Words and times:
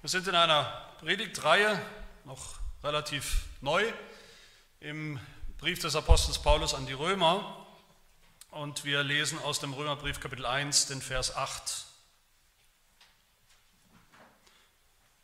Wir 0.00 0.08
sind 0.08 0.28
in 0.28 0.36
einer 0.36 0.62
Predigtreihe, 1.00 1.84
noch 2.24 2.60
relativ 2.84 3.46
neu, 3.60 3.84
im 4.78 5.18
Brief 5.58 5.80
des 5.80 5.96
Apostels 5.96 6.38
Paulus 6.38 6.72
an 6.72 6.86
die 6.86 6.92
Römer. 6.92 7.66
Und 8.52 8.84
wir 8.84 9.02
lesen 9.02 9.40
aus 9.40 9.58
dem 9.58 9.72
Römerbrief 9.72 10.20
Kapitel 10.20 10.46
1 10.46 10.86
den 10.86 11.02
Vers 11.02 11.34
8. 11.34 11.84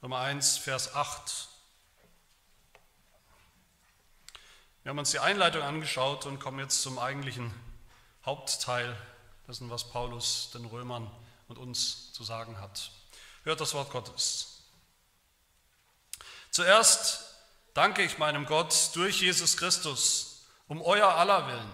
Römer 0.02 0.18
1, 0.18 0.58
Vers 0.58 0.92
8. 0.92 1.48
Wir 4.82 4.90
haben 4.90 4.98
uns 4.98 5.12
die 5.12 5.20
Einleitung 5.20 5.62
angeschaut 5.62 6.26
und 6.26 6.40
kommen 6.40 6.58
jetzt 6.58 6.82
zum 6.82 6.98
eigentlichen 6.98 7.54
Hauptteil 8.26 8.96
dessen, 9.46 9.70
was 9.70 9.88
Paulus 9.88 10.50
den 10.52 10.64
Römern 10.64 11.08
und 11.46 11.58
uns 11.58 12.12
zu 12.12 12.24
sagen 12.24 12.58
hat. 12.58 12.90
Hört 13.44 13.60
das 13.60 13.72
Wort 13.74 13.92
Gottes. 13.92 14.53
Zuerst 16.54 17.34
danke 17.74 18.04
ich 18.04 18.18
meinem 18.18 18.46
Gott 18.46 18.90
durch 18.94 19.20
Jesus 19.20 19.56
Christus 19.56 20.46
um 20.68 20.80
euer 20.80 21.08
aller 21.08 21.48
Willen, 21.48 21.72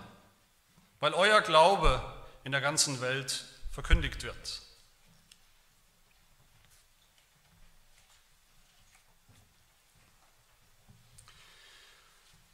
weil 1.01 1.13
euer 1.13 1.43
Glaube 1.43 2.03
in 2.45 2.53
der 2.53 2.63
ganzen 2.63 3.03
Welt 3.03 3.45
verkündigt 3.71 4.23
wird. 4.23 4.63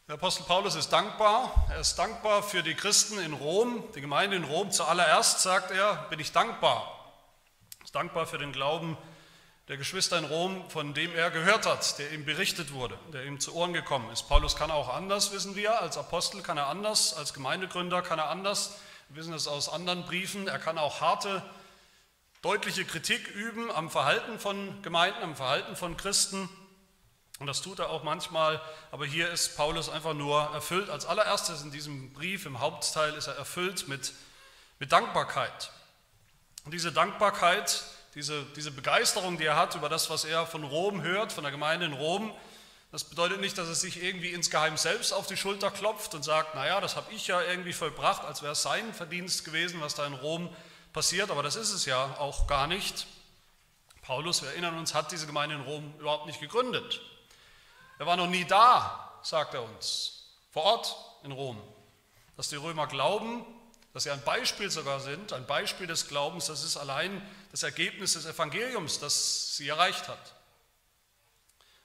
Der 0.09 0.17
Apostel 0.17 0.43
Paulus 0.43 0.75
ist 0.75 0.89
dankbar. 0.89 1.69
Er 1.71 1.79
ist 1.79 1.95
dankbar 1.95 2.43
für 2.43 2.65
die 2.65 2.75
Christen 2.75 3.21
in 3.21 3.35
Rom, 3.35 3.85
die 3.95 4.01
Gemeinde 4.01 4.37
in 4.37 4.43
Rom. 4.43 4.73
Zuallererst 4.73 5.43
sagt 5.43 5.71
er, 5.71 5.95
bin 6.11 6.19
ich 6.19 6.33
dankbar. 6.33 6.93
Er 7.79 7.85
ist 7.85 7.95
dankbar 7.95 8.27
für 8.27 8.39
den 8.39 8.51
Glauben 8.51 8.99
der 9.69 9.77
Geschwister 9.77 10.19
in 10.19 10.25
Rom, 10.25 10.71
von 10.71 10.95
dem 10.95 11.15
er 11.15 11.31
gehört 11.31 11.67
hat, 11.67 11.99
der 11.99 12.13
ihm 12.13 12.25
berichtet 12.25 12.73
wurde, 12.73 12.97
der 13.13 13.25
ihm 13.25 13.41
zu 13.41 13.55
Ohren 13.55 13.73
gekommen 13.73 14.11
ist. 14.11 14.29
Paulus 14.29 14.55
kann 14.55 14.71
auch 14.71 14.89
anders, 14.95 15.33
wissen 15.33 15.57
wir, 15.57 15.81
als 15.81 15.99
Apostel 15.99 16.43
kann 16.43 16.57
er 16.57 16.69
anders, 16.69 17.15
als 17.15 17.35
Gemeindegründer 17.35 18.03
kann 18.03 18.21
er 18.21 18.31
anders, 18.31 18.77
wir 19.09 19.17
wissen 19.17 19.35
es 19.35 19.49
aus 19.49 19.69
anderen 19.69 20.05
Briefen, 20.05 20.47
er 20.47 20.61
kann 20.61 20.79
auch 20.79 21.01
harte, 21.01 21.43
deutliche 22.43 22.85
Kritik 22.85 23.27
üben 23.35 23.73
am 23.73 23.91
Verhalten 23.91 24.39
von 24.39 24.83
Gemeinden, 24.83 25.23
am 25.23 25.35
Verhalten 25.35 25.75
von 25.75 25.97
Christen. 25.97 26.49
Und 27.41 27.49
das 27.49 27.61
tut 27.61 27.81
er 27.81 27.91
auch 27.91 28.05
manchmal, 28.05 28.63
aber 28.93 29.05
hier 29.05 29.31
ist 29.31 29.57
Paulus 29.57 29.89
einfach 29.89 30.15
nur 30.15 30.41
erfüllt. 30.55 30.89
Als 30.89 31.07
allererstes 31.07 31.63
in 31.63 31.73
diesem 31.73 32.13
Brief, 32.13 32.47
im 32.47 32.61
Hauptteil, 32.61 33.15
ist 33.15 33.27
er 33.27 33.35
erfüllt 33.35 33.89
mit, 33.89 34.13
mit 34.79 34.93
Dankbarkeit. 34.93 35.73
Und 36.65 36.73
diese 36.73 36.93
Dankbarkeit, 36.93 37.85
diese, 38.17 38.45
diese 38.57 38.71
Begeisterung, 38.71 39.37
die 39.37 39.45
er 39.45 39.57
hat 39.57 39.75
über 39.75 39.91
das, 39.91 40.09
was 40.09 40.25
er 40.25 40.47
von 40.47 40.65
Rom 40.65 41.03
hört, 41.03 41.33
von 41.33 41.45
der 41.45 41.53
Gemeinde 41.53 41.85
in 41.85 41.93
Rom, 41.93 42.33
das 42.91 43.05
bedeutet 43.05 43.41
nicht, 43.41 43.59
dass 43.59 43.69
er 43.69 43.75
sich 43.75 44.03
irgendwie 44.03 44.31
insgeheim 44.31 44.79
selbst 44.79 45.13
auf 45.13 45.27
die 45.27 45.37
Schulter 45.37 45.71
klopft 45.71 46.15
und 46.15 46.23
sagt, 46.23 46.55
naja, 46.55 46.81
das 46.81 46.97
habe 46.97 47.13
ich 47.13 47.27
ja 47.27 47.43
irgendwie 47.43 47.75
vollbracht, 47.75 48.25
als 48.25 48.41
wäre 48.41 48.53
es 48.53 48.63
sein 48.63 48.95
Verdienst 48.95 49.45
gewesen, 49.45 49.83
was 49.83 49.95
da 49.95 50.07
in 50.07 50.15
Rom 50.15 50.49
passiert, 50.95 51.31
aber 51.31 51.43
das 51.43 51.57
ist 51.57 51.73
es 51.73 51.85
ja 51.85 52.17
auch 52.19 52.47
gar 52.47 52.67
nicht. 52.67 53.07
Paulus, 54.01 54.41
wir 54.41 54.49
erinnern 54.49 54.79
uns, 54.79 54.95
hat 54.95 55.13
diese 55.13 55.27
Gemeinde 55.27 55.57
in 55.57 55.61
Rom 55.61 55.93
überhaupt 55.99 56.25
nicht 56.25 56.41
gegründet. 56.41 57.03
Er 57.99 58.07
war 58.07 58.17
noch 58.17 58.29
nie 58.29 58.47
da, 58.47 59.21
sagt 59.23 59.53
er 59.53 59.63
uns, 59.63 60.31
vor 60.53 60.63
Ort 60.63 60.97
in 61.23 61.33
Rom. 61.33 61.61
Dass 62.39 62.49
die 62.49 62.57
Römer 62.57 62.87
glauben, 62.87 63.45
dass 63.93 64.03
sie 64.03 64.11
ein 64.11 64.23
Beispiel 64.23 64.71
sogar 64.71 65.01
sind, 65.01 65.33
ein 65.33 65.47
Beispiel 65.47 65.87
des 65.87 66.07
Glaubens, 66.07 66.47
das 66.47 66.65
ist 66.65 66.77
allein 66.77 67.23
das 67.57 67.63
Ergebnis 67.63 68.13
des 68.13 68.27
Evangeliums, 68.27 68.99
das 68.99 69.57
sie 69.57 69.67
erreicht 69.67 70.09
hat. 70.09 70.35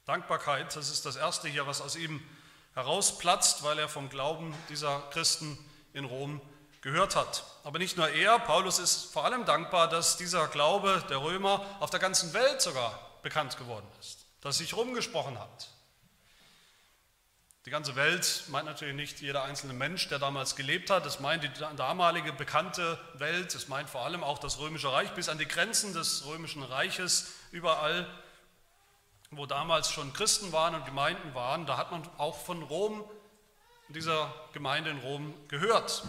Dankbarkeit, 0.05 0.75
das 0.75 0.89
ist 0.89 1.05
das 1.05 1.15
Erste 1.15 1.47
hier, 1.47 1.65
was 1.65 1.79
aus 1.79 1.95
ihm 1.95 2.21
herausplatzt, 2.73 3.63
weil 3.63 3.79
er 3.79 3.87
vom 3.87 4.09
Glauben 4.09 4.53
dieser 4.67 4.99
Christen 5.11 5.57
in 5.93 6.03
Rom 6.03 6.41
gehört 6.81 7.15
hat. 7.15 7.45
Aber 7.63 7.79
nicht 7.79 7.95
nur 7.95 8.09
er, 8.09 8.37
Paulus 8.39 8.79
ist 8.79 9.13
vor 9.13 9.23
allem 9.23 9.45
dankbar, 9.45 9.87
dass 9.87 10.17
dieser 10.17 10.49
Glaube 10.49 11.05
der 11.09 11.21
Römer 11.21 11.65
auf 11.79 11.89
der 11.89 12.01
ganzen 12.01 12.33
Welt 12.33 12.61
sogar 12.61 12.99
bekannt 13.21 13.55
geworden 13.57 13.87
ist, 14.01 14.25
dass 14.41 14.57
sich 14.57 14.75
rumgesprochen 14.75 15.39
hat. 15.39 15.69
Die 17.67 17.69
ganze 17.69 17.95
Welt 17.95 18.45
meint 18.47 18.65
natürlich 18.65 18.95
nicht 18.95 19.21
jeder 19.21 19.43
einzelne 19.43 19.73
Mensch, 19.73 20.09
der 20.09 20.17
damals 20.17 20.55
gelebt 20.55 20.89
hat. 20.89 21.05
Es 21.05 21.19
meint 21.19 21.43
die 21.43 21.51
damalige 21.75 22.33
bekannte 22.33 22.99
Welt. 23.13 23.53
Es 23.53 23.67
meint 23.67 23.87
vor 23.87 24.03
allem 24.03 24.23
auch 24.23 24.39
das 24.39 24.57
Römische 24.57 24.91
Reich 24.91 25.11
bis 25.11 25.29
an 25.29 25.37
die 25.37 25.47
Grenzen 25.47 25.93
des 25.93 26.25
Römischen 26.25 26.63
Reiches. 26.63 27.33
Überall, 27.51 28.07
wo 29.29 29.45
damals 29.45 29.91
schon 29.91 30.11
Christen 30.11 30.51
waren 30.51 30.73
und 30.73 30.85
Gemeinden 30.85 31.35
waren, 31.35 31.67
da 31.67 31.77
hat 31.77 31.91
man 31.91 32.01
auch 32.17 32.43
von 32.43 32.63
Rom, 32.63 33.03
dieser 33.89 34.33
Gemeinde 34.53 34.89
in 34.89 34.97
Rom, 34.97 35.35
gehört. 35.47 36.01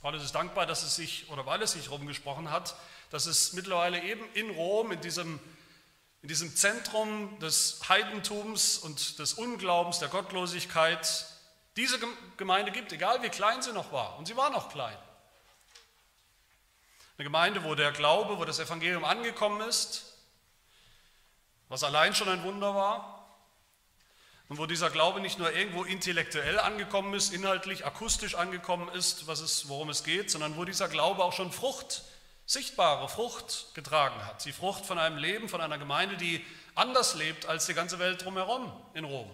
Paulus 0.00 0.24
ist 0.24 0.34
dankbar, 0.34 0.64
dass 0.64 0.82
es 0.82 0.96
sich, 0.96 1.28
oder 1.28 1.44
weil 1.44 1.60
es 1.60 1.72
sich 1.72 1.90
rumgesprochen 1.90 2.50
hat, 2.50 2.76
dass 3.10 3.26
es 3.26 3.52
mittlerweile 3.52 4.02
eben 4.02 4.24
in 4.32 4.48
Rom, 4.48 4.90
in 4.90 5.02
diesem 5.02 5.38
in 6.22 6.28
diesem 6.28 6.54
Zentrum 6.54 7.38
des 7.38 7.80
Heidentums 7.88 8.78
und 8.78 9.18
des 9.18 9.34
Unglaubens, 9.34 9.98
der 10.00 10.08
Gottlosigkeit, 10.08 11.26
diese 11.76 11.98
Gemeinde 12.36 12.72
gibt, 12.72 12.92
egal 12.92 13.22
wie 13.22 13.30
klein 13.30 13.62
sie 13.62 13.72
noch 13.72 13.90
war. 13.92 14.18
Und 14.18 14.26
sie 14.26 14.36
war 14.36 14.50
noch 14.50 14.68
klein. 14.68 14.96
Eine 17.16 17.24
Gemeinde, 17.24 17.64
wo 17.64 17.74
der 17.74 17.92
Glaube, 17.92 18.38
wo 18.38 18.44
das 18.44 18.58
Evangelium 18.58 19.04
angekommen 19.04 19.60
ist, 19.62 20.14
was 21.68 21.84
allein 21.84 22.14
schon 22.14 22.28
ein 22.28 22.42
Wunder 22.42 22.74
war. 22.74 23.16
Und 24.48 24.58
wo 24.58 24.66
dieser 24.66 24.90
Glaube 24.90 25.20
nicht 25.20 25.38
nur 25.38 25.52
irgendwo 25.52 25.84
intellektuell 25.84 26.58
angekommen 26.58 27.14
ist, 27.14 27.32
inhaltlich, 27.32 27.86
akustisch 27.86 28.34
angekommen 28.34 28.88
ist, 28.88 29.28
was 29.28 29.40
es, 29.40 29.68
worum 29.68 29.90
es 29.90 30.02
geht, 30.02 30.28
sondern 30.28 30.56
wo 30.56 30.64
dieser 30.64 30.88
Glaube 30.88 31.22
auch 31.22 31.32
schon 31.32 31.52
Frucht 31.52 32.02
sichtbare 32.50 33.08
Frucht 33.08 33.68
getragen 33.74 34.26
hat. 34.26 34.44
Die 34.44 34.50
Frucht 34.50 34.84
von 34.84 34.98
einem 34.98 35.18
Leben, 35.18 35.48
von 35.48 35.60
einer 35.60 35.78
Gemeinde, 35.78 36.16
die 36.16 36.44
anders 36.74 37.14
lebt 37.14 37.46
als 37.46 37.66
die 37.66 37.74
ganze 37.74 38.00
Welt 38.00 38.24
drumherum 38.24 38.72
in 38.92 39.04
Rom. 39.04 39.30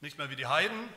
Nicht 0.00 0.16
mehr 0.16 0.30
wie 0.30 0.36
die 0.36 0.46
Heiden, 0.46 0.88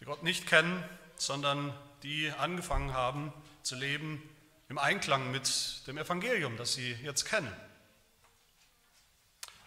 die 0.00 0.06
Gott 0.06 0.22
nicht 0.22 0.46
kennen, 0.46 0.82
sondern 1.16 1.74
die 2.02 2.32
angefangen 2.38 2.94
haben 2.94 3.34
zu 3.62 3.76
leben 3.76 4.22
im 4.70 4.78
Einklang 4.78 5.30
mit 5.30 5.86
dem 5.86 5.98
Evangelium, 5.98 6.56
das 6.56 6.72
sie 6.72 6.92
jetzt 7.02 7.26
kennen. 7.26 7.54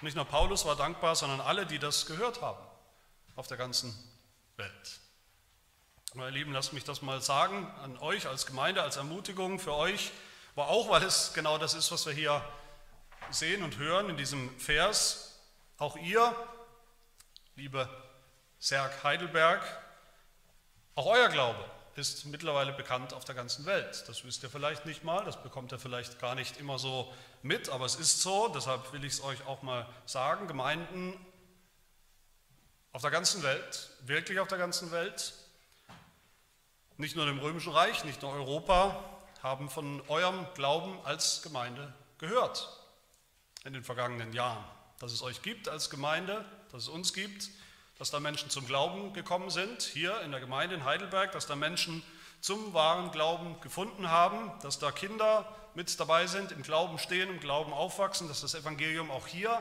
Nicht 0.01 0.15
nur 0.15 0.25
Paulus 0.25 0.65
war 0.65 0.75
dankbar, 0.75 1.15
sondern 1.15 1.39
alle, 1.39 1.67
die 1.67 1.77
das 1.77 2.07
gehört 2.07 2.41
haben 2.41 2.65
auf 3.35 3.45
der 3.45 3.57
ganzen 3.57 3.95
Welt. 4.57 5.00
Meine 6.13 6.31
Lieben, 6.31 6.51
lasst 6.51 6.73
mich 6.73 6.83
das 6.83 7.01
mal 7.01 7.21
sagen 7.21 7.73
an 7.81 7.97
euch 7.99 8.27
als 8.27 8.45
Gemeinde, 8.45 8.83
als 8.83 8.97
Ermutigung 8.97 9.59
für 9.59 9.73
euch, 9.73 10.11
aber 10.57 10.67
auch, 10.67 10.89
weil 10.89 11.03
es 11.03 11.31
genau 11.33 11.57
das 11.57 11.73
ist, 11.73 11.89
was 11.89 12.05
wir 12.05 12.11
hier 12.11 12.43
sehen 13.29 13.63
und 13.63 13.77
hören 13.77 14.09
in 14.09 14.17
diesem 14.17 14.59
Vers. 14.59 15.39
Auch 15.77 15.95
ihr, 15.95 16.35
liebe 17.55 17.87
Serg 18.59 19.05
Heidelberg, 19.05 19.63
auch 20.95 21.05
euer 21.05 21.29
Glaube 21.29 21.63
ist 21.95 22.25
mittlerweile 22.25 22.73
bekannt 22.73 23.13
auf 23.13 23.23
der 23.23 23.35
ganzen 23.35 23.65
Welt. 23.65 24.03
Das 24.09 24.25
wisst 24.25 24.43
ihr 24.43 24.49
vielleicht 24.49 24.85
nicht 24.85 25.05
mal, 25.05 25.23
das 25.23 25.41
bekommt 25.41 25.71
ihr 25.71 25.79
vielleicht 25.79 26.19
gar 26.19 26.35
nicht 26.35 26.57
immer 26.57 26.77
so 26.77 27.13
mit, 27.41 27.69
aber 27.69 27.85
es 27.85 27.95
ist 27.95 28.21
so, 28.21 28.49
deshalb 28.49 28.91
will 28.91 29.05
ich 29.05 29.13
es 29.13 29.23
euch 29.23 29.47
auch 29.47 29.61
mal 29.61 29.87
sagen. 30.05 30.49
Gemeinden 30.49 31.17
auf 32.91 33.01
der 33.01 33.11
ganzen 33.11 33.43
Welt, 33.43 33.91
wirklich 34.01 34.41
auf 34.41 34.49
der 34.49 34.57
ganzen 34.57 34.91
Welt, 34.91 35.35
nicht 37.01 37.15
nur 37.15 37.25
dem 37.25 37.39
Römischen 37.39 37.73
Reich, 37.73 38.03
nicht 38.03 38.21
nur 38.21 38.31
Europa 38.31 39.03
haben 39.41 39.71
von 39.71 40.03
eurem 40.07 40.45
Glauben 40.53 40.99
als 41.03 41.41
Gemeinde 41.41 41.91
gehört 42.19 42.69
in 43.65 43.73
den 43.73 43.83
vergangenen 43.83 44.33
Jahren. 44.33 44.63
Dass 44.99 45.11
es 45.11 45.23
euch 45.23 45.41
gibt 45.41 45.67
als 45.67 45.89
Gemeinde, 45.89 46.45
dass 46.71 46.83
es 46.83 46.89
uns 46.89 47.13
gibt, 47.13 47.49
dass 47.97 48.11
da 48.11 48.19
Menschen 48.19 48.51
zum 48.51 48.67
Glauben 48.67 49.13
gekommen 49.13 49.49
sind, 49.49 49.81
hier 49.81 50.21
in 50.21 50.29
der 50.29 50.39
Gemeinde 50.39 50.75
in 50.75 50.85
Heidelberg, 50.85 51.31
dass 51.31 51.47
da 51.47 51.55
Menschen 51.55 52.03
zum 52.39 52.75
wahren 52.75 53.11
Glauben 53.11 53.59
gefunden 53.61 54.09
haben, 54.09 54.51
dass 54.61 54.77
da 54.77 54.91
Kinder 54.91 55.51
mit 55.73 55.99
dabei 55.99 56.27
sind, 56.27 56.51
im 56.51 56.61
Glauben 56.61 56.99
stehen, 56.99 57.31
im 57.31 57.39
Glauben 57.39 57.73
aufwachsen, 57.73 58.27
dass 58.27 58.41
das 58.41 58.53
Evangelium 58.53 59.09
auch 59.09 59.25
hier 59.25 59.59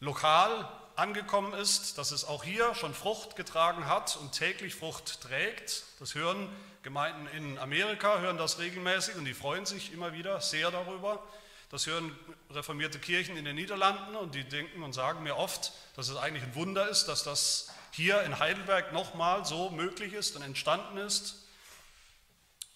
lokal 0.00 0.68
angekommen 0.96 1.52
ist, 1.54 1.98
dass 1.98 2.10
es 2.10 2.24
auch 2.24 2.44
hier 2.44 2.74
schon 2.74 2.94
Frucht 2.94 3.36
getragen 3.36 3.86
hat 3.86 4.16
und 4.16 4.32
täglich 4.32 4.74
Frucht 4.74 5.20
trägt. 5.20 5.84
Das 5.98 6.14
hören 6.14 6.48
Gemeinden 6.82 7.26
in 7.28 7.58
Amerika, 7.58 8.18
hören 8.20 8.38
das 8.38 8.58
regelmäßig 8.58 9.16
und 9.16 9.24
die 9.24 9.34
freuen 9.34 9.66
sich 9.66 9.92
immer 9.92 10.12
wieder 10.12 10.40
sehr 10.40 10.70
darüber. 10.70 11.22
Das 11.70 11.86
hören 11.86 12.16
reformierte 12.50 12.98
Kirchen 12.98 13.36
in 13.36 13.44
den 13.44 13.56
Niederlanden 13.56 14.14
und 14.16 14.34
die 14.34 14.44
denken 14.44 14.82
und 14.82 14.92
sagen 14.92 15.22
mir 15.22 15.36
oft, 15.36 15.72
dass 15.96 16.08
es 16.08 16.16
eigentlich 16.16 16.44
ein 16.44 16.54
Wunder 16.54 16.88
ist, 16.88 17.06
dass 17.06 17.24
das 17.24 17.70
hier 17.90 18.22
in 18.22 18.38
Heidelberg 18.38 18.92
nochmal 18.92 19.44
so 19.44 19.70
möglich 19.70 20.12
ist 20.12 20.36
und 20.36 20.42
entstanden 20.42 20.98
ist. 20.98 21.40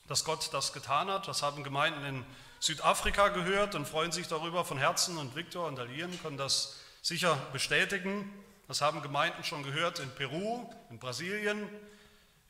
dass 0.08 0.24
Gott 0.24 0.48
das 0.52 0.72
getan 0.72 1.10
hat. 1.10 1.28
Das 1.28 1.42
haben 1.42 1.62
Gemeinden 1.62 2.04
in 2.04 2.26
Südafrika 2.60 3.28
gehört 3.28 3.74
und 3.74 3.86
freuen 3.86 4.10
sich 4.10 4.26
darüber 4.26 4.64
von 4.64 4.78
Herzen. 4.78 5.18
Und 5.18 5.36
Viktor 5.36 5.66
und 5.66 5.78
Alien 5.78 6.18
können 6.22 6.38
das 6.38 6.76
sicher 7.08 7.36
bestätigen. 7.54 8.30
Das 8.68 8.82
haben 8.82 9.00
Gemeinden 9.00 9.42
schon 9.42 9.62
gehört 9.62 9.98
in 9.98 10.10
Peru, 10.14 10.70
in 10.90 10.98
Brasilien, 10.98 11.66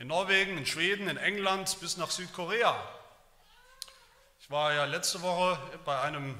in 0.00 0.08
Norwegen, 0.08 0.58
in 0.58 0.66
Schweden, 0.66 1.08
in 1.08 1.16
England 1.16 1.78
bis 1.80 1.96
nach 1.96 2.10
Südkorea. 2.10 2.76
Ich 4.40 4.50
war 4.50 4.72
ja 4.74 4.84
letzte 4.84 5.22
Woche 5.22 5.56
bei 5.84 6.00
einem 6.00 6.36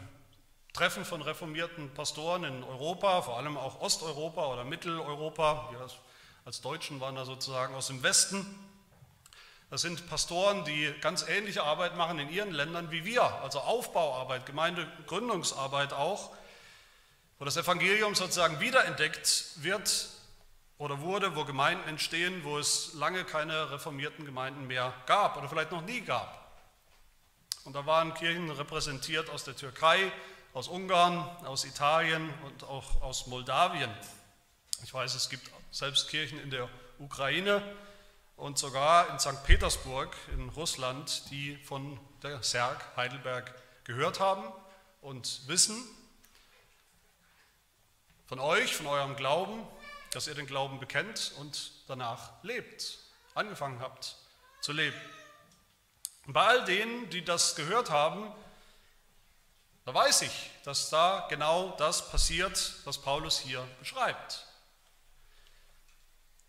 Treffen 0.73 1.05
von 1.05 1.23
reformierten 1.23 1.95
Pastoren 1.95 2.43
in 2.43 2.65
Europa, 2.65 3.23
vor 3.23 3.37
allem 3.37 3.57
auch 3.57 3.81
Osteuropa 3.81 4.47
oder 4.47 4.65
Mitteleuropa. 4.65 5.69
Wir 5.71 5.89
als 6.45 6.61
Deutschen 6.61 7.01
waren 7.01 7.15
da 7.15 7.25
sozusagen 7.25 7.73
aus 7.77 7.87
dem 7.87 8.03
Westen. 8.03 8.45
Das 9.71 9.83
sind 9.83 10.09
Pastoren, 10.09 10.65
die 10.65 10.93
ganz 11.03 11.25
ähnliche 11.29 11.63
Arbeit 11.63 11.97
machen 11.97 12.19
in 12.19 12.31
ihren 12.31 12.51
Ländern 12.51 12.91
wie 12.91 13.05
wir, 13.05 13.23
also 13.23 13.61
Aufbauarbeit, 13.61 14.45
Gemeindegründungsarbeit 14.45 15.93
auch, 15.93 16.33
wo 17.39 17.45
das 17.45 17.57
Evangelium 17.57 18.15
sozusagen 18.15 18.61
wiederentdeckt 18.61 19.63
wird 19.63 20.09
oder 20.79 21.01
wurde, 21.01 21.37
wo 21.37 21.45
Gemeinden 21.45 21.89
entstehen, 21.89 22.45
wo 22.45 22.59
es 22.59 22.95
lange 22.95 23.25
keine 23.25 23.71
reformierten 23.71 24.25
Gemeinden 24.25 24.67
mehr 24.67 24.93
gab 25.07 25.37
oder 25.37 25.49
vielleicht 25.49 25.73
noch 25.73 25.83
nie 25.83 26.01
gab. 26.01 26.47
Und 27.65 27.75
da 27.75 27.87
waren 27.87 28.15
Kirchen 28.15 28.51
repräsentiert 28.51 29.31
aus 29.31 29.45
der 29.45 29.57
Türkei, 29.57 30.11
aus 30.55 30.69
Ungarn, 30.69 31.19
aus 31.45 31.65
Italien 31.65 32.33
und 32.45 32.65
auch 32.65 33.03
aus 33.03 33.27
Moldawien. 33.27 33.91
Ich 34.83 34.95
weiß, 34.95 35.15
es 35.15 35.29
gibt 35.29 35.51
selbst 35.71 36.09
Kirchen 36.09 36.41
in 36.41 36.51
der 36.51 36.69
Ukraine, 36.99 37.63
und 38.39 38.57
sogar 38.57 39.11
in 39.11 39.19
St. 39.19 39.43
Petersburg 39.45 40.17
in 40.33 40.49
Russland, 40.51 41.29
die 41.31 41.57
von 41.57 41.99
der 42.23 42.43
Serg 42.43 42.97
Heidelberg 42.97 43.53
gehört 43.85 44.21
haben 44.21 44.45
und 45.01 45.43
wissen 45.49 45.77
von 48.29 48.41
euch, 48.41 48.77
von 48.77 48.87
eurem 48.87 49.17
Glauben, 49.17 49.67
dass 50.13 50.27
ihr 50.27 50.35
den 50.35 50.47
Glauben 50.47 50.79
bekennt 50.79 51.33
und 51.39 51.73
danach 51.89 52.33
lebt, 52.43 52.99
angefangen 53.35 53.81
habt 53.81 54.17
zu 54.61 54.73
leben. 54.73 55.01
Und 56.27 56.35
bei 56.35 56.47
all 56.47 56.65
denen, 56.67 57.09
die 57.09 57.25
das 57.25 57.57
gehört 57.57 57.91
haben, 57.91 58.31
da 59.87 59.95
weiß 59.95 60.23
ich, 60.23 60.51
dass 60.65 60.91
da 60.91 61.27
genau 61.31 61.75
das 61.79 62.11
passiert, 62.11 62.75
was 62.85 62.99
Paulus 62.99 63.39
hier 63.39 63.67
beschreibt. 63.79 64.47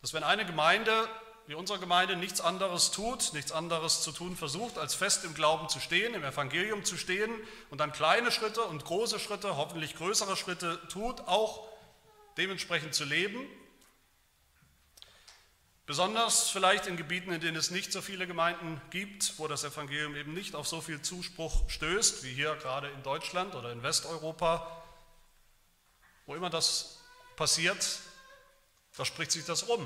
Dass 0.02 0.14
wenn 0.14 0.24
eine 0.24 0.46
Gemeinde 0.46 1.08
wie 1.48 1.56
unsere 1.56 1.80
Gemeinde 1.80 2.16
nichts 2.16 2.42
anderes 2.42 2.92
tut, 2.92 3.34
nichts 3.34 3.52
anderes 3.52 4.04
zu 4.04 4.12
tun 4.12 4.36
versucht, 4.36 4.78
als 4.78 4.94
fest 4.94 5.24
im 5.24 5.34
Glauben 5.34 5.68
zu 5.68 5.80
stehen, 5.80 6.14
im 6.14 6.24
Evangelium 6.24 6.86
zu 6.86 6.96
stehen 6.96 7.34
und 7.72 7.80
dann 7.80 7.92
kleine 7.92 8.32
Schritte 8.32 8.62
und 8.66 8.86
große 8.86 9.18
Schritte, 9.18 9.56
hoffentlich 9.58 9.96
größere 9.96 10.38
Schritte 10.38 10.80
tut, 10.90 11.22
auch 11.22 11.69
dementsprechend 12.38 12.94
zu 12.94 13.06
leben. 13.06 13.46
Besonders 15.86 16.50
vielleicht 16.50 16.86
in 16.86 16.98
Gebieten, 16.98 17.32
in 17.32 17.42
denen 17.42 17.58
es 17.58 17.72
nicht 17.72 17.92
so 17.92 18.02
viele 18.02 18.28
Gemeinden 18.28 18.80
gibt, 18.92 19.40
wo 19.40 19.48
das 19.48 19.64
Evangelium 19.64 20.16
eben 20.16 20.34
nicht 20.34 20.54
auf 20.54 20.68
so 20.68 20.82
viel 20.82 21.02
Zuspruch 21.02 21.68
stößt, 21.68 22.24
wie 22.24 22.32
hier 22.32 22.56
gerade 22.58 22.90
in 22.90 23.02
Deutschland 23.02 23.56
oder 23.56 23.72
in 23.72 23.82
Westeuropa, 23.82 24.86
wo 26.28 26.36
immer 26.36 26.52
das 26.52 27.00
passiert, 27.36 28.02
da 28.98 29.04
spricht 29.04 29.32
sich 29.32 29.46
das 29.46 29.68
rum. 29.68 29.82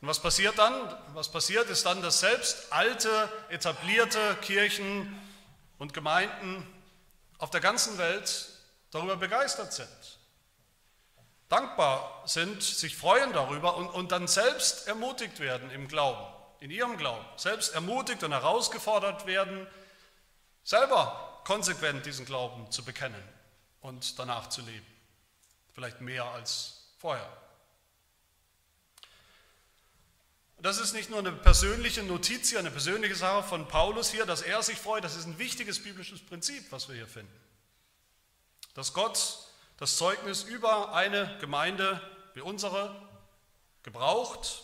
Und 0.00 0.08
was 0.08 0.20
passiert 0.20 0.58
dann? 0.58 0.74
Was 1.14 1.32
passiert 1.32 1.68
ist 1.70 1.84
dann, 1.84 2.02
dass 2.02 2.20
selbst 2.20 2.72
alte, 2.72 3.32
etablierte 3.48 4.36
Kirchen 4.42 5.20
und 5.78 5.92
Gemeinden 5.92 6.64
auf 7.38 7.50
der 7.50 7.60
ganzen 7.60 7.98
Welt 7.98 8.51
darüber 8.92 9.16
begeistert 9.16 9.72
sind, 9.72 10.18
dankbar 11.48 12.22
sind, 12.26 12.62
sich 12.62 12.96
freuen 12.96 13.32
darüber 13.32 13.76
und, 13.76 13.88
und 13.88 14.12
dann 14.12 14.28
selbst 14.28 14.86
ermutigt 14.86 15.40
werden 15.40 15.70
im 15.72 15.88
Glauben, 15.88 16.24
in 16.60 16.70
ihrem 16.70 16.96
Glauben, 16.96 17.24
selbst 17.36 17.74
ermutigt 17.74 18.22
und 18.22 18.30
herausgefordert 18.30 19.26
werden, 19.26 19.66
selber 20.62 21.40
konsequent 21.44 22.06
diesen 22.06 22.24
Glauben 22.24 22.70
zu 22.70 22.84
bekennen 22.84 23.22
und 23.80 24.18
danach 24.18 24.48
zu 24.48 24.60
leben. 24.60 24.86
Vielleicht 25.74 26.00
mehr 26.00 26.24
als 26.24 26.92
vorher. 26.98 27.28
Das 30.60 30.78
ist 30.78 30.92
nicht 30.92 31.10
nur 31.10 31.18
eine 31.18 31.32
persönliche 31.32 32.04
Notiz, 32.04 32.54
eine 32.54 32.70
persönliche 32.70 33.16
Sache 33.16 33.42
von 33.42 33.66
Paulus 33.66 34.12
hier, 34.12 34.26
dass 34.26 34.42
er 34.42 34.62
sich 34.62 34.78
freut. 34.78 35.02
Das 35.02 35.16
ist 35.16 35.26
ein 35.26 35.38
wichtiges 35.38 35.82
biblisches 35.82 36.24
Prinzip, 36.24 36.70
was 36.70 36.88
wir 36.88 36.94
hier 36.94 37.08
finden. 37.08 37.32
Dass 38.74 38.92
Gott 38.92 39.38
das 39.76 39.96
Zeugnis 39.96 40.44
über 40.44 40.94
eine 40.94 41.36
Gemeinde 41.40 42.00
wie 42.34 42.40
unsere 42.40 42.94
gebraucht, 43.82 44.62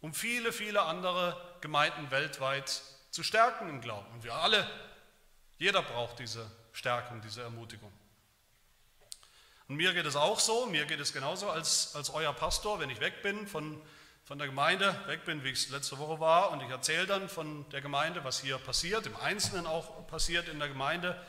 um 0.00 0.14
viele, 0.14 0.52
viele 0.52 0.82
andere 0.82 1.36
Gemeinden 1.60 2.10
weltweit 2.10 2.82
zu 3.10 3.22
stärken 3.22 3.68
im 3.68 3.80
Glauben. 3.80 4.10
Und 4.12 4.24
wir 4.24 4.34
alle, 4.34 4.68
jeder 5.58 5.82
braucht 5.82 6.18
diese 6.18 6.50
Stärkung, 6.72 7.20
diese 7.20 7.42
Ermutigung. 7.42 7.92
Und 9.68 9.76
mir 9.76 9.92
geht 9.94 10.06
es 10.06 10.16
auch 10.16 10.40
so, 10.40 10.66
mir 10.66 10.86
geht 10.86 11.00
es 11.00 11.12
genauso 11.12 11.50
als, 11.50 11.94
als 11.94 12.10
euer 12.10 12.32
Pastor, 12.32 12.80
wenn 12.80 12.90
ich 12.90 13.00
weg 13.00 13.22
bin 13.22 13.46
von 13.46 13.80
von 14.24 14.38
der 14.38 14.46
Gemeinde 14.46 14.94
weg 15.06 15.24
bin, 15.24 15.42
wie 15.42 15.48
ich 15.48 15.64
es 15.64 15.70
letzte 15.70 15.98
Woche 15.98 16.20
war, 16.20 16.52
und 16.52 16.60
ich 16.62 16.70
erzähle 16.70 17.06
dann 17.06 17.28
von 17.28 17.68
der 17.70 17.80
Gemeinde, 17.80 18.22
was 18.24 18.40
hier 18.40 18.56
passiert, 18.58 19.06
im 19.06 19.16
Einzelnen 19.16 19.66
auch 19.66 20.06
passiert 20.06 20.48
in 20.48 20.58
der 20.58 20.68
Gemeinde. 20.68 21.20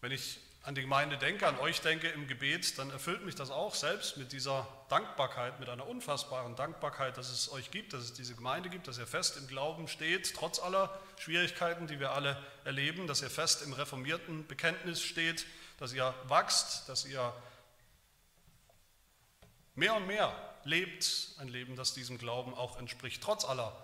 Wenn 0.00 0.12
ich 0.12 0.40
an 0.62 0.74
die 0.74 0.82
Gemeinde 0.82 1.16
denke, 1.16 1.46
an 1.46 1.58
euch 1.58 1.80
denke 1.80 2.08
im 2.08 2.26
Gebet, 2.26 2.78
dann 2.78 2.90
erfüllt 2.90 3.24
mich 3.24 3.34
das 3.34 3.50
auch 3.50 3.74
selbst 3.74 4.18
mit 4.18 4.32
dieser 4.32 4.68
Dankbarkeit, 4.88 5.58
mit 5.58 5.70
einer 5.70 5.86
unfassbaren 5.86 6.54
Dankbarkeit, 6.54 7.16
dass 7.16 7.30
es 7.30 7.50
euch 7.50 7.70
gibt, 7.70 7.94
dass 7.94 8.04
es 8.04 8.12
diese 8.12 8.34
Gemeinde 8.34 8.68
gibt, 8.68 8.86
dass 8.86 8.98
ihr 8.98 9.06
fest 9.06 9.38
im 9.38 9.46
Glauben 9.46 9.88
steht, 9.88 10.34
trotz 10.34 10.58
aller 10.58 10.98
Schwierigkeiten, 11.18 11.86
die 11.86 11.98
wir 11.98 12.12
alle 12.12 12.36
erleben, 12.64 13.06
dass 13.06 13.22
ihr 13.22 13.30
fest 13.30 13.62
im 13.62 13.72
reformierten 13.72 14.46
Bekenntnis 14.46 15.02
steht, 15.02 15.46
dass 15.78 15.94
ihr 15.94 16.14
wachst, 16.24 16.88
dass 16.90 17.06
ihr 17.06 17.34
mehr 19.74 19.94
und 19.94 20.06
mehr 20.06 20.34
lebt 20.64 21.30
ein 21.38 21.48
Leben, 21.48 21.74
das 21.74 21.94
diesem 21.94 22.18
Glauben 22.18 22.52
auch 22.52 22.78
entspricht, 22.78 23.22
trotz 23.22 23.46
aller 23.46 23.74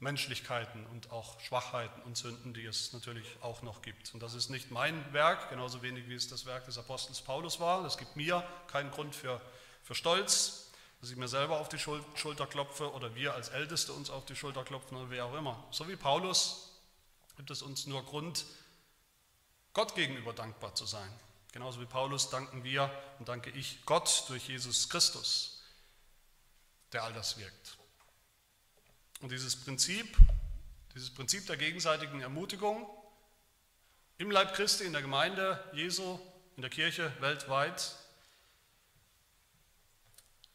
Menschlichkeiten 0.00 0.86
und 0.86 1.10
auch 1.10 1.38
Schwachheiten 1.40 2.00
und 2.02 2.16
Sünden, 2.16 2.54
die 2.54 2.64
es 2.64 2.92
natürlich 2.92 3.26
auch 3.42 3.62
noch 3.62 3.82
gibt. 3.82 4.12
Und 4.14 4.22
das 4.22 4.34
ist 4.34 4.48
nicht 4.48 4.70
mein 4.70 5.12
Werk, 5.12 5.50
genauso 5.50 5.82
wenig 5.82 6.08
wie 6.08 6.14
es 6.14 6.28
das 6.28 6.46
Werk 6.46 6.64
des 6.64 6.78
Apostels 6.78 7.20
Paulus 7.20 7.60
war. 7.60 7.84
Es 7.84 7.98
gibt 7.98 8.16
mir 8.16 8.42
keinen 8.66 8.90
Grund 8.90 9.14
für, 9.14 9.40
für 9.82 9.94
Stolz, 9.94 10.70
dass 11.00 11.10
ich 11.10 11.16
mir 11.16 11.28
selber 11.28 11.60
auf 11.60 11.68
die 11.68 11.78
Schulter 11.78 12.46
klopfe 12.46 12.92
oder 12.92 13.14
wir 13.14 13.34
als 13.34 13.50
Älteste 13.50 13.92
uns 13.92 14.10
auf 14.10 14.24
die 14.24 14.36
Schulter 14.36 14.64
klopfen 14.64 14.96
oder 14.96 15.10
wer 15.10 15.26
auch 15.26 15.34
immer. 15.34 15.62
So 15.70 15.88
wie 15.88 15.96
Paulus 15.96 16.80
gibt 17.36 17.50
es 17.50 17.62
uns 17.62 17.86
nur 17.86 18.04
Grund, 18.04 18.44
Gott 19.72 19.94
gegenüber 19.94 20.32
dankbar 20.32 20.74
zu 20.74 20.86
sein. 20.86 21.10
Genauso 21.52 21.80
wie 21.80 21.86
Paulus 21.86 22.30
danken 22.30 22.64
wir 22.64 22.90
und 23.18 23.28
danke 23.28 23.50
ich 23.50 23.84
Gott 23.86 24.24
durch 24.28 24.48
Jesus 24.48 24.88
Christus 24.88 25.60
der 26.92 27.04
all 27.04 27.12
das 27.12 27.38
wirkt. 27.38 27.79
Und 29.20 29.32
dieses 29.32 29.54
Prinzip, 29.56 30.16
dieses 30.94 31.10
Prinzip 31.10 31.46
der 31.46 31.56
gegenseitigen 31.56 32.20
Ermutigung 32.22 32.88
im 34.18 34.30
Leib 34.30 34.54
Christi, 34.54 34.84
in 34.84 34.92
der 34.92 35.02
Gemeinde 35.02 35.62
Jesu, 35.72 36.18
in 36.56 36.62
der 36.62 36.70
Kirche 36.70 37.12
weltweit, 37.20 37.96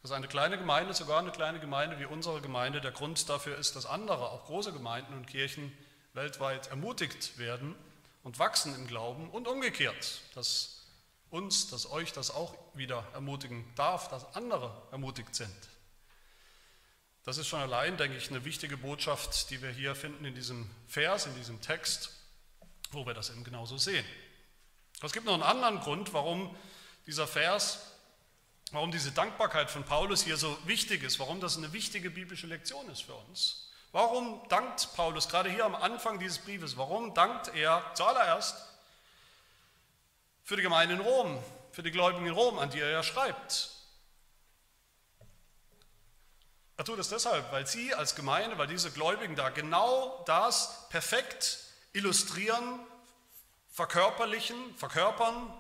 dass 0.01 0.11
eine 0.11 0.27
kleine 0.27 0.57
Gemeinde, 0.57 0.93
sogar 0.93 1.19
eine 1.19 1.31
kleine 1.31 1.59
Gemeinde 1.59 1.99
wie 1.99 2.05
unsere 2.05 2.41
Gemeinde, 2.41 2.81
der 2.81 2.91
Grund 2.91 3.27
dafür 3.27 3.57
ist, 3.57 3.75
dass 3.75 3.85
andere, 3.85 4.29
auch 4.29 4.45
große 4.45 4.71
Gemeinden 4.71 5.13
und 5.13 5.25
Kirchen 5.25 5.75
weltweit 6.13 6.67
ermutigt 6.67 7.37
werden 7.37 7.75
und 8.23 8.39
wachsen 8.39 8.75
im 8.75 8.87
Glauben 8.87 9.29
und 9.29 9.47
umgekehrt, 9.47 10.21
dass 10.33 10.83
uns, 11.29 11.69
dass 11.69 11.89
euch 11.89 12.13
das 12.13 12.31
auch 12.31 12.55
wieder 12.73 13.05
ermutigen 13.13 13.65
darf, 13.75 14.07
dass 14.09 14.35
andere 14.35 14.71
ermutigt 14.91 15.35
sind. 15.35 15.55
Das 17.25 17.39
ist 17.39 17.47
schon 17.47 17.59
allein, 17.59 17.97
denke 17.97 18.15
ich, 18.15 18.29
eine 18.29 18.45
wichtige 18.45 18.77
Botschaft, 18.77 19.49
die 19.49 19.59
wir 19.63 19.71
hier 19.71 19.95
finden 19.95 20.25
in 20.25 20.35
diesem 20.35 20.69
Vers, 20.87 21.25
in 21.25 21.33
diesem 21.33 21.59
Text, 21.59 22.11
wo 22.91 23.07
wir 23.07 23.15
das 23.15 23.31
eben 23.31 23.43
genauso 23.43 23.79
sehen. 23.79 24.05
Es 25.01 25.11
gibt 25.11 25.25
noch 25.25 25.33
einen 25.33 25.41
anderen 25.41 25.79
Grund, 25.79 26.13
warum 26.13 26.55
dieser 27.07 27.25
Vers, 27.25 27.79
warum 28.71 28.91
diese 28.91 29.11
Dankbarkeit 29.11 29.71
von 29.71 29.83
Paulus 29.83 30.23
hier 30.23 30.37
so 30.37 30.55
wichtig 30.65 31.01
ist, 31.01 31.19
warum 31.19 31.41
das 31.41 31.57
eine 31.57 31.73
wichtige 31.73 32.11
biblische 32.11 32.45
Lektion 32.45 32.87
ist 32.89 33.01
für 33.01 33.15
uns. 33.15 33.71
Warum 33.91 34.47
dankt 34.49 34.93
Paulus 34.95 35.27
gerade 35.27 35.49
hier 35.49 35.65
am 35.65 35.73
Anfang 35.73 36.19
dieses 36.19 36.37
Briefes, 36.37 36.77
warum 36.77 37.15
dankt 37.15 37.47
er 37.55 37.83
zuallererst 37.95 38.55
für 40.43 40.57
die 40.57 40.61
Gemeinde 40.61 40.93
in 40.93 41.01
Rom, 41.01 41.43
für 41.71 41.81
die 41.81 41.91
Gläubigen 41.91 42.27
in 42.27 42.33
Rom, 42.33 42.59
an 42.59 42.69
die 42.69 42.81
er 42.81 42.91
ja 42.91 43.01
schreibt? 43.01 43.74
Er 46.77 46.83
tut 46.83 46.99
es 46.99 47.09
deshalb, 47.09 47.51
weil 47.51 47.65
sie 47.65 47.93
als 47.93 48.15
Gemeinde, 48.15 48.57
weil 48.57 48.67
diese 48.67 48.91
Gläubigen 48.91 49.35
da 49.35 49.49
genau 49.49 50.23
das 50.25 50.89
perfekt 50.89 51.59
illustrieren, 51.93 52.79
verkörperlichen, 53.71 54.75
verkörpern, 54.75 55.51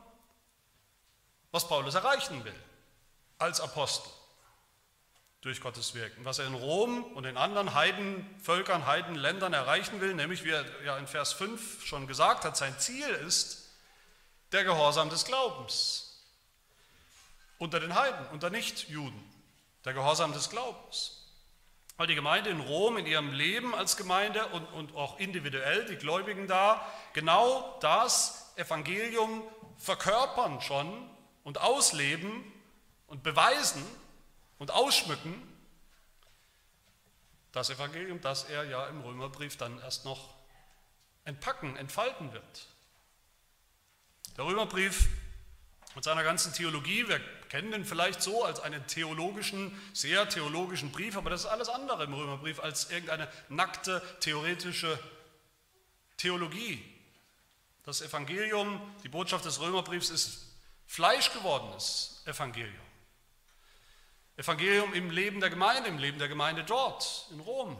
was 1.51 1.67
Paulus 1.67 1.95
erreichen 1.95 2.43
will 2.43 2.55
als 3.37 3.61
Apostel 3.61 4.09
durch 5.39 5.61
Gottes 5.61 5.93
Wirken. 5.93 6.25
Was 6.25 6.39
er 6.39 6.47
in 6.47 6.53
Rom 6.53 7.03
und 7.13 7.23
in 7.25 7.37
anderen 7.37 7.73
Heidenvölkern, 7.73 8.85
Heidenländern 8.85 9.53
erreichen 9.53 10.01
will, 10.01 10.15
nämlich 10.15 10.43
wie 10.43 10.49
er 10.49 10.65
ja 10.83 10.97
in 10.97 11.07
Vers 11.07 11.31
5 11.33 11.85
schon 11.85 12.07
gesagt 12.07 12.43
hat, 12.43 12.57
sein 12.57 12.77
Ziel 12.79 13.07
ist 13.07 13.69
der 14.51 14.65
Gehorsam 14.65 15.09
des 15.09 15.23
Glaubens 15.23 16.23
unter 17.57 17.79
den 17.79 17.95
Heiden, 17.95 18.25
unter 18.33 18.49
Nichtjuden 18.49 19.34
der 19.85 19.93
Gehorsam 19.93 20.33
des 20.33 20.49
Glaubens. 20.49 21.21
Weil 21.97 22.07
die 22.07 22.15
Gemeinde 22.15 22.49
in 22.49 22.59
Rom 22.59 22.97
in 22.97 23.05
ihrem 23.05 23.31
Leben 23.31 23.73
als 23.73 23.95
Gemeinde 23.95 24.45
und, 24.47 24.65
und 24.73 24.95
auch 24.95 25.17
individuell, 25.19 25.85
die 25.85 25.95
Gläubigen 25.95 26.47
da, 26.47 26.85
genau 27.13 27.77
das 27.79 28.51
Evangelium 28.57 29.43
verkörpern 29.77 30.59
schon 30.61 31.09
und 31.43 31.61
ausleben 31.61 32.51
und 33.07 33.23
beweisen 33.23 33.85
und 34.57 34.71
ausschmücken. 34.71 35.41
Das 37.51 37.69
Evangelium, 37.69 38.19
das 38.19 38.45
er 38.45 38.65
ja 38.65 38.87
im 38.87 38.99
Römerbrief 39.01 39.55
dann 39.55 39.79
erst 39.79 40.03
noch 40.03 40.33
entpacken, 41.23 41.77
entfalten 41.77 42.33
wird. 42.33 42.67
Der 44.35 44.45
Römerbrief 44.45 45.07
mit 45.95 46.03
seiner 46.03 46.23
ganzen 46.23 46.51
Theologie, 46.51 47.07
wir 47.07 47.21
kennen 47.49 47.71
den 47.71 47.85
vielleicht 47.85 48.21
so 48.21 48.43
als 48.43 48.59
einen 48.59 48.85
theologischen, 48.87 49.77
sehr 49.93 50.27
theologischen 50.29 50.91
Brief, 50.91 51.17
aber 51.17 51.29
das 51.29 51.41
ist 51.41 51.47
alles 51.47 51.69
andere 51.69 52.03
im 52.03 52.13
Römerbrief 52.13 52.59
als 52.59 52.89
irgendeine 52.91 53.29
nackte 53.49 54.01
theoretische 54.19 54.99
Theologie. 56.17 56.83
Das 57.83 58.01
Evangelium, 58.01 58.81
die 59.03 59.09
Botschaft 59.09 59.45
des 59.45 59.59
Römerbriefs 59.59 60.09
ist 60.09 60.45
Fleisch 60.87 61.31
gewordenes 61.33 62.21
Evangelium. 62.25 62.85
Evangelium 64.37 64.93
im 64.93 65.11
Leben 65.11 65.39
der 65.39 65.49
Gemeinde, 65.49 65.89
im 65.89 65.97
Leben 65.97 66.19
der 66.19 66.27
Gemeinde 66.27 66.63
dort, 66.63 67.27
in 67.31 67.39
Rom. 67.39 67.77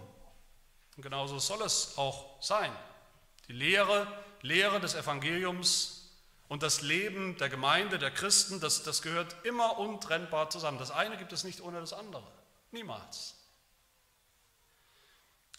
Und 0.95 1.03
genauso 1.03 1.39
soll 1.39 1.61
es 1.63 1.97
auch 1.97 2.41
sein. 2.41 2.71
Die 3.47 3.53
Lehre, 3.53 4.07
Lehre 4.41 4.79
des 4.79 4.95
Evangeliums 4.95 5.94
und 6.47 6.63
das 6.63 6.81
Leben 6.81 7.37
der 7.37 7.49
Gemeinde, 7.49 7.97
der 7.97 8.11
Christen, 8.11 8.59
das, 8.59 8.83
das 8.83 9.01
gehört 9.01 9.35
immer 9.43 9.77
untrennbar 9.79 10.49
zusammen. 10.49 10.77
Das 10.77 10.91
eine 10.91 11.17
gibt 11.17 11.33
es 11.33 11.43
nicht 11.43 11.61
ohne 11.61 11.79
das 11.79 11.93
andere. 11.93 12.25
Niemals. 12.71 13.35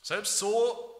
Selbst 0.03 0.39
so 0.39 0.97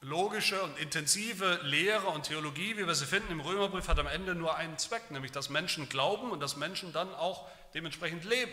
logische 0.00 0.62
und 0.62 0.78
intensive 0.78 1.60
Lehre 1.62 2.06
und 2.08 2.24
Theologie, 2.24 2.76
wie 2.78 2.86
wir 2.86 2.94
sie 2.94 3.04
finden 3.04 3.32
im 3.32 3.40
Römerbrief, 3.40 3.88
hat 3.88 3.98
am 3.98 4.06
Ende 4.06 4.34
nur 4.34 4.56
einen 4.56 4.78
Zweck, 4.78 5.10
nämlich 5.10 5.32
dass 5.32 5.50
Menschen 5.50 5.88
glauben 5.88 6.30
und 6.30 6.40
dass 6.40 6.56
Menschen 6.56 6.92
dann 6.92 7.14
auch 7.14 7.46
dementsprechend 7.74 8.24
leben. 8.24 8.52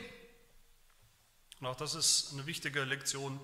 Und 1.60 1.68
auch 1.68 1.76
das 1.76 1.96
ist 1.96 2.34
eine 2.34 2.46
wichtige 2.46 2.84
Lektion 2.84 3.40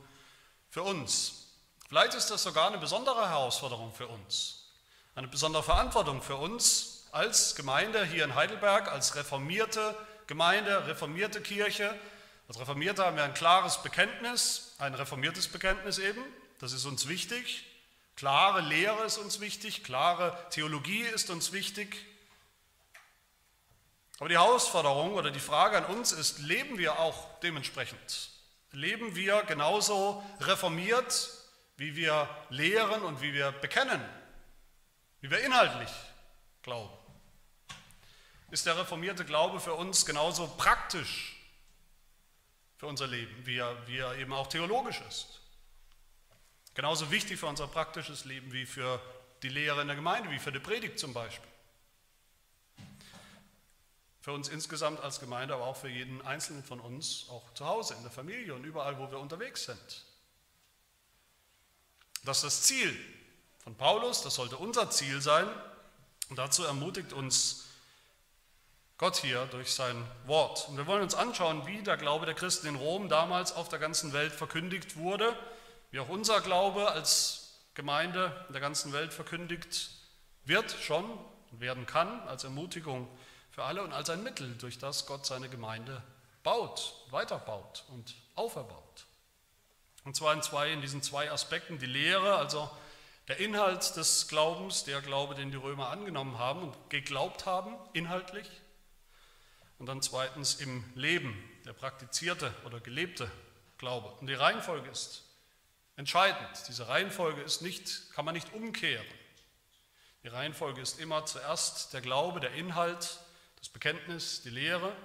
für 0.69 0.83
uns. 0.83 1.53
Vielleicht 1.87 2.13
ist 2.15 2.29
das 2.29 2.43
sogar 2.43 2.67
eine 2.67 2.77
besondere 2.77 3.29
Herausforderung 3.29 3.93
für 3.93 4.07
uns, 4.07 4.62
eine 5.15 5.27
besondere 5.27 5.63
Verantwortung 5.63 6.21
für 6.21 6.35
uns 6.35 7.07
als 7.11 7.55
Gemeinde 7.55 8.03
hier 8.05 8.23
in 8.23 8.35
Heidelberg, 8.35 8.91
als 8.91 9.15
reformierte 9.15 9.95
Gemeinde, 10.25 10.87
reformierte 10.87 11.41
Kirche. 11.41 11.93
Als 12.47 12.59
Reformierte 12.59 13.05
haben 13.05 13.17
wir 13.17 13.23
ein 13.23 13.35
klares 13.35 13.83
Bekenntnis, 13.83 14.73
ein 14.79 14.95
reformiertes 14.95 15.47
Bekenntnis 15.47 15.99
eben. 15.99 16.23
Das 16.59 16.73
ist 16.73 16.85
uns 16.85 17.07
wichtig. 17.07 17.65
Klare 18.15 18.61
Lehre 18.61 19.03
ist 19.05 19.17
uns 19.17 19.39
wichtig, 19.39 19.83
klare 19.83 20.37
Theologie 20.49 21.01
ist 21.01 21.29
uns 21.29 21.51
wichtig. 21.51 22.05
Aber 24.19 24.29
die 24.29 24.37
Herausforderung 24.37 25.13
oder 25.13 25.31
die 25.31 25.39
Frage 25.39 25.77
an 25.77 25.85
uns 25.85 26.11
ist, 26.11 26.39
leben 26.39 26.77
wir 26.77 26.99
auch 26.99 27.39
dementsprechend? 27.41 28.29
Leben 28.71 29.15
wir 29.15 29.43
genauso 29.43 30.23
reformiert, 30.39 31.29
wie 31.77 31.95
wir 31.95 32.27
lehren 32.49 33.01
und 33.03 33.21
wie 33.21 33.33
wir 33.33 33.51
bekennen? 33.51 34.01
Wie 35.23 35.31
wir 35.31 35.39
inhaltlich 35.39 35.89
glauben. 36.63 36.93
Ist 38.51 38.65
der 38.65 38.77
reformierte 38.77 39.23
Glaube 39.23 39.61
für 39.61 39.73
uns 39.73 40.05
genauso 40.05 40.47
praktisch 40.47 41.39
für 42.75 42.87
unser 42.87 43.07
Leben, 43.07 43.33
wie 43.45 43.57
er, 43.57 43.87
wie 43.87 43.99
er 43.99 44.17
eben 44.17 44.33
auch 44.33 44.47
theologisch 44.47 44.99
ist? 45.07 45.39
Genauso 46.73 47.09
wichtig 47.09 47.39
für 47.39 47.45
unser 47.45 47.67
praktisches 47.67 48.25
Leben 48.25 48.51
wie 48.51 48.65
für 48.65 49.01
die 49.43 49.49
Lehre 49.49 49.81
in 49.81 49.87
der 49.87 49.95
Gemeinde, 49.95 50.29
wie 50.29 50.39
für 50.39 50.51
die 50.51 50.59
Predigt 50.59 50.99
zum 50.99 51.13
Beispiel. 51.13 51.49
Für 54.19 54.33
uns 54.33 54.49
insgesamt 54.49 54.99
als 54.99 55.21
Gemeinde, 55.21 55.53
aber 55.53 55.67
auch 55.67 55.77
für 55.77 55.89
jeden 55.89 56.21
Einzelnen 56.23 56.65
von 56.65 56.81
uns, 56.81 57.29
auch 57.29 57.53
zu 57.53 57.65
Hause, 57.65 57.93
in 57.93 58.01
der 58.01 58.11
Familie 58.11 58.55
und 58.55 58.65
überall, 58.65 58.99
wo 58.99 59.09
wir 59.09 59.19
unterwegs 59.19 59.63
sind. 59.63 60.05
Das 62.25 62.37
ist 62.37 62.43
das 62.43 62.63
Ziel 62.63 63.22
von 63.63 63.75
Paulus, 63.75 64.21
das 64.21 64.35
sollte 64.35 64.57
unser 64.57 64.89
Ziel 64.89 65.21
sein. 65.21 65.47
Und 66.29 66.37
dazu 66.37 66.63
ermutigt 66.63 67.13
uns 67.13 67.65
Gott 68.97 69.17
hier 69.17 69.45
durch 69.47 69.73
sein 69.73 70.05
Wort. 70.25 70.67
Und 70.69 70.77
wir 70.77 70.87
wollen 70.87 71.03
uns 71.03 71.15
anschauen, 71.15 71.65
wie 71.65 71.81
der 71.81 71.97
Glaube 71.97 72.25
der 72.25 72.35
Christen 72.35 72.67
in 72.67 72.75
Rom 72.75 73.09
damals 73.09 73.53
auf 73.53 73.69
der 73.69 73.79
ganzen 73.79 74.13
Welt 74.13 74.33
verkündigt 74.33 74.97
wurde, 74.97 75.35
wie 75.91 75.99
auch 75.99 76.09
unser 76.09 76.41
Glaube 76.41 76.91
als 76.91 77.59
Gemeinde 77.73 78.45
in 78.47 78.53
der 78.53 78.61
ganzen 78.61 78.93
Welt 78.93 79.13
verkündigt 79.13 79.91
wird 80.45 80.71
schon 80.71 81.05
und 81.51 81.61
werden 81.61 81.85
kann, 81.85 82.21
als 82.27 82.43
Ermutigung 82.43 83.07
für 83.51 83.63
alle 83.63 83.83
und 83.83 83.93
als 83.93 84.09
ein 84.09 84.23
Mittel, 84.23 84.55
durch 84.57 84.77
das 84.77 85.05
Gott 85.05 85.25
seine 85.25 85.49
Gemeinde 85.49 86.01
baut, 86.43 86.93
weiterbaut 87.11 87.83
und 87.89 88.15
auferbaut. 88.35 89.05
Und 90.03 90.15
zwar 90.15 90.33
in, 90.33 90.41
zwei, 90.41 90.71
in 90.71 90.81
diesen 90.81 91.01
zwei 91.01 91.31
Aspekten, 91.31 91.79
die 91.79 91.85
Lehre, 91.85 92.35
also 92.35 92.69
der 93.27 93.37
Inhalt 93.37 93.95
des 93.95 94.27
Glaubens, 94.27 94.83
der 94.83 95.01
Glaube, 95.01 95.35
den 95.35 95.51
die 95.51 95.57
Römer 95.57 95.89
angenommen 95.89 96.37
haben 96.37 96.63
und 96.63 96.89
geglaubt 96.89 97.45
haben, 97.45 97.75
inhaltlich. 97.93 98.49
Und 99.79 99.87
dann 99.87 100.01
zweitens 100.01 100.55
im 100.55 100.83
Leben, 100.95 101.41
der 101.65 101.73
praktizierte 101.73 102.53
oder 102.65 102.79
gelebte 102.79 103.31
Glaube. 103.77 104.09
Und 104.19 104.27
die 104.27 104.33
Reihenfolge 104.33 104.89
ist 104.89 105.23
entscheidend. 105.95 106.67
Diese 106.67 106.87
Reihenfolge 106.87 107.41
ist 107.41 107.61
nicht, 107.61 108.11
kann 108.13 108.25
man 108.25 108.33
nicht 108.33 108.53
umkehren. 108.53 109.05
Die 110.23 110.29
Reihenfolge 110.29 110.81
ist 110.81 110.99
immer 110.99 111.25
zuerst 111.25 111.93
der 111.93 112.01
Glaube, 112.01 112.39
der 112.39 112.53
Inhalt, 112.53 113.19
das 113.57 113.69
Bekenntnis, 113.69 114.41
die 114.41 114.49
Lehre 114.49 114.95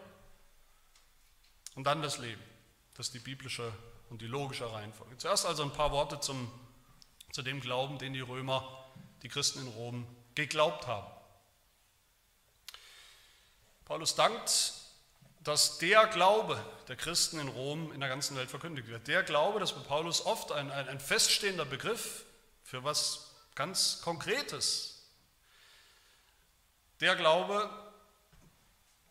und 1.75 1.85
dann 1.85 2.03
das 2.03 2.19
Leben. 2.19 2.43
Das 2.97 3.07
ist 3.07 3.15
die 3.15 3.21
biblische 3.21 3.73
und 4.11 4.23
die 4.23 4.27
logische 4.27 4.73
Reihenfolge. 4.73 5.17
Zuerst 5.19 5.47
also 5.47 5.63
ein 5.63 5.73
paar 5.73 5.93
Worte 5.93 6.21
zum 6.21 6.51
zu 7.33 7.43
dem 7.43 7.61
Glauben, 7.61 7.99
den 7.99 8.13
die 8.13 8.21
Römer, 8.21 8.85
die 9.23 9.29
Christen 9.29 9.61
in 9.61 9.69
Rom, 9.69 10.07
geglaubt 10.35 10.87
haben. 10.87 11.07
Paulus 13.85 14.15
dankt, 14.15 14.75
dass 15.41 15.79
der 15.79 16.07
Glaube 16.07 16.63
der 16.89 16.97
Christen 16.97 17.39
in 17.39 17.49
Rom 17.49 17.93
in 17.93 18.01
der 18.01 18.09
ganzen 18.09 18.37
Welt 18.37 18.51
verkündigt 18.51 18.89
wird. 18.89 19.09
Der 19.09 19.23
Glaube, 19.23 19.61
das 19.61 19.71
ist 19.71 19.79
bei 19.79 19.89
Paulus 19.89 20.25
oft 20.27 20.53
ein, 20.53 20.71
ein, 20.71 20.89
ein 20.89 21.01
feststehender 21.01 21.65
Begriff 21.65 22.25
für 22.65 22.85
was 22.85 23.35
ganz 23.55 24.03
Konkretes. 24.03 25.07
Der 27.01 27.17
Glaube, 27.17 27.71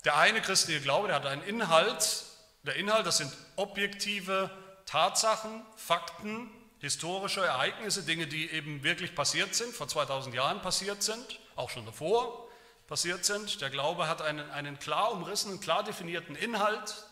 der 0.04 0.16
eine 0.16 0.40
christliche 0.40 0.80
Glaube, 0.80 1.08
der 1.08 1.16
hat 1.16 1.26
einen 1.26 1.42
Inhalt. 1.42 2.24
Der 2.62 2.76
Inhalt, 2.76 3.06
das 3.06 3.18
sind 3.18 3.32
objektive 3.56 4.50
Tatsachen, 4.86 5.64
Fakten, 5.76 6.50
historische 6.80 7.44
Ereignisse, 7.44 8.02
Dinge, 8.04 8.26
die 8.26 8.50
eben 8.50 8.82
wirklich 8.82 9.14
passiert 9.14 9.54
sind, 9.54 9.74
vor 9.74 9.88
2000 9.88 10.34
Jahren 10.34 10.62
passiert 10.62 11.02
sind, 11.02 11.40
auch 11.56 11.70
schon 11.70 11.86
davor 11.86 12.48
passiert 12.86 13.24
sind. 13.24 13.60
Der 13.60 13.70
Glaube 13.70 14.08
hat 14.08 14.22
einen, 14.22 14.50
einen 14.50 14.78
klar 14.78 15.12
umrissenen, 15.12 15.60
klar 15.60 15.84
definierten 15.84 16.36
Inhalt. 16.36 17.06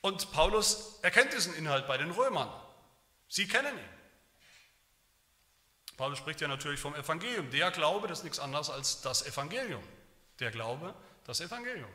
Und 0.00 0.32
Paulus 0.32 0.98
erkennt 1.02 1.32
diesen 1.32 1.54
Inhalt 1.54 1.86
bei 1.86 1.96
den 1.96 2.10
Römern. 2.10 2.50
Sie 3.28 3.48
kennen 3.48 3.76
ihn. 3.76 3.94
Paulus 5.96 6.18
spricht 6.18 6.40
ja 6.40 6.48
natürlich 6.48 6.80
vom 6.80 6.94
Evangelium. 6.94 7.50
Der 7.50 7.70
Glaube, 7.70 8.08
das 8.08 8.18
ist 8.18 8.24
nichts 8.24 8.38
anderes 8.38 8.68
als 8.70 9.00
das 9.02 9.24
Evangelium. 9.26 9.82
Der 10.40 10.50
Glaube, 10.50 10.94
das 11.24 11.40
Evangelium. 11.40 11.88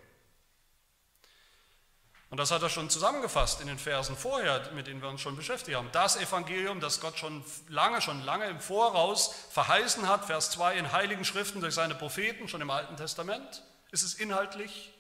Und 2.30 2.38
das 2.38 2.52
hat 2.52 2.62
er 2.62 2.70
schon 2.70 2.92
zusammengefasst 2.92 3.60
in 3.60 3.68
den 3.68 3.80
Versen 3.80 4.16
vorher, 4.16 4.72
mit 4.74 4.86
denen 4.86 5.02
wir 5.02 5.10
uns 5.10 5.22
schon 5.22 5.36
beschäftigt 5.36 5.76
haben. 5.76 5.90
Das 5.92 6.16
Evangelium, 6.16 6.80
das 6.80 7.02
Gott 7.02 7.18
schon 7.18 7.44
lange, 7.68 8.02
schon 8.02 8.24
lange 8.24 8.46
im 8.46 8.60
Voraus 8.60 9.34
verheißen 9.50 10.08
hat, 10.08 10.26
Vers 10.26 10.52
2 10.52 10.76
in 10.76 10.92
heiligen 10.92 11.26
Schriften 11.26 11.60
durch 11.60 11.74
seine 11.74 11.96
Propheten, 11.96 12.48
schon 12.48 12.62
im 12.62 12.70
Alten 12.70 12.98
Testament, 12.98 13.64
ist 13.92 14.04
es 14.04 14.14
inhaltlich 14.14 14.94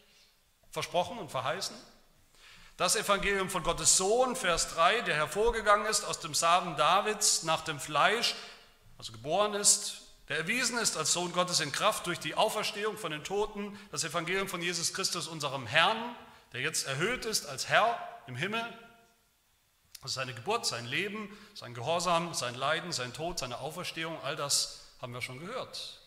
versprochen 0.71 1.19
und 1.19 1.29
verheißen. 1.29 1.75
Das 2.77 2.95
Evangelium 2.95 3.49
von 3.49 3.61
Gottes 3.61 3.97
Sohn, 3.97 4.35
Vers 4.35 4.73
3, 4.73 5.01
der 5.01 5.15
hervorgegangen 5.15 5.85
ist 5.85 6.05
aus 6.05 6.19
dem 6.21 6.33
Samen 6.33 6.77
Davids 6.77 7.43
nach 7.43 7.61
dem 7.61 7.79
Fleisch, 7.79 8.35
also 8.97 9.11
geboren 9.11 9.53
ist, 9.53 10.01
der 10.29 10.37
erwiesen 10.37 10.77
ist 10.79 10.97
als 10.97 11.13
Sohn 11.13 11.31
Gottes 11.33 11.59
in 11.59 11.71
Kraft 11.71 12.07
durch 12.07 12.19
die 12.19 12.35
Auferstehung 12.35 12.97
von 12.97 13.11
den 13.11 13.23
Toten, 13.23 13.77
das 13.91 14.03
Evangelium 14.03 14.47
von 14.47 14.61
Jesus 14.61 14.93
Christus, 14.93 15.27
unserem 15.27 15.67
Herrn, 15.67 16.15
der 16.53 16.61
jetzt 16.61 16.87
erhöht 16.87 17.25
ist 17.25 17.45
als 17.45 17.69
Herr 17.69 17.97
im 18.27 18.35
Himmel. 18.35 18.63
Das 20.01 20.11
ist 20.11 20.15
seine 20.15 20.33
Geburt, 20.33 20.65
sein 20.65 20.85
Leben, 20.85 21.37
sein 21.55 21.73
Gehorsam, 21.73 22.33
sein 22.33 22.55
Leiden, 22.55 22.91
sein 22.91 23.13
Tod, 23.13 23.39
seine 23.39 23.59
Auferstehung, 23.59 24.21
all 24.23 24.35
das 24.35 24.85
haben 25.01 25.13
wir 25.13 25.21
schon 25.21 25.39
gehört. 25.39 25.99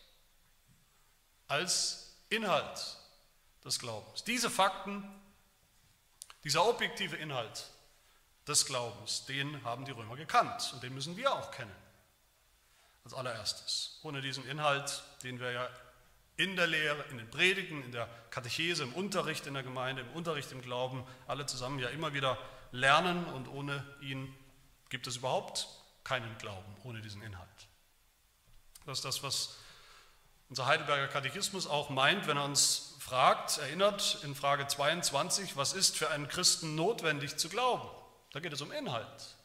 Als 1.47 2.15
Inhalt 2.29 2.97
des 3.63 3.79
Glaubens. 3.79 4.23
Diese 4.23 4.49
Fakten 4.49 5.07
dieser 6.43 6.65
objektive 6.65 7.15
Inhalt 7.15 7.69
des 8.47 8.65
Glaubens, 8.65 9.25
den 9.25 9.63
haben 9.63 9.85
die 9.85 9.91
Römer 9.91 10.17
gekannt 10.17 10.71
und 10.73 10.83
den 10.83 10.93
müssen 10.93 11.15
wir 11.15 11.31
auch 11.31 11.51
kennen. 11.51 11.73
Als 13.05 13.13
allererstes. 13.13 13.99
Ohne 14.03 14.21
diesen 14.21 14.45
Inhalt, 14.47 15.03
den 15.23 15.39
wir 15.39 15.51
ja 15.51 15.69
in 16.37 16.55
der 16.55 16.67
Lehre, 16.67 17.03
in 17.11 17.17
den 17.17 17.29
Predigen, 17.29 17.83
in 17.83 17.91
der 17.91 18.07
Katechese, 18.29 18.83
im 18.83 18.93
Unterricht 18.93 19.45
in 19.45 19.53
der 19.53 19.63
Gemeinde, 19.63 20.01
im 20.01 20.09
Unterricht 20.11 20.51
im 20.51 20.61
Glauben, 20.61 21.03
alle 21.27 21.45
zusammen 21.45 21.79
ja 21.79 21.89
immer 21.89 22.13
wieder 22.13 22.37
lernen 22.71 23.25
und 23.25 23.47
ohne 23.47 23.85
ihn 24.01 24.33
gibt 24.89 25.07
es 25.07 25.17
überhaupt 25.17 25.67
keinen 26.03 26.37
Glauben, 26.37 26.75
ohne 26.83 27.01
diesen 27.01 27.21
Inhalt. 27.21 27.49
Das 28.85 28.99
ist 28.99 29.05
das, 29.05 29.23
was 29.23 29.57
unser 30.49 30.65
Heidelberger 30.65 31.07
Katechismus 31.07 31.67
auch 31.67 31.89
meint, 31.89 32.27
wenn 32.27 32.37
er 32.37 32.45
uns 32.45 32.95
fragt, 32.99 33.57
erinnert 33.59 34.19
in 34.23 34.35
Frage 34.35 34.67
22, 34.67 35.55
was 35.55 35.73
ist 35.73 35.97
für 35.97 36.09
einen 36.09 36.27
Christen 36.27 36.75
notwendig 36.75 37.37
zu 37.37 37.49
glauben? 37.49 37.87
Da 38.31 38.39
geht 38.39 38.53
es 38.53 38.61
um 38.61 38.71
Inhalt. 38.71 39.35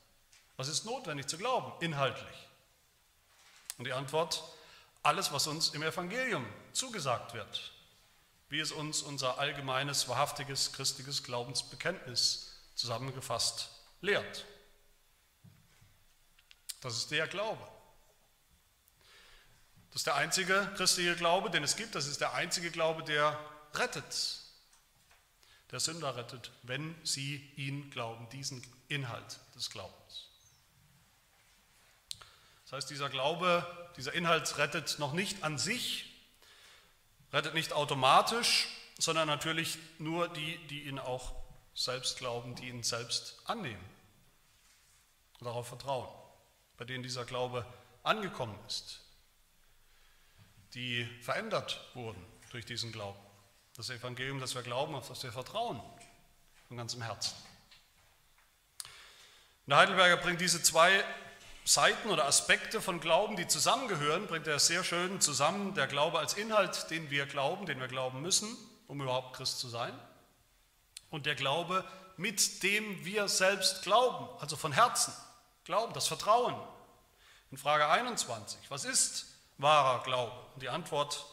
Was 0.57 0.68
ist 0.68 0.85
notwendig 0.85 1.26
zu 1.26 1.38
glauben, 1.38 1.73
inhaltlich? 1.80 2.49
Und 3.76 3.87
die 3.87 3.92
Antwort, 3.92 4.42
alles, 5.02 5.33
was 5.33 5.47
uns 5.47 5.71
im 5.71 5.83
Evangelium 5.83 6.45
zugesagt 6.73 7.35
wird, 7.35 7.73
wie 8.49 8.61
es 8.61 8.73
uns 8.73 9.03
unser 9.03 9.39
allgemeines, 9.39 10.09
wahrhaftiges, 10.09 10.73
christliches 10.73 11.23
Glaubensbekenntnis 11.23 12.57
zusammengefasst 12.75 13.71
lehrt. 14.01 14.47
Das 16.81 16.97
ist 16.97 17.11
der 17.11 17.27
Glaube. 17.27 17.67
Das 19.91 20.01
ist 20.01 20.07
der 20.07 20.15
einzige 20.15 20.71
christliche 20.77 21.17
Glaube, 21.17 21.51
den 21.51 21.65
es 21.65 21.77
gibt. 21.77 21.95
Das 21.95 22.07
ist 22.07 22.21
der 22.21 22.35
einzige 22.35 22.71
Glaube, 22.71 23.03
der 23.03 23.39
rettet. 23.75 24.41
Der 25.71 25.81
Sünder 25.81 26.17
rettet, 26.17 26.51
wenn 26.63 26.95
sie 27.05 27.51
ihn 27.57 27.91
glauben, 27.91 28.29
diesen 28.31 28.63
Inhalt 28.89 29.39
des 29.55 29.71
Glaubens. 29.71 30.29
Das 32.65 32.73
heißt, 32.73 32.91
dieser 32.91 33.09
Glaube, 33.09 33.67
dieser 33.97 34.13
Inhalt 34.13 34.57
rettet 34.59 34.99
noch 34.99 35.13
nicht 35.13 35.43
an 35.43 35.59
sich, 35.59 36.08
rettet 37.32 37.54
nicht 37.54 37.73
automatisch, 37.73 38.68
sondern 38.99 39.28
natürlich 39.28 39.78
nur 39.99 40.28
die, 40.28 40.58
die 40.68 40.85
ihn 40.85 40.99
auch 40.99 41.35
selbst 41.75 42.18
glauben, 42.18 42.54
die 42.56 42.68
ihn 42.68 42.82
selbst 42.82 43.40
annehmen 43.44 43.85
und 45.38 45.47
darauf 45.47 45.68
vertrauen, 45.68 46.08
bei 46.76 46.85
denen 46.85 47.02
dieser 47.02 47.25
Glaube 47.25 47.64
angekommen 48.02 48.58
ist 48.66 49.00
die 50.75 51.04
verändert 51.23 51.80
wurden 51.94 52.25
durch 52.50 52.64
diesen 52.64 52.92
Glauben. 52.92 53.18
Das 53.76 53.90
Evangelium, 53.90 54.40
das 54.40 54.54
wir 54.54 54.62
glauben, 54.62 54.94
auf 54.94 55.08
das 55.08 55.23
wir 55.23 55.32
vertrauen, 55.32 55.80
von 56.66 56.76
ganzem 56.76 57.02
Herzen. 57.02 57.37
Der 59.66 59.76
Heidelberger 59.76 60.16
bringt 60.16 60.40
diese 60.40 60.62
zwei 60.62 61.04
Seiten 61.69 62.09
oder 62.09 62.25
Aspekte 62.25 62.81
von 62.81 62.99
Glauben, 62.99 63.37
die 63.37 63.47
zusammengehören, 63.47 64.27
bringt 64.27 64.47
er 64.47 64.59
sehr 64.59 64.83
schön 64.85 65.21
zusammen. 65.21 65.75
Der 65.75 65.87
Glaube 65.87 66.19
als 66.19 66.33
Inhalt, 66.33 66.91
den 66.91 67.11
wir 67.11 67.26
glauben, 67.26 67.67
den 67.67 67.78
wir 67.78 67.89
glauben 67.89 68.23
müssen, 68.23 68.57
um 68.87 69.02
überhaupt 69.02 69.37
Christ 69.37 69.59
zu 69.59 69.69
sein. 69.69 69.93
Und 71.11 71.26
der 71.26 71.35
Glaube, 71.35 71.85
mit 72.17 72.63
dem 72.63 73.04
wir 73.04 73.28
selbst 73.28 73.83
glauben, 73.83 74.31
also 74.41 74.57
von 74.57 74.73
Herzen 74.73 75.13
glauben, 75.65 75.93
das 75.93 76.09
Vertrauen. 76.09 76.54
In 77.50 77.59
Frage 77.59 77.87
21, 77.87 78.59
was 78.71 78.87
ist 78.87 79.26
wahrer 79.59 80.02
Glaube? 80.04 80.41
Die 80.63 80.71
Antwort, 80.71 81.26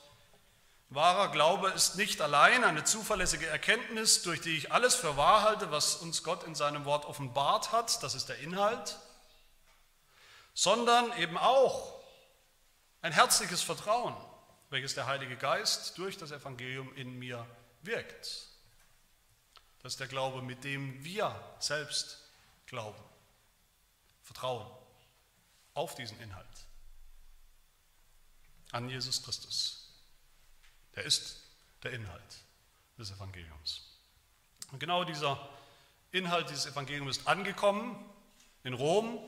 wahrer 0.89 1.29
Glaube 1.29 1.69
ist 1.69 1.95
nicht 1.95 2.19
allein 2.19 2.65
eine 2.65 2.83
zuverlässige 2.83 3.47
Erkenntnis, 3.47 4.23
durch 4.23 4.41
die 4.41 4.57
ich 4.57 4.73
alles 4.73 4.95
für 4.95 5.15
wahr 5.15 5.43
halte, 5.43 5.71
was 5.71 5.95
uns 5.95 6.23
Gott 6.23 6.43
in 6.43 6.55
seinem 6.55 6.83
Wort 6.83 7.05
offenbart 7.05 7.71
hat, 7.71 8.03
das 8.03 8.15
ist 8.15 8.27
der 8.27 8.39
Inhalt, 8.39 8.97
sondern 10.55 11.15
eben 11.19 11.37
auch 11.37 12.01
ein 13.01 13.11
herzliches 13.11 13.61
Vertrauen, 13.61 14.15
welches 14.71 14.95
der 14.95 15.05
Heilige 15.05 15.35
Geist 15.35 15.95
durch 15.99 16.17
das 16.17 16.31
Evangelium 16.31 16.91
in 16.95 17.19
mir 17.19 17.45
wirkt. 17.83 18.47
Das 19.83 19.93
ist 19.93 19.99
der 19.99 20.07
Glaube, 20.07 20.41
mit 20.41 20.63
dem 20.63 21.03
wir 21.03 21.39
selbst 21.59 22.17
glauben, 22.65 22.99
vertrauen 24.23 24.65
auf 25.75 25.93
diesen 25.93 26.19
Inhalt 26.19 26.47
an 28.71 28.89
Jesus 28.89 29.21
Christus. 29.21 29.93
Der 30.95 31.03
ist 31.03 31.41
der 31.83 31.91
Inhalt 31.91 32.43
des 32.97 33.11
Evangeliums. 33.11 33.99
Und 34.71 34.79
genau 34.79 35.03
dieser 35.03 35.49
Inhalt 36.11 36.49
dieses 36.49 36.65
Evangeliums 36.65 37.17
ist 37.17 37.27
angekommen 37.27 38.03
in 38.63 38.73
Rom 38.73 39.19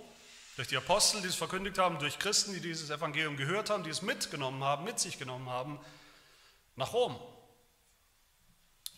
durch 0.57 0.67
die 0.67 0.77
Apostel, 0.77 1.21
die 1.21 1.27
es 1.27 1.35
verkündigt 1.35 1.77
haben, 1.77 1.99
durch 1.99 2.17
Christen, 2.17 2.51
die 2.51 2.59
dieses 2.59 2.89
Evangelium 2.89 3.37
gehört 3.37 3.69
haben, 3.69 3.83
die 3.83 3.91
es 3.91 4.01
mitgenommen 4.01 4.63
haben, 4.63 4.83
mit 4.83 4.99
sich 4.99 5.19
genommen 5.19 5.49
haben, 5.49 5.79
nach 6.75 6.93
Rom. 6.93 7.15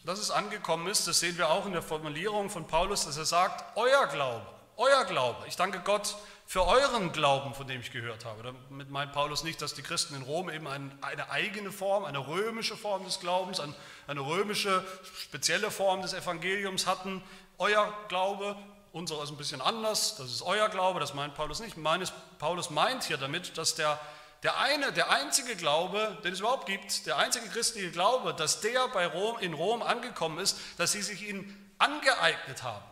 Dass 0.06 0.20
es 0.20 0.32
angekommen 0.32 0.88
ist, 0.88 1.06
das 1.06 1.20
sehen 1.20 1.38
wir 1.38 1.50
auch 1.50 1.66
in 1.66 1.74
der 1.74 1.82
Formulierung 1.82 2.50
von 2.50 2.66
Paulus, 2.66 3.06
dass 3.06 3.18
er 3.18 3.26
sagt, 3.26 3.78
euer 3.78 4.08
Glaube, 4.08 4.46
euer 4.78 5.04
Glaube. 5.04 5.46
Ich 5.48 5.58
danke 5.58 5.82
Gott 5.82 6.16
für 6.46 6.66
euren 6.66 7.12
Glauben, 7.12 7.54
von 7.54 7.68
dem 7.68 7.82
ich 7.82 7.92
gehört 7.92 8.24
habe. 8.24 8.42
Damit 8.70 8.90
meint 8.90 9.12
Paulus 9.12 9.44
nicht, 9.44 9.62
dass 9.62 9.74
die 9.74 9.82
Christen 9.82 10.16
in 10.16 10.22
Rom 10.22 10.50
eben 10.50 10.66
eine 10.66 11.30
eigene 11.30 11.74
Form, 11.74 12.06
eine 12.06 12.26
römische 12.26 12.78
Form 12.78 13.04
des 13.04 13.20
Glaubens, 13.20 13.60
eine 13.60 14.22
römische 14.22 14.86
spezielle 15.14 15.72
Form 15.72 16.02
des 16.02 16.14
Evangeliums 16.14 16.88
hatten. 16.88 17.22
Euer 17.58 17.94
Glaube, 18.08 18.56
unser 18.92 19.22
ist 19.24 19.30
ein 19.30 19.38
bisschen 19.38 19.62
anders, 19.62 20.16
das 20.18 20.32
ist 20.32 20.42
euer 20.42 20.70
Glaube, 20.70 21.00
das 21.00 21.14
meint 21.14 21.36
Paulus 21.36 21.60
nicht. 21.60 21.78
Meines, 21.78 22.12
Paulus 22.40 22.70
meint 22.70 23.04
hier 23.04 23.18
damit, 23.18 23.58
dass 23.58 23.76
der, 23.76 24.00
der 24.44 24.60
eine, 24.60 24.92
der 24.92 25.12
einzige 25.12 25.56
Glaube, 25.56 26.18
den 26.24 26.34
es 26.34 26.40
überhaupt 26.40 26.66
gibt, 26.66 27.06
der 27.06 27.18
einzige 27.18 27.48
christliche 27.50 27.92
Glaube, 27.92 28.34
dass 28.34 28.62
der 28.62 28.88
bei 28.90 29.06
Rom, 29.06 29.38
in 29.40 29.54
Rom 29.54 29.82
angekommen 29.82 30.40
ist, 30.40 30.58
dass 30.78 30.92
sie 30.92 31.02
sich 31.02 31.28
ihn 31.28 31.74
angeeignet 31.78 32.64
haben 32.64 32.86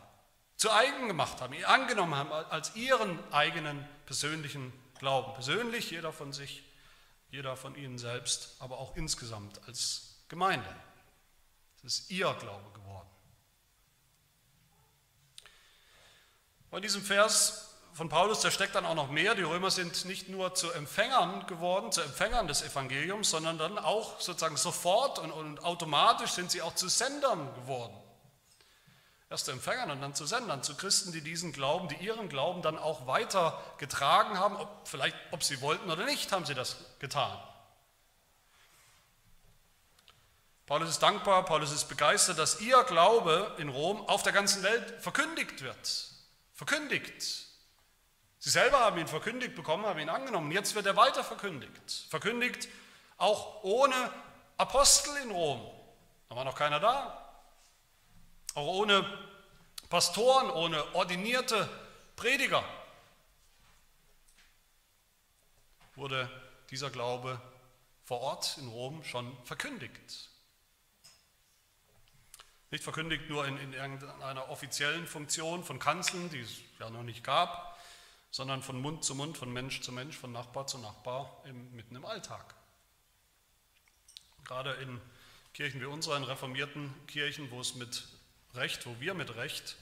zu 0.58 0.72
eigen 0.72 1.08
gemacht 1.08 1.40
haben, 1.40 1.54
ihn 1.54 1.66
angenommen 1.66 2.16
haben 2.16 2.32
als 2.32 2.76
ihren 2.76 3.20
eigenen 3.32 3.88
persönlichen 4.06 4.74
Glauben. 5.00 5.34
Persönlich, 5.34 5.92
jeder 5.92 6.12
von 6.12 6.34
sich, 6.34 6.64
jeder 7.30 7.56
von 7.56 7.76
ihnen 7.76 8.00
selbst, 8.00 8.56
aber 8.60 8.80
auch 8.80 8.96
insgesamt 8.96 9.62
als 9.68 10.16
Gemeinde. 10.28 10.68
Es 11.78 12.00
ist 12.00 12.10
ihr 12.10 12.34
Glaube 12.40 12.72
geworden. 12.74 13.08
Bei 16.70 16.80
diesem 16.82 17.02
Vers 17.02 17.76
von 17.94 18.10
Paulus, 18.10 18.42
da 18.42 18.52
steckt 18.52 18.76
dann 18.76 18.86
auch 18.86 18.96
noch 18.96 19.10
mehr. 19.10 19.34
Die 19.36 19.42
Römer 19.42 19.72
sind 19.72 20.06
nicht 20.06 20.30
nur 20.30 20.54
zu 20.54 20.72
Empfängern 20.72 21.48
geworden, 21.48 21.92
zu 21.92 22.02
Empfängern 22.02 22.48
des 22.48 22.62
Evangeliums, 22.62 23.30
sondern 23.30 23.58
dann 23.58 23.80
auch 23.80 24.20
sozusagen 24.20 24.58
sofort 24.58 25.18
und, 25.18 25.32
und 25.32 25.64
automatisch 25.64 26.32
sind 26.32 26.52
sie 26.52 26.62
auch 26.62 26.76
zu 26.76 26.90
Sendern 26.90 27.54
geworden. 27.56 27.96
Erst 29.30 29.46
zu 29.46 29.52
Empfängern 29.52 29.92
und 29.92 30.02
dann 30.02 30.14
zu 30.14 30.26
Sendern, 30.26 30.62
zu 30.62 30.76
Christen, 30.76 31.12
die 31.12 31.22
diesen 31.22 31.54
Glauben, 31.54 31.88
die 31.88 31.96
ihren 31.96 32.30
Glauben 32.30 32.62
dann 32.62 32.78
auch 32.78 33.08
weiter 33.08 33.62
getragen 33.78 34.38
haben, 34.38 34.58
ob, 34.58 34.88
vielleicht 34.88 35.16
ob 35.32 35.44
sie 35.44 35.60
wollten 35.62 35.90
oder 35.90 36.06
nicht, 36.06 36.32
haben 36.32 36.46
sie 36.46 36.54
das 36.54 36.78
getan. 37.00 37.38
Paulus 40.66 40.90
ist 40.90 41.00
dankbar, 41.02 41.46
Paulus 41.46 41.72
ist 41.72 41.86
begeistert, 41.86 42.38
dass 42.38 42.60
ihr 42.60 42.84
Glaube 42.84 43.56
in 43.58 43.70
Rom 43.70 44.06
auf 44.08 44.24
der 44.24 44.34
ganzen 44.34 44.64
Welt 44.64 45.02
verkündigt 45.02 45.62
wird. 45.62 46.17
Verkündigt. 46.58 47.22
Sie 48.40 48.50
selber 48.50 48.80
haben 48.80 48.98
ihn 48.98 49.08
verkündigt 49.08 49.56
bekommen, 49.56 49.86
haben 49.86 50.00
ihn 50.00 50.10
angenommen. 50.10 50.52
Jetzt 50.52 50.74
wird 50.74 50.88
er 50.88 50.96
weiter 50.96 51.24
verkündigt. 51.24 52.08
Verkündigt 52.10 52.68
auch 53.18 53.64
ohne 53.64 54.12
Apostel 54.58 55.16
in 55.18 55.30
Rom. 55.30 55.62
Da 56.30 56.36
war 56.36 56.44
noch 56.44 56.56
keiner 56.56 56.80
da. 56.80 57.32
Auch 58.56 58.66
ohne 58.66 59.06
Pastoren, 59.88 60.50
ohne 60.50 60.84
ordinierte 60.96 61.70
Prediger 62.16 62.64
wurde 65.94 66.28
dieser 66.72 66.90
Glaube 66.90 67.40
vor 68.04 68.22
Ort 68.22 68.58
in 68.58 68.68
Rom 68.68 69.04
schon 69.04 69.38
verkündigt. 69.46 70.32
Nicht 72.70 72.84
verkündigt 72.84 73.30
nur 73.30 73.46
in, 73.48 73.58
in 73.58 73.74
irgendeiner 73.74 74.50
offiziellen 74.50 75.08
Funktion 75.08 75.64
von 75.64 75.80
Kanzeln, 75.80 76.30
die 76.30 76.42
es 76.42 76.62
ja 76.80 76.90
noch 76.90 77.04
nicht 77.04 77.24
gab, 77.24 77.80
sondern 78.30 78.62
von 78.62 78.82
Mund 78.82 79.04
zu 79.04 79.16
Mund, 79.16 79.38
von 79.38 79.52
Mensch 79.52 79.82
zu 79.82 79.92
Mensch, 79.92 80.18
von 80.18 80.32
Nachbar 80.32 80.68
zu 80.68 80.78
Nachbar, 80.78 81.42
im, 81.46 81.74
mitten 81.76 81.96
im 81.96 82.06
Alltag. 82.06 82.56
Gerade 84.44 84.74
in 84.74 85.00
Kirchen 85.54 85.82
wie 85.82 85.86
unseren 85.86 86.24
reformierten 86.24 86.94
Kirchen, 87.08 87.50
wo 87.52 87.62
es 87.62 87.76
mit 87.76 88.08
Recht, 88.54 88.86
wo 88.86 89.00
wir 89.00 89.14
mit 89.14 89.36
Recht 89.36 89.78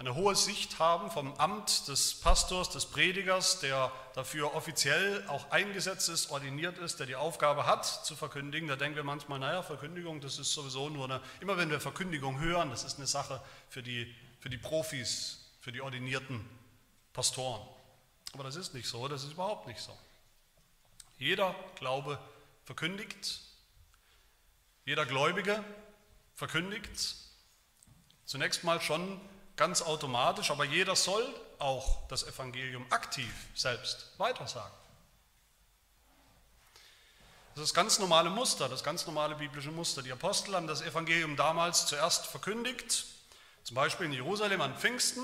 eine 0.00 0.14
hohe 0.14 0.34
Sicht 0.34 0.78
haben 0.78 1.10
vom 1.10 1.34
Amt 1.34 1.86
des 1.88 2.14
Pastors, 2.14 2.70
des 2.70 2.86
Predigers, 2.86 3.60
der 3.60 3.92
dafür 4.14 4.54
offiziell 4.54 5.22
auch 5.28 5.50
eingesetzt 5.50 6.08
ist, 6.08 6.30
ordiniert 6.30 6.78
ist, 6.78 7.00
der 7.00 7.06
die 7.06 7.16
Aufgabe 7.16 7.66
hat 7.66 7.84
zu 7.84 8.16
verkündigen. 8.16 8.66
Da 8.66 8.76
denken 8.76 8.96
wir 8.96 9.04
manchmal, 9.04 9.38
naja, 9.38 9.62
Verkündigung, 9.62 10.22
das 10.22 10.38
ist 10.38 10.54
sowieso 10.54 10.88
nur 10.88 11.04
eine, 11.04 11.20
immer 11.42 11.58
wenn 11.58 11.68
wir 11.68 11.80
Verkündigung 11.80 12.40
hören, 12.40 12.70
das 12.70 12.82
ist 12.82 12.96
eine 12.96 13.06
Sache 13.06 13.42
für 13.68 13.82
die, 13.82 14.10
für 14.38 14.48
die 14.48 14.56
Profis, 14.56 15.50
für 15.60 15.70
die 15.70 15.82
ordinierten 15.82 16.48
Pastoren. 17.12 17.60
Aber 18.32 18.44
das 18.44 18.56
ist 18.56 18.72
nicht 18.72 18.88
so, 18.88 19.06
das 19.06 19.22
ist 19.22 19.32
überhaupt 19.32 19.66
nicht 19.66 19.80
so. 19.80 19.94
Jeder 21.18 21.54
Glaube 21.74 22.18
verkündigt, 22.64 23.42
jeder 24.86 25.04
Gläubige 25.04 25.62
verkündigt 26.36 27.16
zunächst 28.24 28.64
mal 28.64 28.80
schon 28.80 29.20
ganz 29.60 29.82
automatisch, 29.82 30.50
aber 30.50 30.64
jeder 30.64 30.96
soll 30.96 31.22
auch 31.58 32.08
das 32.08 32.26
Evangelium 32.26 32.86
aktiv 32.88 33.30
selbst 33.54 34.06
weitersagen. 34.16 34.72
Das 37.54 37.64
ist 37.64 37.70
das 37.70 37.74
ganz 37.74 37.98
normale 37.98 38.30
Muster, 38.30 38.70
das 38.70 38.82
ganz 38.82 39.04
normale 39.04 39.34
biblische 39.34 39.70
Muster. 39.70 40.00
Die 40.00 40.12
Apostel 40.12 40.54
haben 40.54 40.66
das 40.66 40.80
Evangelium 40.80 41.36
damals 41.36 41.84
zuerst 41.84 42.26
verkündigt, 42.26 43.04
zum 43.64 43.74
Beispiel 43.74 44.06
in 44.06 44.14
Jerusalem 44.14 44.62
an 44.62 44.74
Pfingsten. 44.78 45.22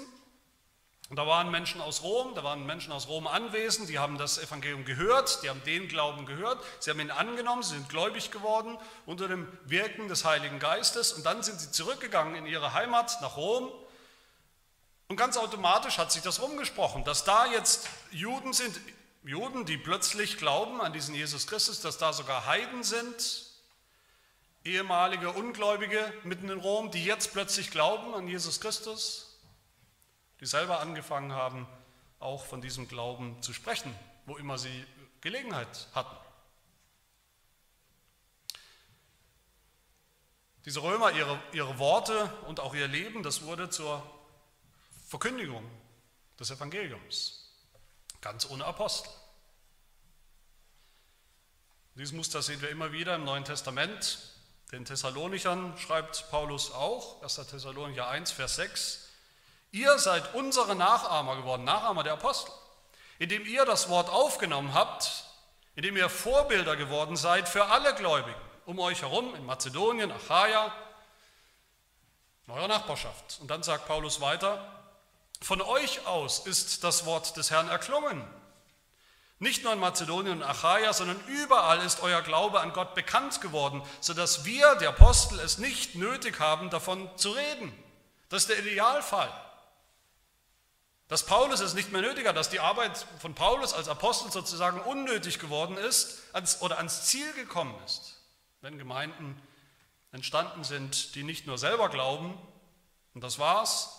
Und 1.08 1.16
da 1.16 1.26
waren 1.26 1.50
Menschen 1.50 1.80
aus 1.80 2.02
Rom, 2.02 2.34
da 2.34 2.44
waren 2.44 2.66
Menschen 2.66 2.92
aus 2.92 3.08
Rom 3.08 3.26
anwesend, 3.26 3.88
die 3.88 3.98
haben 3.98 4.18
das 4.18 4.36
Evangelium 4.36 4.84
gehört, 4.84 5.42
die 5.44 5.48
haben 5.48 5.62
den 5.64 5.88
Glauben 5.88 6.26
gehört, 6.26 6.62
sie 6.78 6.90
haben 6.90 7.00
ihn 7.00 7.10
angenommen, 7.10 7.62
sie 7.62 7.74
sind 7.74 7.88
gläubig 7.88 8.30
geworden 8.32 8.76
unter 9.06 9.28
dem 9.28 9.48
Wirken 9.64 10.08
des 10.08 10.26
Heiligen 10.26 10.58
Geistes 10.58 11.14
und 11.14 11.24
dann 11.24 11.42
sind 11.42 11.58
sie 11.58 11.70
zurückgegangen 11.70 12.34
in 12.34 12.44
ihre 12.44 12.74
Heimat 12.74 13.22
nach 13.22 13.38
Rom 13.38 13.72
und 15.08 15.16
ganz 15.16 15.36
automatisch 15.36 15.98
hat 15.98 16.10
sich 16.10 16.22
das 16.22 16.40
rumgesprochen, 16.40 17.04
dass 17.04 17.24
da 17.24 17.46
jetzt 17.46 17.88
Juden 18.10 18.52
sind, 18.52 18.80
Juden, 19.22 19.64
die 19.64 19.76
plötzlich 19.76 20.36
glauben 20.36 20.80
an 20.80 20.92
diesen 20.92 21.14
Jesus 21.14 21.46
Christus, 21.46 21.80
dass 21.80 21.98
da 21.98 22.12
sogar 22.12 22.46
Heiden 22.46 22.82
sind, 22.82 23.46
ehemalige 24.64 25.30
Ungläubige 25.30 26.12
mitten 26.24 26.48
in 26.48 26.60
Rom, 26.60 26.90
die 26.90 27.04
jetzt 27.04 27.32
plötzlich 27.32 27.70
glauben 27.70 28.14
an 28.14 28.28
Jesus 28.28 28.60
Christus, 28.60 29.38
die 30.40 30.46
selber 30.46 30.80
angefangen 30.80 31.32
haben, 31.32 31.66
auch 32.18 32.44
von 32.44 32.60
diesem 32.60 32.88
Glauben 32.88 33.40
zu 33.42 33.52
sprechen, 33.52 33.94
wo 34.26 34.36
immer 34.36 34.58
sie 34.58 34.84
Gelegenheit 35.20 35.88
hatten. 35.94 36.16
Diese 40.64 40.82
Römer, 40.82 41.12
ihre, 41.12 41.40
ihre 41.52 41.78
Worte 41.78 42.32
und 42.48 42.58
auch 42.58 42.74
ihr 42.74 42.88
Leben, 42.88 43.22
das 43.22 43.42
wurde 43.42 43.70
zur 43.70 44.02
Verkündigung 45.18 45.64
des 46.38 46.50
Evangeliums, 46.50 47.48
ganz 48.20 48.50
ohne 48.50 48.66
Apostel. 48.66 49.10
Dieses 51.94 52.12
Muster 52.12 52.42
sehen 52.42 52.60
wir 52.60 52.68
immer 52.68 52.92
wieder 52.92 53.14
im 53.14 53.24
Neuen 53.24 53.46
Testament. 53.46 54.18
Den 54.72 54.84
Thessalonichern 54.84 55.78
schreibt 55.78 56.30
Paulus 56.30 56.70
auch, 56.70 57.22
1. 57.22 57.34
Thessalonicher 57.34 58.06
1, 58.08 58.30
Vers 58.30 58.56
6, 58.56 59.08
ihr 59.70 59.98
seid 59.98 60.34
unsere 60.34 60.76
Nachahmer 60.76 61.36
geworden, 61.36 61.64
Nachahmer 61.64 62.02
der 62.02 62.12
Apostel, 62.12 62.52
indem 63.18 63.46
ihr 63.46 63.64
das 63.64 63.88
Wort 63.88 64.10
aufgenommen 64.10 64.74
habt, 64.74 65.24
indem 65.76 65.96
ihr 65.96 66.10
Vorbilder 66.10 66.76
geworden 66.76 67.16
seid 67.16 67.48
für 67.48 67.64
alle 67.64 67.94
Gläubigen 67.94 68.34
um 68.66 68.78
euch 68.80 69.00
herum, 69.00 69.34
in 69.34 69.46
Mazedonien, 69.46 70.12
Achaia, 70.12 70.74
in 72.46 72.52
eurer 72.52 72.68
Nachbarschaft. 72.68 73.38
Und 73.40 73.50
dann 73.50 73.62
sagt 73.62 73.86
Paulus 73.86 74.20
weiter, 74.20 74.75
von 75.46 75.62
euch 75.62 76.04
aus 76.08 76.40
ist 76.40 76.82
das 76.82 77.06
Wort 77.06 77.36
des 77.36 77.52
Herrn 77.52 77.68
erklungen. 77.68 78.26
Nicht 79.38 79.62
nur 79.62 79.72
in 79.74 79.78
Mazedonien 79.78 80.38
und 80.38 80.42
Achaia, 80.42 80.92
sondern 80.92 81.20
überall 81.28 81.78
ist 81.86 82.02
euer 82.02 82.20
Glaube 82.20 82.60
an 82.60 82.72
Gott 82.72 82.96
bekannt 82.96 83.40
geworden, 83.40 83.80
sodass 84.00 84.44
wir, 84.44 84.74
der 84.74 84.88
Apostel, 84.88 85.38
es 85.38 85.58
nicht 85.58 85.94
nötig 85.94 86.40
haben, 86.40 86.68
davon 86.68 87.08
zu 87.16 87.30
reden. 87.30 87.72
Das 88.28 88.42
ist 88.42 88.48
der 88.48 88.58
Idealfall. 88.58 89.32
Dass 91.06 91.24
Paulus 91.24 91.60
es 91.60 91.74
nicht 91.74 91.92
mehr 91.92 92.02
nötig 92.02 92.26
hat, 92.26 92.36
dass 92.36 92.50
die 92.50 92.58
Arbeit 92.58 93.06
von 93.20 93.36
Paulus 93.36 93.72
als 93.72 93.88
Apostel 93.88 94.32
sozusagen 94.32 94.80
unnötig 94.80 95.38
geworden 95.38 95.76
ist 95.76 96.24
oder 96.58 96.78
ans 96.78 97.04
Ziel 97.04 97.32
gekommen 97.34 97.76
ist, 97.84 98.20
wenn 98.62 98.78
Gemeinden 98.78 99.40
entstanden 100.10 100.64
sind, 100.64 101.14
die 101.14 101.22
nicht 101.22 101.46
nur 101.46 101.56
selber 101.56 101.88
glauben, 101.88 102.36
und 103.14 103.22
das 103.22 103.38
war's, 103.38 103.95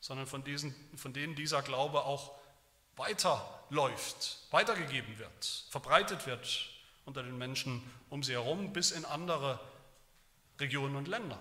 sondern 0.00 0.26
von, 0.26 0.44
diesen, 0.44 0.74
von 0.96 1.12
denen 1.12 1.34
dieser 1.34 1.62
Glaube 1.62 2.04
auch 2.04 2.34
weiterläuft, 2.96 4.38
weitergegeben 4.50 5.18
wird, 5.18 5.64
verbreitet 5.70 6.26
wird 6.26 6.70
unter 7.04 7.22
den 7.22 7.38
Menschen 7.38 7.82
um 8.08 8.22
sie 8.22 8.32
herum 8.32 8.72
bis 8.72 8.90
in 8.90 9.04
andere 9.04 9.60
Regionen 10.58 10.96
und 10.96 11.08
Länder. 11.08 11.38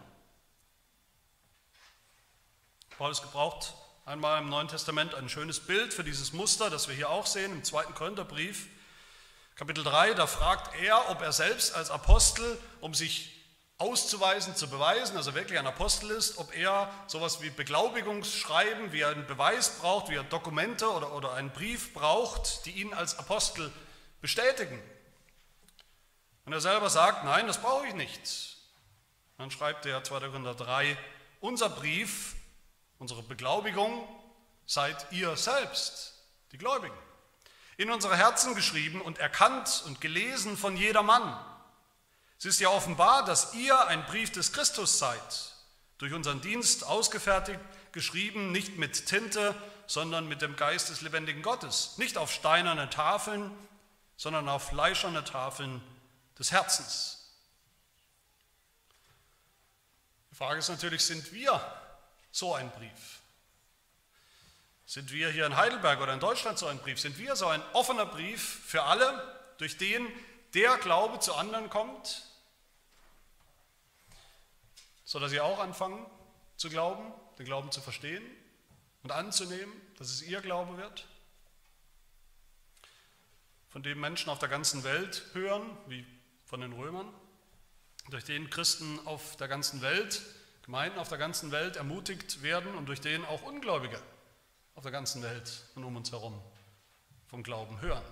Paulus 2.97 3.21
gebraucht 3.21 3.73
einmal 4.05 4.41
im 4.41 4.49
Neuen 4.49 4.67
Testament 4.67 5.15
ein 5.15 5.29
schönes 5.29 5.59
Bild 5.59 5.93
für 5.93 6.03
dieses 6.03 6.33
Muster, 6.33 6.69
das 6.69 6.87
wir 6.87 6.95
hier 6.95 7.09
auch 7.09 7.25
sehen 7.25 7.51
im 7.51 7.63
zweiten 7.63 7.93
Korintherbrief, 7.93 8.67
Kapitel 9.55 9.83
3. 9.83 10.15
Da 10.15 10.27
fragt 10.27 10.75
er, 10.81 11.09
ob 11.09 11.21
er 11.21 11.31
selbst 11.31 11.75
als 11.75 11.91
Apostel, 11.91 12.57
um 12.81 12.93
sich 12.93 13.38
auszuweisen, 13.79 14.55
zu 14.55 14.69
beweisen, 14.69 15.15
also 15.15 15.33
wirklich 15.33 15.57
ein 15.57 15.65
Apostel 15.65 16.11
ist, 16.11 16.37
ob 16.37 16.55
er 16.55 16.91
sowas 17.07 17.41
wie 17.41 17.49
Beglaubigungsschreiben, 17.49 18.91
wie 18.91 19.01
er 19.01 19.09
einen 19.09 19.25
Beweis 19.25 19.69
braucht, 19.79 20.09
wie 20.09 20.15
er 20.15 20.23
Dokumente 20.23 20.91
oder, 20.91 21.13
oder 21.13 21.33
einen 21.33 21.49
Brief 21.49 21.93
braucht, 21.93 22.65
die 22.65 22.71
ihn 22.71 22.93
als 22.93 23.17
Apostel 23.17 23.71
bestätigen. 24.19 24.81
Und 26.45 26.51
er 26.51 26.59
selber 26.59 26.89
sagt, 26.89 27.23
nein, 27.23 27.47
das 27.47 27.61
brauche 27.61 27.87
ich 27.87 27.93
nicht. 27.93 28.57
Dann 29.37 29.49
schreibt 29.49 29.85
er 29.85 30.03
2. 30.03 30.19
Korinther 30.27 30.55
3, 30.55 30.97
unser 31.39 31.69
Brief, 31.69 32.35
unsere 32.97 33.23
Beglaubigung 33.23 34.05
seid 34.65 35.07
ihr 35.11 35.37
selbst, 35.37 36.15
die 36.51 36.57
Gläubigen. 36.57 36.97
In 37.77 37.91
unsere 37.91 38.17
Herzen 38.17 38.55
geschrieben 38.55 38.99
und 38.99 39.19
erkannt 39.19 39.83
und 39.85 40.01
gelesen 40.01 40.57
von 40.57 40.75
jedermann 40.75 41.39
es 42.39 42.45
ist 42.45 42.61
ja 42.61 42.69
offenbar, 42.69 43.25
dass 43.25 43.53
ihr 43.53 43.87
ein 43.87 44.05
Brief 44.05 44.31
des 44.31 44.53
Christus 44.53 44.97
seid, 44.97 45.51
durch 45.97 46.13
unseren 46.13 46.39
Dienst 46.39 46.85
ausgefertigt, 46.85 47.59
geschrieben, 47.91 48.53
nicht 48.53 48.77
mit 48.77 49.07
Tinte, 49.07 49.53
sondern 49.87 50.27
mit 50.27 50.41
dem 50.41 50.55
Geist 50.55 50.89
des 50.89 51.01
lebendigen 51.01 51.41
Gottes. 51.41 51.97
Nicht 51.97 52.17
auf 52.17 52.31
steinerne 52.31 52.89
Tafeln, 52.89 53.51
sondern 54.15 54.47
auf 54.47 54.69
fleischerne 54.69 55.25
Tafeln 55.25 55.81
des 56.37 56.53
Herzens. 56.53 57.29
Die 60.31 60.35
Frage 60.35 60.59
ist 60.59 60.69
natürlich, 60.69 61.03
sind 61.03 61.33
wir 61.33 61.61
so 62.31 62.53
ein 62.53 62.71
Brief? 62.71 63.19
Sind 64.85 65.11
wir 65.11 65.29
hier 65.29 65.45
in 65.45 65.57
Heidelberg 65.57 65.99
oder 65.99 66.13
in 66.13 66.21
Deutschland 66.21 66.57
so 66.57 66.67
ein 66.67 66.79
Brief? 66.79 67.01
Sind 67.01 67.17
wir 67.17 67.35
so 67.35 67.47
ein 67.47 67.61
offener 67.73 68.05
Brief 68.05 68.61
für 68.65 68.83
alle, 68.83 69.37
durch 69.57 69.77
den 69.77 70.07
der 70.53 70.77
Glaube 70.77 71.19
zu 71.19 71.35
anderen 71.35 71.69
kommt, 71.69 72.28
sodass 75.09 75.31
sie 75.31 75.41
auch 75.41 75.57
anfangen 75.57 76.05
zu 76.55 76.69
glauben, 76.69 77.11
den 77.39 77.45
Glauben 77.47 77.71
zu 77.71 77.81
verstehen 77.81 78.23
und 79.01 79.11
anzunehmen, 79.11 79.73
dass 79.97 80.11
es 80.11 80.21
ihr 80.21 80.39
Glaube 80.39 80.77
wird, 80.77 81.07
von 83.69 83.81
dem 83.81 83.99
Menschen 83.99 84.29
auf 84.29 84.37
der 84.37 84.49
ganzen 84.49 84.83
Welt 84.83 85.23
hören, 85.33 85.65
wie 85.87 86.05
von 86.45 86.61
den 86.61 86.73
Römern, 86.73 87.11
durch 88.11 88.23
den 88.23 88.51
Christen 88.51 88.99
auf 89.07 89.35
der 89.37 89.47
ganzen 89.47 89.81
Welt, 89.81 90.21
Gemeinden 90.61 90.99
auf 90.99 91.09
der 91.09 91.17
ganzen 91.17 91.49
Welt 91.51 91.75
ermutigt 91.75 92.43
werden 92.43 92.75
und 92.75 92.85
durch 92.85 93.01
den 93.01 93.25
auch 93.25 93.41
Ungläubige 93.41 93.99
auf 94.75 94.83
der 94.83 94.91
ganzen 94.91 95.23
Welt 95.23 95.63
und 95.73 95.85
um 95.85 95.95
uns 95.95 96.11
herum 96.11 96.39
vom 97.25 97.41
Glauben 97.41 97.81
hören. 97.81 98.05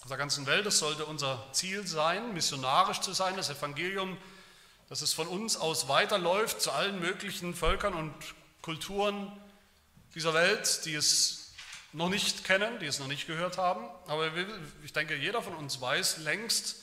Auf 0.00 0.08
der 0.08 0.16
ganzen 0.16 0.46
Welt, 0.46 0.66
das 0.66 0.80
sollte 0.80 1.06
unser 1.06 1.46
Ziel 1.52 1.86
sein, 1.86 2.34
missionarisch 2.34 3.00
zu 3.02 3.12
sein, 3.12 3.36
das 3.36 3.50
Evangelium 3.50 4.16
zu 4.16 4.31
dass 4.92 5.00
es 5.00 5.14
von 5.14 5.26
uns 5.26 5.56
aus 5.56 5.88
weiterläuft 5.88 6.60
zu 6.60 6.70
allen 6.70 7.00
möglichen 7.00 7.54
Völkern 7.54 7.94
und 7.94 8.12
Kulturen 8.60 9.32
dieser 10.14 10.34
Welt, 10.34 10.84
die 10.84 10.92
es 10.92 11.54
noch 11.94 12.10
nicht 12.10 12.44
kennen, 12.44 12.78
die 12.78 12.84
es 12.84 12.98
noch 12.98 13.06
nicht 13.06 13.26
gehört 13.26 13.56
haben. 13.56 13.88
Aber 14.06 14.30
ich 14.84 14.92
denke, 14.92 15.16
jeder 15.16 15.40
von 15.40 15.54
uns 15.54 15.80
weiß 15.80 16.18
längst, 16.18 16.82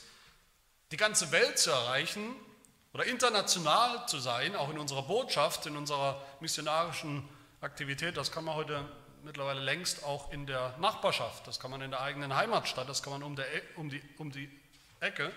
die 0.90 0.96
ganze 0.96 1.30
Welt 1.30 1.56
zu 1.56 1.70
erreichen, 1.70 2.34
oder 2.92 3.06
international 3.06 4.08
zu 4.08 4.18
sein, 4.18 4.56
auch 4.56 4.70
in 4.70 4.78
unserer 4.80 5.02
Botschaft, 5.02 5.66
in 5.66 5.76
unserer 5.76 6.20
missionarischen 6.40 7.28
Aktivität. 7.60 8.16
Das 8.16 8.32
kann 8.32 8.42
man 8.42 8.56
heute 8.56 8.84
mittlerweile 9.22 9.60
längst 9.60 10.02
auch 10.02 10.32
in 10.32 10.46
der 10.46 10.76
Nachbarschaft, 10.78 11.46
das 11.46 11.60
kann 11.60 11.70
man 11.70 11.80
in 11.80 11.92
der 11.92 12.00
eigenen 12.00 12.34
Heimatstadt, 12.34 12.88
das 12.88 13.04
kann 13.04 13.12
man 13.12 13.22
um, 13.22 13.36
der, 13.36 13.54
e, 13.54 13.62
um, 13.76 13.88
die, 13.88 14.02
um 14.18 14.32
die 14.32 14.50
Ecke, 14.98 15.32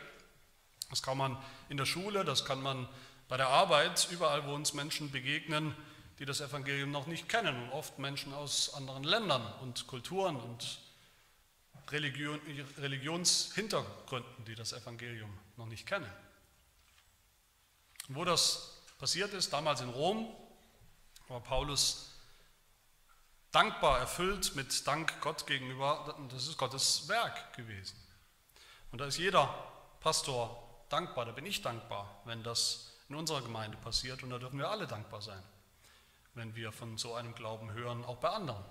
das 0.93 1.01
kann 1.01 1.17
man 1.17 1.43
in 1.69 1.77
der 1.77 1.88
Schule, 1.88 2.23
das 2.23 2.45
kann 2.45 2.62
man 2.62 2.88
bei 3.27 3.36
der 3.36 3.47
Arbeit, 3.47 4.08
überall, 4.12 4.45
wo 4.45 4.53
uns 4.53 4.75
Menschen 4.75 5.10
begegnen, 5.10 5.75
die 6.19 6.25
das 6.25 6.39
Evangelium 6.39 6.91
noch 6.91 7.08
nicht 7.08 7.27
kennen 7.27 7.63
und 7.63 7.71
oft 7.71 7.97
Menschen 7.97 8.32
aus 8.32 8.75
anderen 8.75 9.03
Ländern 9.03 9.41
und 9.62 9.88
Kulturen 9.88 10.36
und 10.36 10.77
Religion, 11.89 12.39
Religionshintergründen, 12.77 14.45
die 14.45 14.53
das 14.53 14.71
Evangelium 14.71 15.36
noch 15.58 15.65
nicht 15.65 15.88
kennen. 15.88 16.12
Und 18.08 18.15
wo 18.15 18.23
das 18.23 18.77
passiert 18.99 19.34
ist, 19.34 19.51
damals 19.51 19.82
in 19.82 19.89
Rom, 19.89 20.32
war 21.27 21.41
Paulus 21.41 22.12
dankbar, 23.51 23.97
erfüllt 23.97 24.56
mit 24.56 24.86
Dank 24.86 25.21
Gott 25.21 25.47
gegenüber, 25.47 26.15
das 26.29 26.47
ist 26.47 26.58
Gottes 26.60 27.08
Werk 27.08 27.56
gewesen. 27.56 27.97
Und 28.91 29.01
da 29.01 29.06
ist 29.06 29.17
jeder 29.17 29.47
Pastor 29.99 30.62
dankbar, 30.93 31.25
da 31.25 31.32
bin 31.32 31.45
ich 31.45 31.62
dankbar, 31.63 32.21
wenn 32.25 32.43
das 32.43 32.93
in 33.10 33.15
unserer 33.15 33.41
Gemeinde 33.41 33.77
passiert 33.77 34.21
und 34.21 34.29
da 34.29 34.38
dürfen 34.38 34.60
wir 34.60 34.69
alle 34.69 34.86
dankbar 34.86 35.21
sein, 35.21 35.43
wenn 36.36 36.56
wir 36.56 36.71
von 36.71 36.97
so 36.97 37.15
einem 37.15 37.34
Glauben 37.34 37.73
hören, 37.73 38.06
auch 38.06 38.17
bei 38.17 38.29
anderen. 38.29 38.63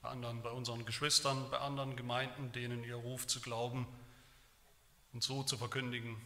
Bei 0.00 0.08
anderen, 0.08 0.42
bei 0.42 0.50
unseren 0.50 0.86
Geschwistern, 0.86 1.50
bei 1.50 1.58
anderen 1.58 1.96
Gemeinden, 1.96 2.50
denen 2.52 2.82
ihr 2.82 2.96
Ruf 2.96 3.26
zu 3.26 3.40
glauben 3.40 3.86
und 5.12 5.22
so 5.22 5.42
zu 5.42 5.58
verkündigen 5.58 6.20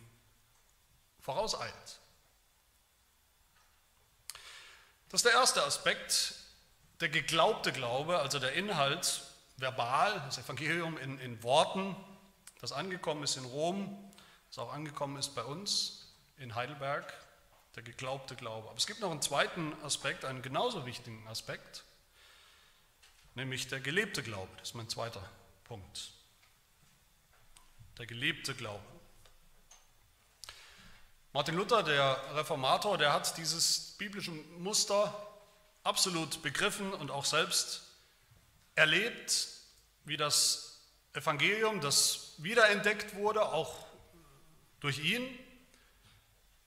vorauseilt. 1.20 2.00
Das 5.08 5.18
ist 5.18 5.24
der 5.24 5.32
erste 5.32 5.64
Aspekt, 5.64 6.34
der 7.00 7.08
geglaubte 7.08 7.72
Glaube, 7.72 8.20
also 8.20 8.38
der 8.38 8.52
Inhalt 8.52 9.22
verbal, 9.56 10.20
das 10.26 10.38
Evangelium 10.38 10.96
in, 10.96 11.18
in 11.18 11.42
Worten, 11.42 11.96
das 12.60 12.72
angekommen 12.72 13.24
ist 13.24 13.36
in 13.36 13.44
Rom, 13.44 14.09
das 14.50 14.58
auch 14.58 14.72
angekommen 14.72 15.16
ist 15.16 15.34
bei 15.36 15.44
uns 15.44 16.12
in 16.36 16.56
Heidelberg, 16.56 17.12
der 17.76 17.84
geglaubte 17.84 18.34
Glaube. 18.34 18.68
Aber 18.68 18.76
es 18.76 18.86
gibt 18.86 19.00
noch 19.00 19.12
einen 19.12 19.22
zweiten 19.22 19.72
Aspekt, 19.84 20.24
einen 20.24 20.42
genauso 20.42 20.86
wichtigen 20.86 21.24
Aspekt, 21.28 21.84
nämlich 23.36 23.68
der 23.68 23.78
gelebte 23.80 24.24
Glaube. 24.24 24.50
Das 24.58 24.70
ist 24.70 24.74
mein 24.74 24.88
zweiter 24.88 25.22
Punkt. 25.64 26.10
Der 27.98 28.06
gelebte 28.06 28.54
Glaube. 28.54 28.84
Martin 31.32 31.54
Luther, 31.54 31.84
der 31.84 32.20
Reformator, 32.34 32.98
der 32.98 33.12
hat 33.12 33.36
dieses 33.36 33.92
biblische 33.98 34.32
Muster 34.32 35.14
absolut 35.84 36.42
begriffen 36.42 36.92
und 36.92 37.12
auch 37.12 37.24
selbst 37.24 37.82
erlebt, 38.74 39.46
wie 40.06 40.16
das 40.16 40.80
Evangelium, 41.12 41.80
das 41.80 42.34
wiederentdeckt 42.38 43.14
wurde, 43.14 43.52
auch 43.52 43.89
durch 44.80 44.98
ihn 44.98 45.38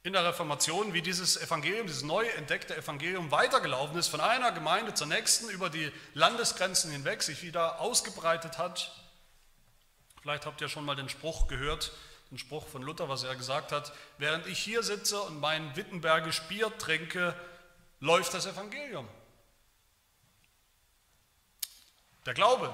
in 0.03 0.13
der 0.13 0.25
Reformation, 0.25 0.93
wie 0.93 1.01
dieses 1.01 1.37
Evangelium, 1.41 1.87
dieses 1.87 2.03
neu 2.03 2.25
entdeckte 2.25 2.75
Evangelium 2.75 3.31
weitergelaufen 3.31 3.97
ist, 3.97 4.09
von 4.09 4.19
einer 4.19 4.51
Gemeinde 4.51 4.93
zur 4.93 5.07
nächsten, 5.07 5.49
über 5.49 5.69
die 5.69 5.91
Landesgrenzen 6.13 6.91
hinweg, 6.91 7.23
sich 7.23 7.41
wieder 7.41 7.79
ausgebreitet 7.79 8.57
hat. 8.57 8.91
Vielleicht 10.21 10.45
habt 10.45 10.59
ihr 10.61 10.67
schon 10.67 10.85
mal 10.85 10.95
den 10.95 11.09
Spruch 11.09 11.47
gehört, 11.47 11.93
ein 12.31 12.37
Spruch 12.37 12.67
von 12.67 12.81
Luther, 12.81 13.07
was 13.07 13.23
er 13.23 13.35
gesagt 13.35 13.71
hat, 13.71 13.93
während 14.17 14.45
ich 14.47 14.59
hier 14.59 14.83
sitze 14.83 15.21
und 15.21 15.39
mein 15.39 15.75
Wittenbergisch 15.75 16.41
Bier 16.43 16.75
trinke, 16.77 17.35
läuft 17.99 18.33
das 18.33 18.45
Evangelium. 18.45 19.07
Der 22.25 22.33
Glaube, 22.33 22.73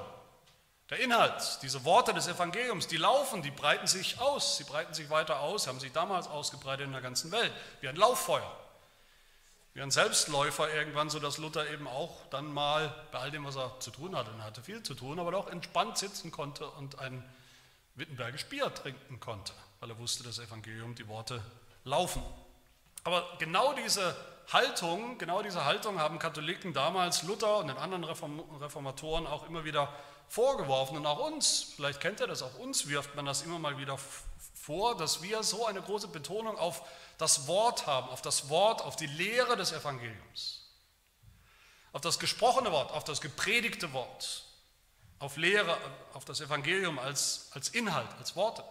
der 0.90 1.00
Inhalt, 1.00 1.60
diese 1.62 1.86
Worte 1.86 2.14
des 2.14 2.28
Evangeliums, 2.28 2.88
die 2.88 2.98
laufen, 2.98 3.44
die 3.44 3.52
breiten 3.52 3.86
sich 3.86 4.20
aus, 4.20 4.58
sie 4.58 4.64
breiten 4.64 4.94
sich 4.94 5.10
weiter 5.10 5.40
aus, 5.40 5.68
haben 5.68 5.80
sich 5.80 5.92
damals 5.92 6.28
ausgebreitet 6.28 6.88
in 6.88 6.92
der 6.92 7.02
ganzen 7.02 7.32
Welt, 7.32 7.52
wie 7.82 7.90
ein 7.90 7.96
Lauffeuer, 7.96 8.56
wie 9.76 9.82
ein 9.82 9.92
Selbstläufer 9.92 10.74
irgendwann, 10.74 11.12
sodass 11.12 11.38
Luther 11.38 11.70
eben 11.70 11.88
auch 11.88 12.26
dann 12.32 12.52
mal 12.52 12.94
bei 13.12 13.20
all 13.20 13.30
dem, 13.30 13.46
was 13.46 13.56
er 13.56 13.80
zu 13.80 13.92
tun 13.92 14.16
hatte, 14.16 14.32
und 14.32 14.40
er 14.40 14.46
hatte 14.46 14.64
viel 14.64 14.82
zu 14.82 14.96
tun, 14.96 15.20
aber 15.20 15.32
doch 15.32 15.48
entspannt 15.48 15.98
sitzen 15.98 16.32
konnte 16.32 16.68
und 16.68 16.98
ein 17.00 17.24
Wittenbergisch 17.94 18.46
Bier 18.46 18.74
trinken 18.74 19.20
konnte, 19.20 19.54
weil 19.82 19.92
er 19.92 20.00
wusste, 20.00 20.24
das 20.24 20.40
Evangelium, 20.40 20.96
die 20.96 21.08
Worte 21.08 21.44
laufen. 21.84 22.24
Aber 23.04 23.28
genau 23.38 23.74
diese 23.74 24.16
Haltung, 24.52 25.20
genau 25.20 25.44
diese 25.44 25.66
Haltung 25.66 26.00
haben 26.00 26.18
Katholiken 26.18 26.74
damals 26.74 27.22
Luther 27.24 27.58
und 27.58 27.68
den 27.68 27.78
anderen 27.78 28.04
Reformatoren 28.04 29.28
auch 29.28 29.48
immer 29.48 29.64
wieder 29.64 29.94
vorgeworfen 30.30 30.98
und 30.98 31.06
auch 31.06 31.20
uns, 31.20 31.74
vielleicht 31.76 32.00
kennt 32.00 32.20
ihr 32.22 32.28
das, 32.28 32.42
auch 32.42 32.56
uns 32.56 32.88
wirft 32.88 33.16
man 33.16 33.26
das 33.26 33.42
immer 33.42 33.60
mal 33.60 33.78
wieder 33.78 33.98
vor, 34.54 34.96
dass 34.96 35.22
wir 35.22 35.44
so 35.44 35.66
eine 35.66 35.82
große 35.82 36.08
Betonung 36.08 36.58
auf 36.58 36.84
das 37.18 37.48
Wort 37.48 37.88
haben, 37.88 38.10
auf 38.10 38.22
das 38.22 38.50
Wort, 38.50 38.82
auf 38.82 38.96
die 38.96 39.08
Lehre 39.08 39.58
des 39.58 39.72
Evangeliums, 39.72 40.70
auf 41.92 42.02
das 42.02 42.20
gesprochene 42.20 42.72
Wort, 42.72 42.92
auf 42.92 43.04
das 43.04 43.20
gepredigte 43.20 43.92
Wort 43.92 44.46
auf 45.20 45.36
Lehre, 45.36 45.78
auf 46.14 46.26
das 46.26 46.40
Evangelium 46.42 46.98
als, 46.98 47.50
als 47.52 47.70
Inhalt, 47.70 48.10
als 48.18 48.36
Worte. 48.36 48.64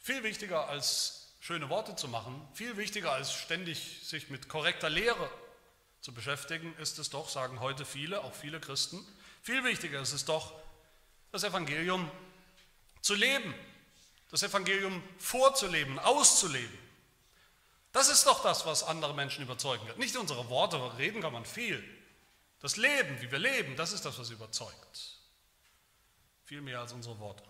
Viel 0.00 0.22
wichtiger 0.22 0.68
als 0.68 1.34
schöne 1.40 1.68
Worte 1.68 1.94
zu 1.96 2.08
machen, 2.08 2.48
viel 2.54 2.76
wichtiger 2.78 3.12
als 3.12 3.32
ständig 3.32 4.00
sich 4.06 4.30
mit 4.30 4.48
korrekter 4.48 4.88
Lehre 4.88 5.30
zu 6.00 6.12
beschäftigen, 6.12 6.74
ist 6.76 6.98
es 6.98 7.10
doch, 7.10 7.28
sagen 7.28 7.60
heute 7.60 7.84
viele, 7.84 8.22
auch 8.22 8.34
viele 8.34 8.60
Christen, 8.60 9.04
viel 9.42 9.64
wichtiger 9.64 10.00
ist 10.00 10.12
es 10.12 10.24
doch, 10.24 10.52
das 11.32 11.44
Evangelium 11.44 12.10
zu 13.00 13.14
leben, 13.14 13.54
das 14.30 14.42
Evangelium 14.42 15.02
vorzuleben, 15.18 15.98
auszuleben. 15.98 16.78
Das 17.92 18.08
ist 18.08 18.26
doch 18.26 18.42
das, 18.42 18.66
was 18.66 18.82
andere 18.82 19.14
Menschen 19.14 19.42
überzeugen 19.42 19.86
wird. 19.86 19.98
Nicht 19.98 20.16
unsere 20.16 20.48
Worte, 20.50 20.98
reden 20.98 21.22
kann 21.22 21.32
man 21.32 21.44
viel, 21.44 21.82
das 22.60 22.76
Leben, 22.76 23.20
wie 23.20 23.30
wir 23.30 23.38
leben, 23.38 23.76
das 23.76 23.92
ist 23.92 24.04
das, 24.04 24.18
was 24.18 24.30
überzeugt. 24.30 25.18
Viel 26.44 26.60
mehr 26.60 26.80
als 26.80 26.92
unsere 26.92 27.18
Worte. 27.18 27.44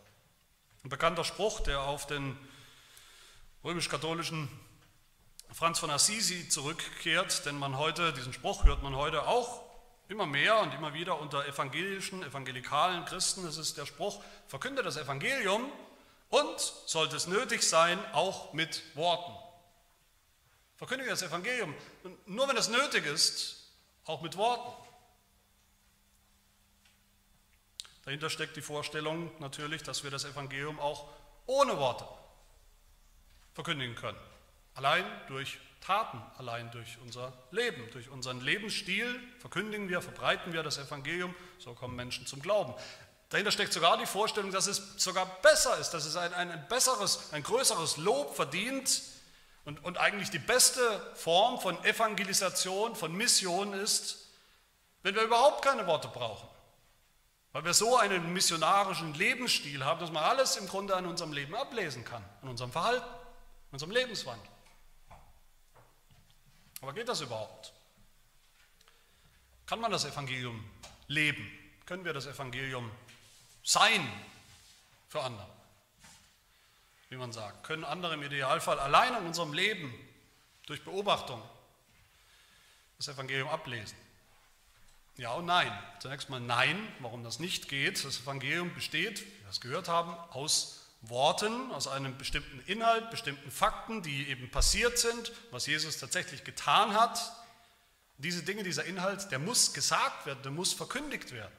Ein 0.84 0.90
bekannter 0.90 1.24
Spruch, 1.24 1.60
der 1.60 1.80
auf 1.80 2.06
den 2.06 2.36
römisch-katholischen 3.64 4.48
Franz 5.52 5.78
von 5.78 5.90
Assisi 5.90 6.48
zurückkehrt, 6.48 7.46
denn 7.46 7.58
man 7.58 7.78
heute, 7.78 8.12
diesen 8.12 8.32
Spruch 8.32 8.64
hört 8.64 8.82
man 8.82 8.94
heute 8.94 9.26
auch 9.26 9.62
immer 10.08 10.26
mehr 10.26 10.60
und 10.60 10.72
immer 10.74 10.94
wieder 10.94 11.18
unter 11.18 11.46
evangelischen, 11.46 12.22
evangelikalen 12.22 13.04
Christen. 13.04 13.46
Es 13.46 13.56
ist 13.56 13.76
der 13.76 13.86
Spruch, 13.86 14.22
verkünde 14.46 14.82
das 14.82 14.96
Evangelium 14.96 15.70
und, 16.28 16.60
sollte 16.86 17.16
es 17.16 17.26
nötig 17.26 17.62
sein, 17.62 17.98
auch 18.12 18.52
mit 18.52 18.82
Worten. 18.94 19.32
Verkündige 20.76 21.10
das 21.10 21.22
Evangelium, 21.22 21.74
nur 22.26 22.48
wenn 22.48 22.56
es 22.56 22.68
nötig 22.68 23.04
ist, 23.06 23.68
auch 24.04 24.20
mit 24.20 24.36
Worten. 24.36 24.72
Dahinter 28.04 28.30
steckt 28.30 28.56
die 28.56 28.62
Vorstellung 28.62 29.30
natürlich, 29.40 29.82
dass 29.82 30.04
wir 30.04 30.10
das 30.10 30.24
Evangelium 30.24 30.78
auch 30.78 31.08
ohne 31.46 31.78
Worte 31.78 32.06
verkündigen 33.54 33.96
können. 33.96 34.18
Allein 34.78 35.04
durch 35.26 35.58
Taten, 35.80 36.22
allein 36.36 36.70
durch 36.70 36.98
unser 37.02 37.32
Leben, 37.50 37.90
durch 37.90 38.10
unseren 38.10 38.40
Lebensstil 38.40 39.20
verkündigen 39.40 39.88
wir, 39.88 40.00
verbreiten 40.00 40.52
wir 40.52 40.62
das 40.62 40.78
Evangelium, 40.78 41.34
so 41.58 41.74
kommen 41.74 41.96
Menschen 41.96 42.26
zum 42.26 42.40
Glauben. 42.40 42.74
Dahinter 43.30 43.50
steckt 43.50 43.72
sogar 43.72 43.98
die 43.98 44.06
Vorstellung, 44.06 44.52
dass 44.52 44.68
es 44.68 44.94
sogar 44.96 45.26
besser 45.42 45.76
ist, 45.78 45.90
dass 45.90 46.04
es 46.04 46.14
ein, 46.14 46.32
ein 46.32 46.68
besseres, 46.68 47.32
ein 47.32 47.42
größeres 47.42 47.96
Lob 47.96 48.36
verdient 48.36 49.02
und, 49.64 49.84
und 49.84 49.98
eigentlich 49.98 50.30
die 50.30 50.38
beste 50.38 50.80
Form 51.16 51.60
von 51.60 51.82
Evangelisation, 51.82 52.94
von 52.94 53.12
Mission 53.12 53.72
ist, 53.72 54.28
wenn 55.02 55.16
wir 55.16 55.22
überhaupt 55.22 55.64
keine 55.64 55.88
Worte 55.88 56.06
brauchen. 56.06 56.48
Weil 57.52 57.64
wir 57.64 57.74
so 57.74 57.96
einen 57.96 58.32
missionarischen 58.32 59.12
Lebensstil 59.14 59.84
haben, 59.84 59.98
dass 59.98 60.12
man 60.12 60.22
alles 60.22 60.56
im 60.56 60.68
Grunde 60.68 60.94
an 60.94 61.04
unserem 61.04 61.32
Leben 61.32 61.56
ablesen 61.56 62.04
kann, 62.04 62.22
an 62.42 62.50
unserem 62.50 62.70
Verhalten, 62.70 63.02
an 63.02 63.72
unserem 63.72 63.90
Lebenswandel. 63.90 64.48
Aber 66.80 66.92
geht 66.92 67.08
das 67.08 67.20
überhaupt? 67.20 67.72
Kann 69.66 69.80
man 69.80 69.90
das 69.90 70.04
Evangelium 70.04 70.64
leben? 71.08 71.50
Können 71.86 72.04
wir 72.04 72.12
das 72.12 72.26
Evangelium 72.26 72.90
sein 73.62 74.06
für 75.08 75.22
andere? 75.22 75.48
Wie 77.10 77.16
man 77.16 77.32
sagt, 77.32 77.64
können 77.64 77.84
andere 77.84 78.14
im 78.14 78.22
Idealfall 78.22 78.78
allein 78.78 79.14
in 79.16 79.26
unserem 79.26 79.52
Leben 79.52 79.92
durch 80.66 80.84
Beobachtung 80.84 81.42
das 82.98 83.08
Evangelium 83.08 83.48
ablesen? 83.48 83.96
Ja 85.16 85.32
und 85.32 85.46
nein. 85.46 85.76
Zunächst 85.98 86.30
mal 86.30 86.38
nein, 86.38 86.76
warum 87.00 87.24
das 87.24 87.40
nicht 87.40 87.68
geht. 87.68 88.04
Das 88.04 88.20
Evangelium 88.20 88.72
besteht, 88.74 89.20
wie 89.20 89.42
wir 89.42 89.50
es 89.50 89.60
gehört 89.60 89.88
haben, 89.88 90.14
aus 90.30 90.87
Worten, 91.02 91.70
aus 91.72 91.86
einem 91.86 92.18
bestimmten 92.18 92.60
Inhalt, 92.66 93.10
bestimmten 93.10 93.50
Fakten, 93.50 94.02
die 94.02 94.28
eben 94.28 94.50
passiert 94.50 94.98
sind, 94.98 95.32
was 95.50 95.66
Jesus 95.66 95.98
tatsächlich 95.98 96.44
getan 96.44 96.94
hat. 96.94 97.32
Diese 98.18 98.42
Dinge, 98.42 98.64
dieser 98.64 98.84
Inhalt, 98.84 99.30
der 99.30 99.38
muss 99.38 99.72
gesagt 99.72 100.26
werden, 100.26 100.42
der 100.42 100.50
muss 100.50 100.72
verkündigt 100.72 101.32
werden. 101.32 101.54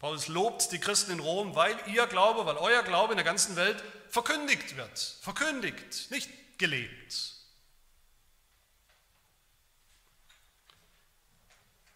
Paulus 0.00 0.28
lobt 0.28 0.72
die 0.72 0.80
Christen 0.80 1.12
in 1.12 1.20
Rom, 1.20 1.54
weil 1.54 1.78
ihr 1.86 2.06
Glaube, 2.06 2.46
weil 2.46 2.56
euer 2.56 2.82
Glaube 2.82 3.12
in 3.12 3.18
der 3.18 3.24
ganzen 3.24 3.54
Welt 3.54 3.84
verkündigt 4.08 4.76
wird. 4.76 4.98
Verkündigt, 5.20 6.10
nicht 6.10 6.30
gelebt. 6.58 7.34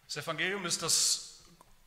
Das 0.06 0.18
Evangelium 0.18 0.64
ist 0.66 0.82
das, 0.82 1.33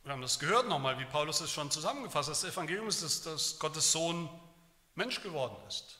wir 0.08 0.14
haben 0.14 0.22
das 0.22 0.38
gehört 0.38 0.66
nochmal, 0.68 0.98
wie 0.98 1.04
Paulus 1.04 1.42
es 1.42 1.52
schon 1.52 1.70
zusammengefasst 1.70 2.30
hat, 2.30 2.36
das 2.36 2.44
Evangelium 2.50 2.88
ist, 2.88 3.02
das, 3.02 3.20
dass 3.20 3.58
Gottes 3.58 3.92
Sohn 3.92 4.30
Mensch 4.94 5.22
geworden 5.22 5.54
ist. 5.68 5.98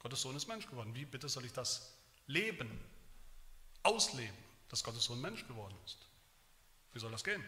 Gottes 0.00 0.22
Sohn 0.22 0.34
ist 0.34 0.48
Mensch 0.48 0.66
geworden. 0.66 0.92
Wie 0.96 1.04
bitte 1.04 1.28
soll 1.28 1.44
ich 1.44 1.52
das 1.52 1.94
leben, 2.26 2.68
ausleben, 3.84 4.36
dass 4.68 4.82
Gottes 4.82 5.04
Sohn 5.04 5.20
Mensch 5.20 5.46
geworden 5.46 5.76
ist? 5.84 5.98
Wie 6.92 6.98
soll 6.98 7.12
das 7.12 7.22
gehen? 7.22 7.44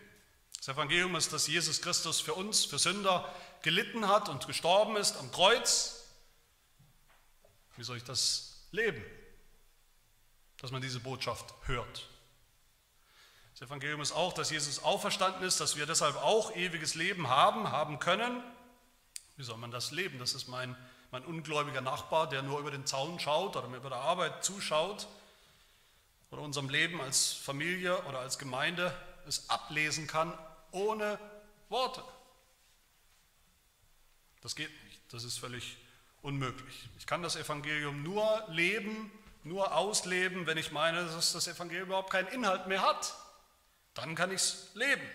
Das 0.56 0.68
Evangelium 0.68 1.16
ist, 1.16 1.32
dass 1.32 1.48
Jesus 1.48 1.82
Christus 1.82 2.20
für 2.20 2.34
uns, 2.34 2.64
für 2.64 2.78
Sünder, 2.78 3.28
gelitten 3.62 4.06
hat 4.06 4.28
und 4.28 4.46
gestorben 4.46 4.94
ist 4.94 5.16
am 5.16 5.32
Kreuz. 5.32 6.04
Wie 7.76 7.82
soll 7.82 7.96
ich 7.96 8.04
das 8.04 8.68
leben? 8.70 9.04
Dass 10.58 10.70
man 10.70 10.80
diese 10.80 11.00
Botschaft 11.00 11.52
hört. 11.62 12.08
Das 13.62 13.68
Evangelium 13.68 14.00
ist 14.00 14.10
auch, 14.10 14.32
dass 14.32 14.50
Jesus 14.50 14.82
auferstanden 14.82 15.44
ist, 15.44 15.60
dass 15.60 15.76
wir 15.76 15.86
deshalb 15.86 16.16
auch 16.16 16.52
ewiges 16.56 16.96
Leben 16.96 17.28
haben, 17.28 17.70
haben 17.70 18.00
können. 18.00 18.42
Wie 19.36 19.44
soll 19.44 19.56
man 19.56 19.70
das 19.70 19.92
leben? 19.92 20.18
Das 20.18 20.34
ist 20.34 20.48
mein, 20.48 20.76
mein 21.12 21.24
ungläubiger 21.24 21.80
Nachbar, 21.80 22.28
der 22.28 22.42
nur 22.42 22.58
über 22.58 22.72
den 22.72 22.86
Zaun 22.86 23.20
schaut 23.20 23.54
oder 23.54 23.68
mir 23.68 23.78
bei 23.78 23.88
der 23.88 23.98
Arbeit 23.98 24.44
zuschaut 24.44 25.06
oder 26.32 26.42
unserem 26.42 26.70
Leben 26.70 27.00
als 27.00 27.34
Familie 27.34 28.02
oder 28.06 28.18
als 28.18 28.36
Gemeinde 28.36 28.92
es 29.28 29.48
ablesen 29.48 30.08
kann 30.08 30.36
ohne 30.72 31.16
Worte. 31.68 32.02
Das 34.40 34.56
geht 34.56 34.72
nicht, 34.86 35.00
das 35.12 35.22
ist 35.22 35.38
völlig 35.38 35.76
unmöglich. 36.20 36.88
Ich 36.98 37.06
kann 37.06 37.22
das 37.22 37.36
Evangelium 37.36 38.02
nur 38.02 38.44
leben, 38.48 39.12
nur 39.44 39.76
ausleben, 39.76 40.48
wenn 40.48 40.58
ich 40.58 40.72
meine, 40.72 41.04
dass 41.04 41.32
das 41.32 41.46
Evangelium 41.46 41.86
überhaupt 41.86 42.10
keinen 42.10 42.26
Inhalt 42.26 42.66
mehr 42.66 42.82
hat. 42.82 43.21
Dann 43.94 44.14
kann 44.14 44.30
ich 44.30 44.40
es 44.40 44.70
leben. 44.74 45.06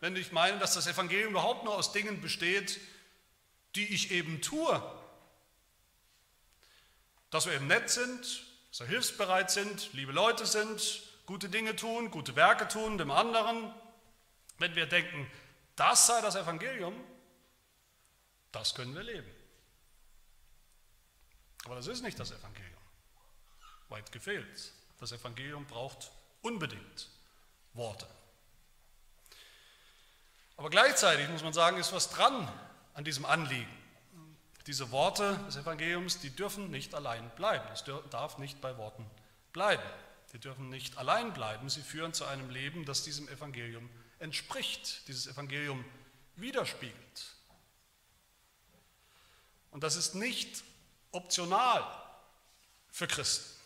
Wenn 0.00 0.16
ich 0.16 0.32
meine, 0.32 0.58
dass 0.58 0.74
das 0.74 0.86
Evangelium 0.86 1.32
überhaupt 1.32 1.64
nur 1.64 1.74
aus 1.74 1.92
Dingen 1.92 2.20
besteht, 2.20 2.80
die 3.76 3.94
ich 3.94 4.10
eben 4.10 4.40
tue. 4.40 4.82
Dass 7.30 7.46
wir 7.46 7.52
eben 7.54 7.66
nett 7.66 7.90
sind, 7.90 8.44
dass 8.70 8.80
wir 8.80 8.86
hilfsbereit 8.86 9.50
sind, 9.50 9.92
liebe 9.92 10.12
Leute 10.12 10.46
sind, 10.46 11.02
gute 11.26 11.48
Dinge 11.48 11.76
tun, 11.76 12.10
gute 12.10 12.34
Werke 12.34 12.66
tun, 12.66 12.98
dem 12.98 13.10
anderen. 13.10 13.72
Wenn 14.58 14.74
wir 14.74 14.86
denken, 14.86 15.30
das 15.76 16.06
sei 16.06 16.20
das 16.20 16.34
Evangelium, 16.34 16.94
das 18.52 18.74
können 18.74 18.94
wir 18.94 19.02
leben. 19.02 19.30
Aber 21.64 21.76
das 21.76 21.86
ist 21.86 22.02
nicht 22.02 22.18
das 22.18 22.32
Evangelium. 22.32 22.80
Weit 23.90 24.10
gefehlt. 24.12 24.72
Das 24.98 25.12
Evangelium 25.12 25.66
braucht 25.66 26.10
unbedingt 26.42 27.08
Worte. 27.74 28.06
Aber 30.56 30.70
gleichzeitig 30.70 31.28
muss 31.28 31.42
man 31.42 31.52
sagen, 31.52 31.78
ist 31.78 31.92
was 31.92 32.10
dran 32.10 32.46
an 32.94 33.04
diesem 33.04 33.24
Anliegen. 33.24 33.76
Diese 34.66 34.90
Worte 34.90 35.38
des 35.46 35.56
Evangeliums, 35.56 36.20
die 36.20 36.30
dürfen 36.30 36.70
nicht 36.70 36.94
allein 36.94 37.30
bleiben. 37.30 37.66
Es 37.72 37.84
darf 38.10 38.38
nicht 38.38 38.60
bei 38.60 38.76
Worten 38.76 39.06
bleiben. 39.52 39.82
Die 40.32 40.38
dürfen 40.38 40.68
nicht 40.68 40.98
allein 40.98 41.32
bleiben. 41.32 41.68
Sie 41.70 41.82
führen 41.82 42.12
zu 42.12 42.24
einem 42.26 42.50
Leben, 42.50 42.84
das 42.84 43.02
diesem 43.02 43.28
Evangelium 43.28 43.88
entspricht, 44.18 45.08
dieses 45.08 45.26
Evangelium 45.26 45.84
widerspiegelt. 46.36 47.34
Und 49.70 49.82
das 49.82 49.96
ist 49.96 50.14
nicht 50.14 50.62
optional 51.10 51.84
für 52.90 53.06
Christen. 53.06 53.59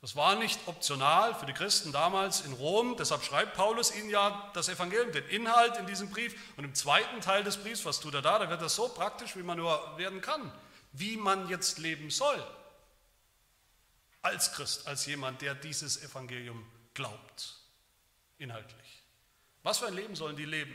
Das 0.00 0.16
war 0.16 0.34
nicht 0.34 0.58
optional 0.66 1.34
für 1.34 1.44
die 1.44 1.52
Christen 1.52 1.92
damals 1.92 2.40
in 2.40 2.54
Rom, 2.54 2.96
deshalb 2.96 3.22
schreibt 3.22 3.54
Paulus 3.54 3.94
ihnen 3.94 4.08
ja 4.08 4.50
das 4.54 4.70
Evangelium, 4.70 5.12
den 5.12 5.26
Inhalt 5.28 5.76
in 5.76 5.86
diesem 5.86 6.08
Brief. 6.08 6.34
Und 6.56 6.64
im 6.64 6.74
zweiten 6.74 7.20
Teil 7.20 7.44
des 7.44 7.58
Briefs, 7.58 7.84
was 7.84 8.00
tut 8.00 8.14
er 8.14 8.22
da? 8.22 8.38
Da 8.38 8.48
wird 8.48 8.62
das 8.62 8.74
so 8.74 8.88
praktisch, 8.88 9.36
wie 9.36 9.42
man 9.42 9.58
nur 9.58 9.98
werden 9.98 10.22
kann, 10.22 10.50
wie 10.92 11.18
man 11.18 11.48
jetzt 11.48 11.78
leben 11.78 12.10
soll. 12.10 12.42
Als 14.22 14.52
Christ, 14.52 14.86
als 14.86 15.04
jemand, 15.04 15.42
der 15.42 15.54
dieses 15.54 16.02
Evangelium 16.02 16.66
glaubt, 16.94 17.56
inhaltlich. 18.38 19.02
Was 19.62 19.78
für 19.78 19.86
ein 19.86 19.94
Leben 19.94 20.16
sollen 20.16 20.36
die 20.36 20.46
leben, 20.46 20.74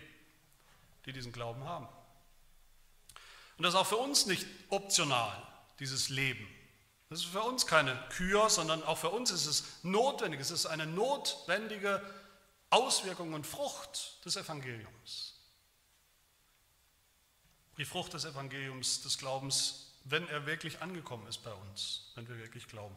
die 1.06 1.14
diesen 1.14 1.32
Glauben 1.32 1.64
haben? 1.64 1.88
Und 3.58 3.64
das 3.64 3.74
ist 3.74 3.80
auch 3.80 3.88
für 3.88 3.98
uns 3.98 4.28
nicht 4.28 4.46
optional, 4.70 5.42
dieses 5.80 6.10
Leben. 6.10 6.48
Das 7.10 7.20
ist 7.20 7.26
für 7.26 7.42
uns 7.42 7.68
keine 7.68 7.96
Kür, 8.10 8.50
sondern 8.50 8.84
auch 8.84 8.98
für 8.98 9.10
uns 9.10 9.32
ist 9.32 9.46
es 9.46 9.64
notwendig. 9.84 10.40
Es 10.40 10.52
ist 10.52 10.66
eine 10.66 10.88
notwendige 10.88 12.02
Auswirkung 12.70 13.34
und 13.34 13.46
Frucht 13.46 14.26
des 14.26 14.36
Evangeliums. 14.36 15.36
Die 17.78 17.86
Frucht 17.86 18.14
des 18.14 18.26
Evangeliums, 18.26 19.02
des 19.02 19.18
Glaubens, 19.18 19.92
wenn 20.06 20.28
er 20.30 20.46
wirklich 20.46 20.82
angekommen 20.82 21.28
ist 21.28 21.44
bei 21.44 21.54
uns, 21.54 22.12
wenn 22.16 22.28
wir 22.28 22.38
wirklich 22.38 22.68
glauben. 22.68 22.96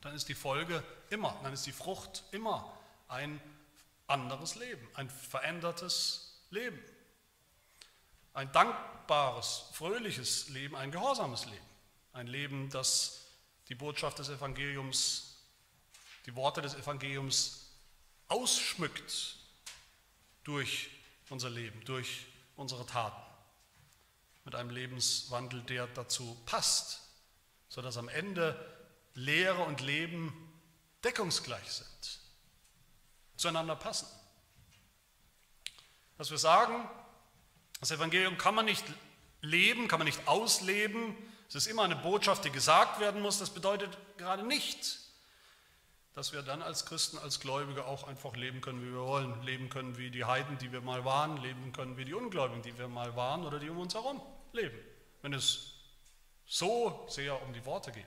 Dann 0.00 0.14
ist 0.14 0.28
die 0.28 0.34
Folge 0.34 0.82
immer, 1.10 1.38
dann 1.42 1.52
ist 1.52 1.66
die 1.66 1.72
Frucht 1.72 2.24
immer 2.32 2.76
ein 3.08 3.40
anderes 4.06 4.54
Leben, 4.54 4.86
ein 4.94 5.10
verändertes 5.10 6.42
Leben. 6.50 6.80
Ein 8.32 8.52
dankbares, 8.52 9.64
fröhliches 9.72 10.48
Leben, 10.50 10.76
ein 10.76 10.90
gehorsames 10.90 11.46
Leben. 11.46 11.66
Ein 12.16 12.28
Leben, 12.28 12.70
das 12.70 13.26
die 13.68 13.74
Botschaft 13.74 14.18
des 14.18 14.30
Evangeliums, 14.30 15.36
die 16.24 16.34
Worte 16.34 16.62
des 16.62 16.74
Evangeliums 16.74 17.66
ausschmückt 18.28 19.36
durch 20.42 20.88
unser 21.28 21.50
Leben, 21.50 21.84
durch 21.84 22.24
unsere 22.56 22.86
Taten. 22.86 23.20
Mit 24.46 24.54
einem 24.54 24.70
Lebenswandel, 24.70 25.60
der 25.64 25.88
dazu 25.88 26.40
passt, 26.46 27.02
sodass 27.68 27.98
am 27.98 28.08
Ende 28.08 28.58
Lehre 29.12 29.64
und 29.64 29.82
Leben 29.82 30.32
deckungsgleich 31.04 31.70
sind, 31.70 32.20
zueinander 33.36 33.76
passen. 33.76 34.08
Dass 36.16 36.30
wir 36.30 36.38
sagen, 36.38 36.88
das 37.78 37.90
Evangelium 37.90 38.38
kann 38.38 38.54
man 38.54 38.64
nicht 38.64 38.86
leben, 39.42 39.86
kann 39.86 39.98
man 39.98 40.06
nicht 40.06 40.26
ausleben, 40.26 41.14
es 41.48 41.54
ist 41.54 41.66
immer 41.66 41.84
eine 41.84 41.96
Botschaft, 41.96 42.44
die 42.44 42.50
gesagt 42.50 43.00
werden 43.00 43.22
muss. 43.22 43.38
Das 43.38 43.50
bedeutet 43.50 43.96
gerade 44.16 44.42
nicht, 44.42 44.98
dass 46.14 46.32
wir 46.32 46.42
dann 46.42 46.62
als 46.62 46.86
Christen, 46.86 47.18
als 47.18 47.40
Gläubige 47.40 47.84
auch 47.84 48.04
einfach 48.04 48.34
leben 48.36 48.60
können, 48.60 48.82
wie 48.82 48.92
wir 48.92 49.02
wollen. 49.02 49.42
Leben 49.42 49.68
können 49.68 49.96
wie 49.96 50.10
die 50.10 50.24
Heiden, 50.24 50.58
die 50.58 50.72
wir 50.72 50.80
mal 50.80 51.04
waren. 51.04 51.36
Leben 51.36 51.72
können 51.72 51.96
wie 51.96 52.04
die 52.04 52.14
Ungläubigen, 52.14 52.62
die 52.62 52.76
wir 52.78 52.88
mal 52.88 53.14
waren 53.16 53.44
oder 53.44 53.58
die 53.58 53.70
um 53.70 53.78
uns 53.78 53.94
herum 53.94 54.20
leben. 54.52 54.78
Wenn 55.22 55.34
es 55.34 55.72
so 56.46 57.06
sehr 57.08 57.40
um 57.42 57.52
die 57.52 57.64
Worte 57.64 57.92
geht. 57.92 58.04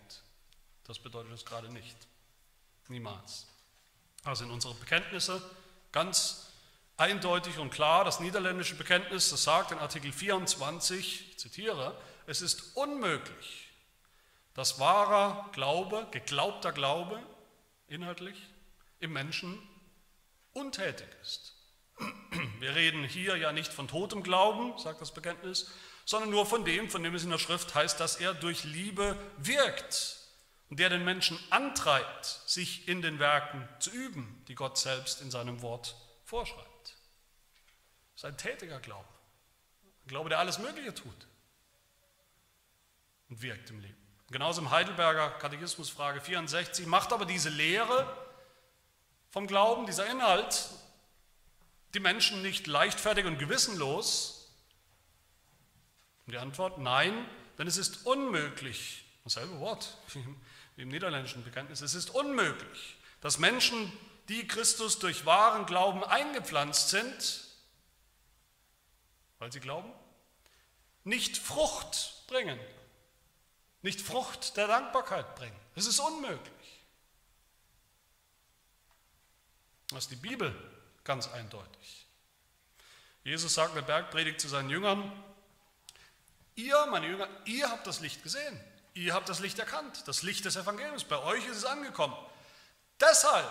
Das 0.85 0.99
bedeutet 0.99 1.31
es 1.33 1.45
gerade 1.45 1.71
nicht. 1.71 1.95
Niemals. 2.87 3.47
Also 4.23 4.43
in 4.43 4.51
unsere 4.51 4.73
Bekenntnisse 4.73 5.41
ganz 5.91 6.51
eindeutig 6.97 7.57
und 7.57 7.69
klar, 7.69 8.03
das 8.03 8.19
niederländische 8.19 8.75
Bekenntnis, 8.75 9.29
das 9.29 9.43
sagt 9.43 9.71
in 9.71 9.77
Artikel 9.77 10.11
24, 10.11 11.31
ich 11.31 11.37
zitiere, 11.37 11.95
es 12.29 12.43
ist 12.43 12.77
unmöglich, 12.77 13.71
dass 14.53 14.79
wahrer 14.79 15.49
Glaube, 15.51 16.07
geglaubter 16.11 16.71
Glaube, 16.71 17.19
inhaltlich, 17.87 18.37
im 18.99 19.13
Menschen 19.13 19.57
untätig 20.53 21.07
ist. 21.23 21.55
Wir 22.59 22.75
reden 22.75 23.03
hier 23.03 23.35
ja 23.37 23.51
nicht 23.51 23.73
von 23.73 23.87
totem 23.87 24.21
Glauben, 24.21 24.77
sagt 24.77 25.01
das 25.01 25.11
Bekenntnis, 25.11 25.71
sondern 26.05 26.29
nur 26.29 26.45
von 26.45 26.63
dem, 26.65 26.87
von 26.87 27.01
dem 27.01 27.15
es 27.15 27.23
in 27.23 27.31
der 27.31 27.39
Schrift 27.39 27.73
heißt, 27.73 27.99
dass 27.99 28.17
er 28.17 28.35
durch 28.35 28.63
Liebe 28.63 29.17
wirkt 29.37 30.19
und 30.69 30.79
der 30.79 30.89
den 30.89 31.03
Menschen 31.03 31.39
antreibt, 31.49 32.25
sich 32.45 32.87
in 32.87 33.01
den 33.01 33.17
Werken 33.17 33.67
zu 33.79 33.89
üben, 33.89 34.43
die 34.47 34.55
Gott 34.55 34.77
selbst 34.77 35.21
in 35.21 35.31
seinem 35.31 35.63
Wort 35.63 35.95
vorschreibt. 36.25 36.95
Das 38.13 38.17
ist 38.17 38.25
ein 38.25 38.37
tätiger 38.37 38.79
Glaube. 38.79 39.09
Ein 40.03 40.09
Glaube, 40.09 40.29
der 40.29 40.37
alles 40.37 40.59
Mögliche 40.59 40.93
tut 40.93 41.28
und 43.29 43.41
wirkt 43.41 43.69
im 43.69 43.79
Leben. 43.79 43.97
Genauso 44.31 44.61
im 44.61 44.69
Heidelberger 44.69 45.31
Katechismus 45.39 45.89
Frage 45.89 46.21
64 46.21 46.85
macht 46.85 47.13
aber 47.13 47.25
diese 47.25 47.49
Lehre 47.49 48.15
vom 49.31 49.47
Glauben, 49.47 49.85
dieser 49.85 50.05
Inhalt, 50.07 50.69
die 51.93 51.99
Menschen 51.99 52.41
nicht 52.41 52.67
leichtfertig 52.67 53.25
und 53.25 53.39
gewissenlos, 53.39 54.35
Und 56.25 56.33
die 56.33 56.37
Antwort, 56.37 56.77
nein, 56.77 57.25
denn 57.57 57.65
es 57.65 57.77
ist 57.77 58.05
unmöglich, 58.05 59.03
dasselbe 59.23 59.59
Wort 59.59 59.97
wie 60.75 60.83
im 60.83 60.89
niederländischen 60.89 61.43
Bekenntnis, 61.43 61.81
es 61.81 61.95
ist 61.95 62.11
unmöglich, 62.11 62.97
dass 63.21 63.39
Menschen, 63.39 63.91
die 64.27 64.47
Christus 64.47 64.99
durch 64.99 65.25
wahren 65.25 65.65
Glauben 65.65 66.03
eingepflanzt 66.03 66.89
sind, 66.89 67.47
weil 69.39 69.51
sie 69.51 69.59
glauben, 69.59 69.91
nicht 71.03 71.37
Frucht 71.37 72.27
bringen, 72.27 72.59
nicht 73.81 74.01
Frucht 74.01 74.57
der 74.57 74.67
Dankbarkeit 74.67 75.35
bringen. 75.35 75.55
Es 75.75 75.85
ist 75.85 75.99
unmöglich. 75.99 76.79
Das 79.89 80.03
ist 80.03 80.11
die 80.11 80.15
Bibel 80.15 80.53
ganz 81.03 81.27
eindeutig. 81.29 82.07
Jesus 83.23 83.53
sagt 83.53 83.69
in 83.69 83.75
der 83.75 83.81
Bergpredigt 83.81 84.39
zu 84.39 84.47
seinen 84.47 84.69
Jüngern, 84.69 85.11
ihr, 86.55 86.85
meine 86.87 87.07
Jünger, 87.07 87.27
ihr 87.45 87.69
habt 87.69 87.87
das 87.87 87.99
Licht 87.99 88.23
gesehen, 88.23 88.59
ihr 88.93 89.13
habt 89.13 89.29
das 89.29 89.39
Licht 89.39 89.59
erkannt, 89.59 90.07
das 90.07 90.23
Licht 90.23 90.45
des 90.45 90.55
Evangeliums, 90.55 91.03
bei 91.03 91.17
euch 91.17 91.45
ist 91.47 91.57
es 91.57 91.65
angekommen. 91.65 92.15
Deshalb 92.99 93.49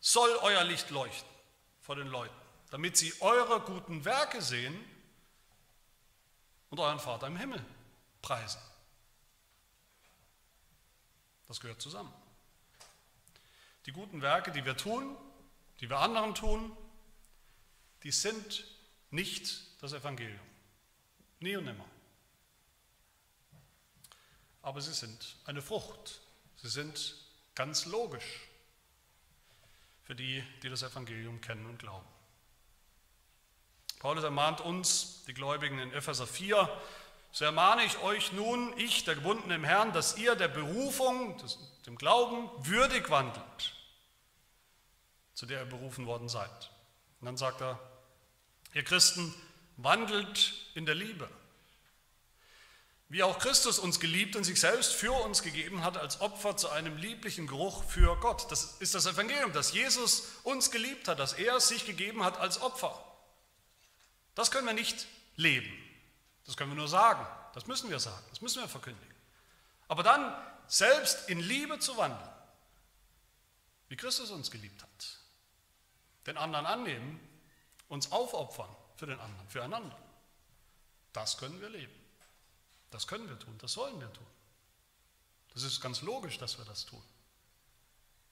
soll 0.00 0.30
euer 0.42 0.64
Licht 0.64 0.90
leuchten 0.90 1.28
vor 1.80 1.96
den 1.96 2.08
Leuten, 2.08 2.34
damit 2.70 2.96
sie 2.96 3.12
eure 3.20 3.60
guten 3.60 4.04
Werke 4.04 4.42
sehen 4.42 4.84
und 6.70 6.78
euren 6.78 7.00
Vater 7.00 7.26
im 7.26 7.36
Himmel 7.36 7.64
preisen. 8.22 8.60
Das 11.48 11.60
gehört 11.60 11.80
zusammen. 11.80 12.12
Die 13.86 13.92
guten 13.92 14.20
Werke, 14.22 14.50
die 14.50 14.64
wir 14.64 14.76
tun, 14.76 15.16
die 15.80 15.88
wir 15.88 15.98
anderen 15.98 16.34
tun, 16.34 16.76
die 18.02 18.10
sind 18.10 18.66
nicht 19.10 19.62
das 19.80 19.92
Evangelium. 19.92 20.40
Nie 21.40 21.56
und 21.56 21.64
nimmer. 21.64 21.84
Aber 24.62 24.80
sie 24.80 24.92
sind 24.92 25.36
eine 25.44 25.62
Frucht. 25.62 26.20
Sie 26.56 26.68
sind 26.68 27.14
ganz 27.54 27.86
logisch 27.86 28.48
für 30.02 30.14
die, 30.14 30.42
die 30.62 30.68
das 30.68 30.82
Evangelium 30.82 31.40
kennen 31.40 31.66
und 31.66 31.78
glauben. 31.78 32.06
Paulus 33.98 34.24
ermahnt 34.24 34.60
uns, 34.60 35.24
die 35.26 35.34
Gläubigen 35.34 35.78
in 35.78 35.92
Epheser 35.92 36.26
4, 36.26 36.68
so 37.36 37.44
ermahne 37.44 37.84
ich 37.84 37.98
euch 37.98 38.32
nun, 38.32 38.72
ich, 38.78 39.04
der 39.04 39.14
Gebundene 39.16 39.56
im 39.56 39.64
Herrn, 39.64 39.92
dass 39.92 40.16
ihr 40.16 40.36
der 40.36 40.48
Berufung, 40.48 41.36
dem 41.84 41.96
Glauben, 41.98 42.48
würdig 42.66 43.10
wandelt 43.10 43.76
zu 45.34 45.44
der 45.44 45.60
ihr 45.60 45.66
berufen 45.66 46.06
worden 46.06 46.30
seid. 46.30 46.70
Und 47.20 47.26
dann 47.26 47.36
sagt 47.36 47.60
er, 47.60 47.78
ihr 48.72 48.84
Christen, 48.84 49.34
wandelt 49.76 50.54
in 50.74 50.86
der 50.86 50.94
Liebe. 50.94 51.28
Wie 53.10 53.22
auch 53.22 53.38
Christus 53.38 53.78
uns 53.78 54.00
geliebt 54.00 54.34
und 54.34 54.44
sich 54.44 54.58
selbst 54.58 54.94
für 54.94 55.12
uns 55.12 55.42
gegeben 55.42 55.84
hat 55.84 55.98
als 55.98 56.22
Opfer 56.22 56.56
zu 56.56 56.70
einem 56.70 56.96
lieblichen 56.96 57.46
Geruch 57.46 57.84
für 57.84 58.16
Gott. 58.16 58.50
Das 58.50 58.78
ist 58.80 58.94
das 58.94 59.04
Evangelium, 59.04 59.52
dass 59.52 59.74
Jesus 59.74 60.22
uns 60.42 60.70
geliebt 60.70 61.06
hat, 61.06 61.18
dass 61.18 61.34
er 61.34 61.60
sich 61.60 61.84
gegeben 61.84 62.24
hat 62.24 62.38
als 62.38 62.62
Opfer. 62.62 62.98
Das 64.34 64.50
können 64.50 64.66
wir 64.66 64.72
nicht 64.72 65.06
leben. 65.36 65.85
Das 66.46 66.56
können 66.56 66.70
wir 66.70 66.76
nur 66.76 66.88
sagen. 66.88 67.26
Das 67.54 67.66
müssen 67.66 67.90
wir 67.90 67.98
sagen. 67.98 68.24
Das 68.30 68.40
müssen 68.40 68.62
wir 68.62 68.68
verkündigen. 68.68 69.14
Aber 69.88 70.02
dann 70.02 70.34
selbst 70.66 71.28
in 71.28 71.40
Liebe 71.40 71.78
zu 71.78 71.96
wandeln, 71.96 72.30
wie 73.88 73.96
Christus 73.96 74.30
uns 74.30 74.50
geliebt 74.50 74.82
hat 74.82 75.16
den 76.26 76.36
anderen 76.36 76.66
annehmen, 76.66 77.20
uns 77.88 78.10
aufopfern 78.12 78.68
für 78.96 79.06
den 79.06 79.18
anderen, 79.20 79.48
füreinander. 79.48 79.96
Das 81.12 81.38
können 81.38 81.60
wir 81.60 81.68
leben. 81.68 81.92
Das 82.90 83.06
können 83.06 83.28
wir 83.28 83.38
tun, 83.38 83.56
das 83.58 83.72
sollen 83.72 83.98
wir 84.00 84.12
tun. 84.12 84.26
Das 85.54 85.62
ist 85.62 85.80
ganz 85.80 86.02
logisch, 86.02 86.38
dass 86.38 86.58
wir 86.58 86.64
das 86.64 86.84
tun, 86.84 87.02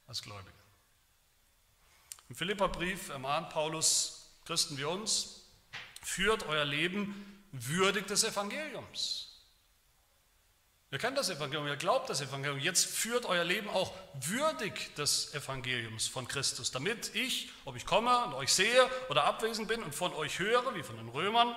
als 0.06 0.22
Gläubige. 0.22 0.52
Im 2.28 2.36
Philipperbrief 2.36 3.08
ermahnt 3.08 3.50
Paulus 3.50 4.28
Christen 4.44 4.76
wie 4.76 4.84
uns, 4.84 5.46
führt 6.02 6.44
euer 6.44 6.64
Leben 6.64 7.43
würdig 7.54 8.06
des 8.06 8.24
Evangeliums. 8.24 9.30
Ihr 10.90 10.98
kennt 10.98 11.18
das 11.18 11.28
Evangelium, 11.28 11.66
ihr 11.66 11.76
glaubt 11.76 12.08
das 12.08 12.20
Evangelium. 12.20 12.60
Jetzt 12.60 12.86
führt 12.86 13.26
euer 13.26 13.42
Leben 13.42 13.68
auch 13.68 13.92
würdig 14.14 14.94
des 14.94 15.34
Evangeliums 15.34 16.06
von 16.06 16.28
Christus, 16.28 16.70
damit 16.70 17.14
ich, 17.16 17.50
ob 17.64 17.74
ich 17.74 17.84
komme 17.84 18.24
und 18.26 18.34
euch 18.34 18.52
sehe 18.52 18.88
oder 19.08 19.24
abwesend 19.24 19.66
bin 19.66 19.82
und 19.82 19.94
von 19.94 20.12
euch 20.14 20.38
höre, 20.38 20.74
wie 20.76 20.84
von 20.84 20.96
den 20.96 21.08
Römern, 21.08 21.52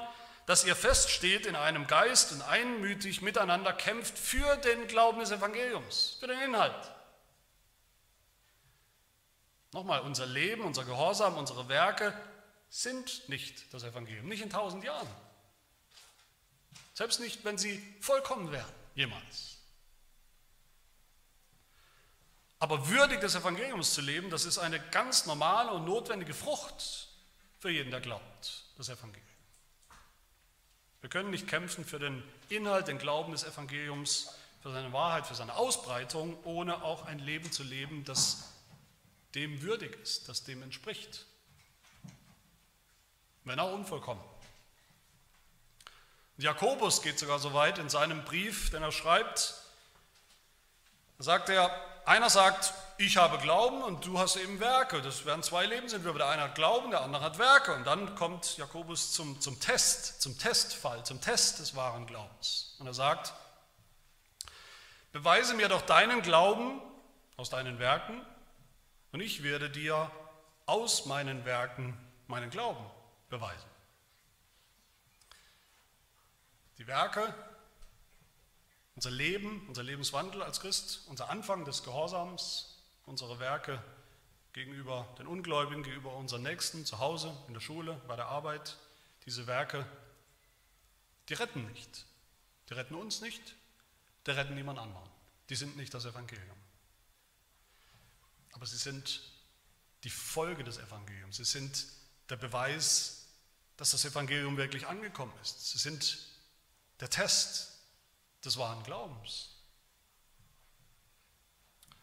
dass 0.48 0.64
ihr 0.64 0.76
feststeht 0.76 1.46
in 1.46 1.56
einem 1.56 1.86
Geist 1.88 2.32
und 2.32 2.42
einmütig 2.42 3.22
miteinander 3.22 3.74
kämpft 3.74 4.18
für 4.18 4.58
den 4.58 4.88
Glauben 4.88 5.20
des 5.20 5.30
Evangeliums, 5.30 6.18
für 6.20 6.28
den 6.28 6.40
Inhalt. 6.40 6.92
Nochmal, 9.74 10.00
unser 10.00 10.26
Leben, 10.26 10.64
unser 10.64 10.86
Gehorsam, 10.86 11.38
unsere 11.38 11.70
Werke 11.70 12.12
sind 12.70 13.30
nicht 13.30 13.72
das 13.74 13.84
Evangelium, 13.84 14.28
nicht 14.28 14.42
in 14.42 14.50
tausend 14.50 14.84
Jahren. 14.84 15.08
Selbst 16.98 17.20
nicht, 17.20 17.46
wenn 17.46 17.60
sie 17.60 17.80
vollkommen 18.02 18.52
wären. 18.52 18.74
Jemals. 18.96 19.58
Aber 22.58 22.90
würdig 22.90 23.20
des 23.20 23.36
Evangeliums 23.36 23.94
zu 23.94 24.02
leben, 24.02 24.32
das 24.32 24.46
ist 24.46 24.58
eine 24.58 24.80
ganz 24.90 25.28
normale 25.28 25.70
und 25.74 25.86
notwendige 25.86 26.34
Frucht 26.34 27.10
für 27.60 27.70
jeden, 27.70 27.92
der 27.92 28.02
glaubt, 28.02 28.64
das 28.78 28.90
Evangelium. 28.90 29.28
Wir 31.02 31.12
können 31.12 31.30
nicht 31.30 31.48
kämpfen 31.48 31.86
für 31.86 32.00
den 32.00 32.24
Inhalt, 32.50 32.88
den 32.88 32.98
Glauben 32.98 33.32
des 33.32 33.44
Evangeliums, 33.44 34.36
für 34.64 34.72
seine 34.72 34.92
Wahrheit, 34.92 35.28
für 35.28 35.36
seine 35.36 35.54
Ausbreitung, 35.54 36.36
ohne 36.46 36.82
auch 36.82 37.06
ein 37.06 37.20
Leben 37.20 37.52
zu 37.52 37.62
leben, 37.62 38.06
das 38.06 38.56
dem 39.36 39.62
würdig 39.62 39.96
ist, 40.02 40.30
das 40.30 40.46
dem 40.46 40.64
entspricht. 40.64 41.28
Wenn 43.44 43.60
auch 43.60 43.72
unvollkommen. 43.72 44.24
Jakobus 46.38 47.02
geht 47.02 47.18
sogar 47.18 47.40
so 47.40 47.54
weit 47.54 47.80
in 47.80 47.90
seinem 47.90 48.24
Brief, 48.24 48.70
den 48.70 48.84
er 48.84 48.92
schreibt, 48.92 49.56
sagt 51.20 51.50
er, 51.50 51.72
einer 52.06 52.30
sagt, 52.30 52.74
ich 53.00 53.18
habe 53.18 53.38
Glauben 53.40 53.82
und 53.84 54.06
du 54.06 54.18
hast 54.18 54.38
eben 54.38 54.60
Werke. 54.60 55.02
Das 55.02 55.26
werden 55.26 55.44
zwei 55.44 55.66
Lebensentwürfe. 55.66 56.20
Der 56.20 56.30
eine 56.30 56.44
hat 56.44 56.56
Glauben, 56.56 56.90
der 56.92 57.02
andere 57.02 57.24
hat 57.24 57.38
Werke. 57.38 57.76
Und 57.76 57.86
dann 57.86 58.16
kommt 58.16 58.58
Jakobus 58.58 59.12
zum, 59.14 59.42
zum 59.42 59.60
Test, 59.60 60.22
zum 60.22 60.38
Testfall, 60.38 61.04
zum 61.06 61.20
Test 61.22 61.60
des 61.60 61.76
wahren 61.76 62.08
Glaubens. 62.08 62.76
Und 62.80 62.88
er 62.88 62.94
sagt, 62.94 63.34
beweise 65.12 65.54
mir 65.54 65.68
doch 65.68 65.82
deinen 65.82 66.22
Glauben 66.22 66.82
aus 67.36 67.50
deinen 67.50 67.78
Werken 67.78 68.26
und 69.12 69.22
ich 69.22 69.44
werde 69.44 69.70
dir 69.70 70.12
aus 70.66 71.06
meinen 71.06 71.46
Werken 71.46 71.98
meinen 72.28 72.50
Glauben 72.50 72.86
beweisen. 73.30 73.70
Die 76.78 76.88
Werke, 76.88 77.34
unser 78.96 79.12
Leben, 79.12 79.68
unser 79.68 79.84
Lebenswandel 79.84 80.44
als 80.44 80.60
Christ, 80.60 81.02
unser 81.08 81.30
Anfang 81.30 81.66
des 81.66 81.84
Gehorsams, 81.84 82.78
unsere 83.06 83.40
Werke 83.40 83.84
gegenüber 84.54 85.08
den 85.20 85.28
Ungläubigen, 85.28 85.84
gegenüber 85.84 86.16
unseren 86.16 86.44
Nächsten, 86.44 86.86
zu 86.86 87.00
Hause, 87.00 87.36
in 87.48 87.54
der 87.54 87.62
Schule, 87.62 88.02
bei 88.08 88.16
der 88.16 88.28
Arbeit, 88.28 88.78
diese 89.26 89.48
Werke, 89.48 89.86
die 91.30 91.34
retten 91.34 91.66
nicht. 91.68 92.06
Die 92.70 92.74
retten 92.74 92.96
uns 92.96 93.22
nicht, 93.22 93.56
die 94.26 94.32
retten 94.32 94.56
niemand 94.56 94.80
anderen. 94.80 95.10
Die 95.50 95.56
sind 95.56 95.78
nicht 95.78 95.94
das 95.94 96.06
Evangelium. 96.06 96.58
Aber 98.54 98.66
sie 98.66 98.78
sind 98.78 99.22
die 100.04 100.10
Folge 100.10 100.64
des 100.64 100.78
Evangeliums. 100.78 101.38
Sie 101.38 101.46
sind 101.46 101.86
der 102.30 102.36
Beweis, 102.36 103.28
dass 103.78 103.92
das 103.92 104.04
Evangelium 104.06 104.58
wirklich 104.58 104.88
angekommen 104.88 105.34
ist. 105.42 105.72
Sie 105.72 105.78
sind 105.78 106.18
der 107.00 107.10
Test 107.10 107.80
des 108.44 108.58
wahren 108.58 108.84
Glaubens. 108.84 109.56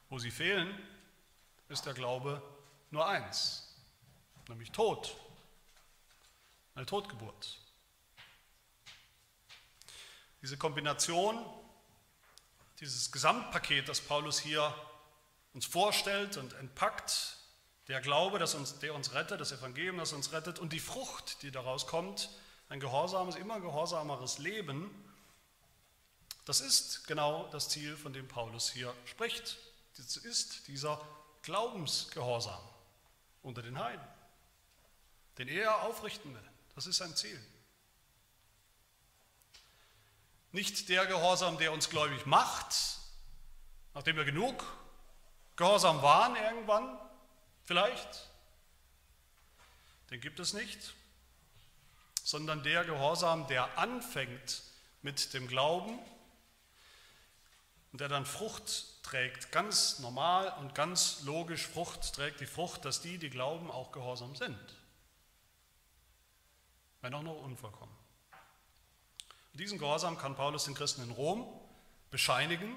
Wo 0.09 0.19
sie 0.19 0.31
fehlen, 0.31 0.79
ist 1.69 1.87
der 1.87 1.95
Glaube 1.95 2.43
nur 2.91 3.07
eins, 3.09 3.75
nämlich 4.49 4.71
Tod, 4.71 5.17
eine 6.75 6.87
Totgeburt. 6.87 7.59
Diese 10.43 10.59
Kombination, 10.59 11.45
dieses 12.79 13.11
Gesamtpaket, 13.11 13.89
das 13.89 14.01
Paulus 14.01 14.39
hier 14.39 14.75
uns 15.55 15.65
vorstellt 15.65 16.37
und 16.37 16.53
entpackt, 16.55 17.39
der 17.89 18.01
Glaube, 18.01 18.39
das 18.39 18.55
uns, 18.55 18.79
der 18.79 18.95
uns 18.95 19.15
rettet, 19.15 19.41
das 19.41 19.53
Evangelium, 19.53 19.99
das 19.99 20.13
uns 20.13 20.33
rettet 20.33 20.59
und 20.59 20.73
die 20.73 20.81
Frucht, 20.81 21.43
die 21.43 21.51
daraus 21.51 21.87
kommt, 21.87 22.29
ein 22.69 22.81
gehorsames, 22.81 23.37
immer 23.37 23.61
gehorsameres 23.61 24.39
Leben, 24.39 24.91
das 26.45 26.61
ist 26.61 27.07
genau 27.07 27.49
das 27.49 27.69
Ziel, 27.69 27.97
von 27.97 28.13
dem 28.13 28.29
Paulus 28.29 28.71
hier 28.71 28.95
spricht. 29.07 29.57
Das 29.97 30.17
ist 30.17 30.69
dieser 30.69 31.01
Glaubensgehorsam 31.43 32.61
unter 33.43 33.63
den 33.63 33.79
Heiden, 33.79 34.07
den 35.39 35.49
er 35.49 35.83
aufrichten 35.83 36.35
will. 36.35 36.51
Das 36.75 36.87
ist 36.87 36.99
sein 36.99 37.15
Ziel. 37.17 37.41
Nicht 40.53 40.89
der 40.89 41.07
Gehorsam, 41.07 41.59
der 41.59 41.73
uns 41.73 41.89
gläubig 41.89 42.27
macht, 42.27 42.75
nachdem 43.95 44.17
wir 44.17 44.25
genug 44.25 44.65
Gehorsam 45.57 46.03
waren 46.03 46.37
irgendwann, 46.37 46.99
vielleicht, 47.65 48.29
den 50.11 50.21
gibt 50.21 50.41
es 50.41 50.53
nicht, 50.53 50.95
sondern 52.25 52.63
der 52.63 52.85
Gehorsam, 52.85 53.47
der 53.47 53.79
anfängt 53.79 54.63
mit 55.03 55.35
dem 55.35 55.47
Glauben 55.47 55.99
und 57.93 58.01
der 58.01 58.09
dann 58.09 58.25
Frucht 58.25 59.05
trägt, 59.05 59.53
ganz 59.53 59.99
normal 59.99 60.53
und 60.59 60.75
ganz 60.75 61.23
logisch 61.25 61.67
Frucht 61.67 62.15
trägt 62.15 62.41
die 62.41 62.47
Frucht, 62.47 62.87
dass 62.87 63.03
die, 63.03 63.19
die 63.19 63.29
glauben, 63.29 63.71
auch 63.71 63.93
gehorsam 63.93 64.35
sind. 64.35 64.59
Wenn 67.03 67.13
auch 67.13 67.23
noch 67.23 67.43
unvollkommen. 67.43 67.95
Und 69.53 69.61
diesen 69.61 69.79
Gehorsam 69.79 70.17
kann 70.17 70.35
Paulus 70.35 70.65
den 70.65 70.75
Christen 70.75 71.03
in 71.03 71.11
Rom 71.11 71.47
bescheinigen. 72.11 72.75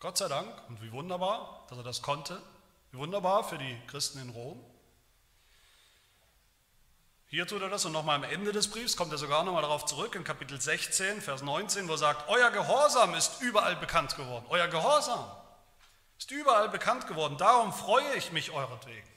Gott 0.00 0.16
sei 0.16 0.28
Dank 0.28 0.50
und 0.68 0.80
wie 0.82 0.90
wunderbar, 0.90 1.66
dass 1.68 1.76
er 1.76 1.84
das 1.84 2.00
konnte. 2.00 2.42
Wie 2.92 2.96
wunderbar 2.96 3.44
für 3.44 3.58
die 3.58 3.78
Christen 3.88 4.20
in 4.20 4.30
Rom. 4.30 4.64
Hier 7.32 7.46
tut 7.46 7.62
er 7.62 7.70
das 7.70 7.86
und 7.86 7.92
nochmal 7.92 8.16
am 8.16 8.24
Ende 8.24 8.52
des 8.52 8.68
Briefs 8.68 8.94
kommt 8.94 9.10
er 9.10 9.16
sogar 9.16 9.42
nochmal 9.42 9.62
darauf 9.62 9.86
zurück 9.86 10.14
in 10.16 10.22
Kapitel 10.22 10.60
16, 10.60 11.22
Vers 11.22 11.40
19, 11.40 11.88
wo 11.88 11.92
er 11.92 11.96
sagt, 11.96 12.28
euer 12.28 12.50
Gehorsam 12.50 13.14
ist 13.14 13.40
überall 13.40 13.74
bekannt 13.74 14.14
geworden. 14.16 14.44
Euer 14.50 14.68
Gehorsam 14.68 15.24
ist 16.18 16.30
überall 16.30 16.68
bekannt 16.68 17.06
geworden. 17.06 17.38
Darum 17.38 17.72
freue 17.72 18.16
ich 18.16 18.32
mich 18.32 18.50
euretwegen. 18.50 19.08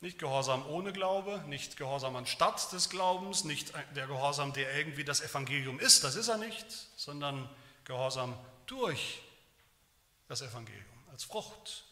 Nicht 0.00 0.18
Gehorsam 0.18 0.66
ohne 0.66 0.92
Glaube, 0.92 1.38
nicht 1.46 1.76
Gehorsam 1.76 2.16
anstatt 2.16 2.72
des 2.72 2.90
Glaubens, 2.90 3.44
nicht 3.44 3.72
der 3.94 4.08
Gehorsam, 4.08 4.52
der 4.52 4.74
irgendwie 4.76 5.04
das 5.04 5.20
Evangelium 5.20 5.78
ist, 5.78 6.02
das 6.02 6.16
ist 6.16 6.26
er 6.26 6.38
nicht, 6.38 6.66
sondern 6.96 7.48
Gehorsam 7.84 8.36
durch 8.66 9.22
das 10.26 10.42
Evangelium 10.42 10.84
als 11.12 11.22
Frucht. 11.22 11.84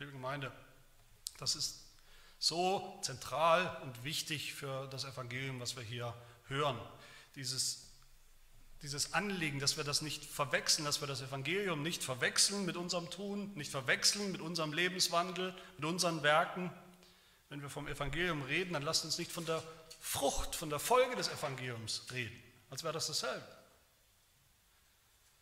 Liebe 0.00 0.10
Gemeinde, 0.10 0.50
das 1.38 1.56
ist 1.56 1.80
so 2.38 2.98
zentral 3.02 3.80
und 3.82 4.04
wichtig 4.04 4.54
für 4.54 4.86
das 4.88 5.04
Evangelium, 5.04 5.60
was 5.60 5.76
wir 5.76 5.82
hier 5.82 6.14
hören. 6.48 6.78
Dieses, 7.36 7.86
dieses 8.82 9.14
Anliegen, 9.14 9.60
dass 9.60 9.76
wir 9.76 9.84
das 9.84 10.02
nicht 10.02 10.24
verwechseln, 10.24 10.84
dass 10.84 11.00
wir 11.00 11.08
das 11.08 11.22
Evangelium 11.22 11.82
nicht 11.82 12.04
verwechseln 12.04 12.64
mit 12.64 12.76
unserem 12.76 13.10
Tun, 13.10 13.52
nicht 13.54 13.70
verwechseln 13.70 14.30
mit 14.30 14.40
unserem 14.40 14.72
Lebenswandel, 14.72 15.54
mit 15.76 15.84
unseren 15.86 16.22
Werken. 16.22 16.70
Wenn 17.48 17.62
wir 17.62 17.70
vom 17.70 17.88
Evangelium 17.88 18.42
reden, 18.42 18.74
dann 18.74 18.82
lasst 18.82 19.04
uns 19.04 19.18
nicht 19.18 19.32
von 19.32 19.46
der 19.46 19.62
Frucht, 20.00 20.54
von 20.54 20.68
der 20.70 20.80
Folge 20.80 21.16
des 21.16 21.28
Evangeliums 21.28 22.02
reden, 22.12 22.38
als 22.68 22.82
wäre 22.82 22.92
das 22.92 23.06
dasselbe. 23.06 23.46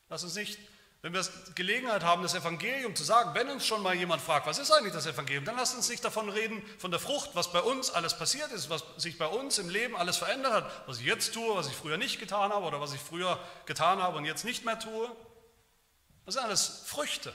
Lass 0.09 0.23
uns 0.23 0.35
nicht 0.35 0.59
wenn 1.03 1.13
wir 1.13 1.27
Gelegenheit 1.57 2.05
haben, 2.05 2.23
das 2.23 2.35
Evangelium 2.35 2.95
zu 2.95 3.03
sagen, 3.03 3.35
wenn 3.35 3.51
uns 3.51 3.67
schon 3.67 3.83
mal 3.83 3.95
jemand 3.95 4.23
fragt, 4.23 4.47
was 4.47 4.61
ist 4.61 4.71
eigentlich 4.71 4.93
das 4.93 5.07
Evangelium, 5.07 5.45
dann 5.45 5.57
lasst 5.57 5.75
uns 5.75 5.89
nicht 5.89 6.05
davon 6.05 6.29
reden, 6.29 6.63
von 6.79 6.93
der 6.93 7.01
Frucht, 7.01 7.31
was 7.35 7.53
bei 7.53 7.61
uns 7.61 7.91
alles 7.91 8.17
passiert 8.17 8.53
ist, 8.53 8.71
was 8.71 8.85
sich 8.99 9.19
bei 9.19 9.27
uns 9.27 9.59
im 9.59 9.69
Leben 9.69 9.97
alles 9.97 10.17
verändert 10.17 10.53
hat, 10.53 10.89
was 10.89 11.01
ich 11.01 11.07
jetzt 11.07 11.35
tue, 11.35 11.57
was 11.57 11.67
ich 11.67 11.75
früher 11.75 11.97
nicht 11.97 12.21
getan 12.21 12.53
habe 12.53 12.65
oder 12.65 12.81
was 12.81 12.95
ich 12.95 13.01
früher 13.01 13.37
getan 13.67 14.01
habe 14.01 14.17
und 14.17 14.25
jetzt 14.25 14.45
nicht 14.45 14.65
mehr 14.65 14.79
tue. 14.79 15.11
Das 16.25 16.35
sind 16.35 16.45
alles 16.45 16.85
Früchte, 16.87 17.35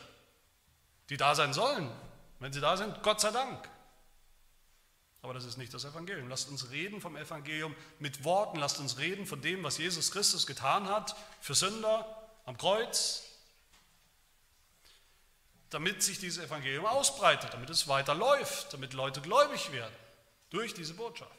die 1.10 1.18
da 1.18 1.36
sein 1.36 1.52
sollen. 1.52 1.92
Wenn 2.40 2.54
sie 2.54 2.62
da 2.62 2.78
sind, 2.78 3.04
Gott 3.04 3.20
sei 3.20 3.32
Dank. 3.32 3.68
Aber 5.22 5.34
das 5.34 5.44
ist 5.44 5.58
nicht 5.58 5.74
das 5.74 5.84
Evangelium. 5.84 6.30
Lasst 6.30 6.50
uns 6.50 6.72
reden 6.72 7.02
vom 7.02 7.18
Evangelium 7.18 7.76
mit 8.00 8.24
Worten. 8.24 8.60
Lasst 8.60 8.80
uns 8.80 8.98
reden 8.98 9.26
von 9.26 9.42
dem, 9.42 9.62
was 9.64 9.78
Jesus 9.78 10.12
Christus 10.12 10.48
getan 10.48 10.88
hat 10.88 11.18
für 11.42 11.54
Sünder 11.54 12.06
am 12.46 12.58
Kreuz, 12.58 13.27
damit 15.70 16.02
sich 16.02 16.20
dieses 16.20 16.44
Evangelium 16.44 16.86
ausbreitet, 16.86 17.54
damit 17.54 17.70
es 17.70 17.88
weiterläuft, 17.88 18.74
damit 18.74 18.94
Leute 18.94 19.22
gläubig 19.22 19.72
werden 19.72 19.96
durch 20.50 20.74
diese 20.74 20.94
Botschaft. 20.94 21.32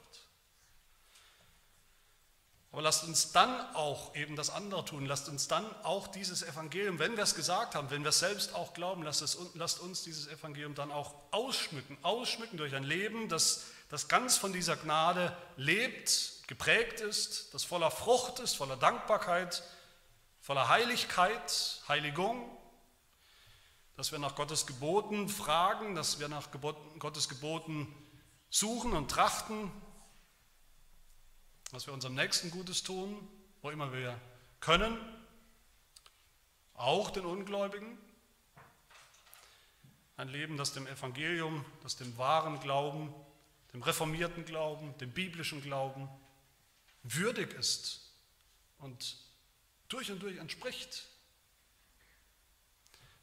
Aber 2.71 2.83
lasst 2.83 3.05
uns 3.05 3.33
dann 3.33 3.75
auch 3.75 4.15
eben 4.15 4.37
das 4.37 4.51
andere 4.51 4.85
tun. 4.85 5.07
Lasst 5.07 5.29
uns 5.29 5.49
dann 5.49 5.65
auch 5.85 6.07
dieses 6.07 6.43
Evangelium, 6.43 6.99
wenn 6.99 7.17
wir 7.17 7.25
es 7.25 7.35
gesagt 7.35 7.75
haben, 7.75 7.91
wenn 7.91 8.03
wir 8.03 8.11
es 8.11 8.19
selbst 8.19 8.55
auch 8.55 8.75
glauben, 8.75 9.03
lasst, 9.03 9.23
es, 9.23 9.39
lasst 9.55 9.81
uns 9.81 10.03
dieses 10.03 10.27
Evangelium 10.27 10.75
dann 10.75 10.93
auch 10.93 11.15
ausschmücken. 11.31 11.97
Ausschmücken 12.03 12.59
durch 12.59 12.75
ein 12.75 12.85
Leben, 12.85 13.31
das, 13.31 13.65
das 13.89 14.09
ganz 14.09 14.37
von 14.37 14.53
dieser 14.53 14.77
Gnade 14.77 15.35
lebt, 15.57 16.47
geprägt 16.47 17.01
ist, 17.01 17.55
das 17.55 17.65
voller 17.65 17.91
Frucht 17.91 18.39
ist, 18.39 18.55
voller 18.55 18.77
Dankbarkeit, 18.77 19.63
voller 20.43 20.69
Heiligkeit, 20.69 21.83
Heiligung 21.89 22.58
dass 23.99 24.13
wir 24.13 24.21
nach 24.21 24.37
Gottes 24.37 24.65
Geboten 24.65 25.29
fragen, 25.29 25.97
dass 25.97 26.21
wir 26.21 26.29
nach 26.29 26.53
Gottes 27.01 27.29
Geboten 27.29 27.93
suchen 28.49 28.93
und 28.93 29.11
trachten, 29.11 29.73
dass 31.73 31.89
wir 31.89 31.93
unserem 31.93 32.15
Nächsten 32.15 32.53
Gutes 32.53 32.85
tun, 32.85 33.29
wo 33.61 33.71
immer 33.71 33.93
wir 33.93 34.21
können, 34.61 34.97
auch 36.75 37.11
den 37.11 37.25
Ungläubigen. 37.25 37.99
Ein 40.17 40.29
Leben, 40.29 40.57
das 40.57 40.73
dem 40.73 40.87
Evangelium, 40.87 41.65
das 41.83 41.97
dem 41.97 42.17
wahren 42.17 42.61
Glauben, 42.61 43.13
dem 43.73 43.83
reformierten 43.83 44.45
Glauben, 44.45 44.97
dem 44.99 45.11
biblischen 45.11 45.61
Glauben 45.61 46.09
würdig 47.03 47.53
ist 47.55 48.13
und 48.79 49.17
durch 49.89 50.13
und 50.13 50.23
durch 50.23 50.37
entspricht 50.37 51.09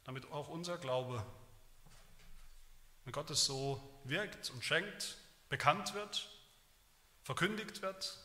damit 0.06 0.30
auch 0.30 0.48
unser 0.48 0.78
Glaube, 0.78 1.24
wenn 3.04 3.12
Gott 3.12 3.28
es 3.30 3.44
so 3.44 3.82
wirkt 4.04 4.50
und 4.50 4.64
schenkt, 4.64 5.18
bekannt 5.48 5.94
wird, 5.94 6.30
verkündigt 7.22 7.82
wird, 7.82 8.18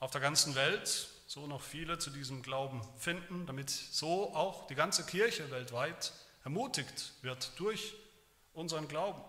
auf 0.00 0.10
der 0.10 0.20
ganzen 0.20 0.54
Welt, 0.54 1.08
so 1.26 1.46
noch 1.46 1.62
viele 1.62 1.98
zu 1.98 2.10
diesem 2.10 2.42
Glauben 2.42 2.82
finden, 2.98 3.46
damit 3.46 3.70
so 3.70 4.34
auch 4.34 4.66
die 4.66 4.74
ganze 4.74 5.04
Kirche 5.06 5.50
weltweit 5.50 6.12
ermutigt 6.44 7.14
wird 7.22 7.58
durch 7.58 7.94
unseren 8.52 8.86
Glauben, 8.86 9.22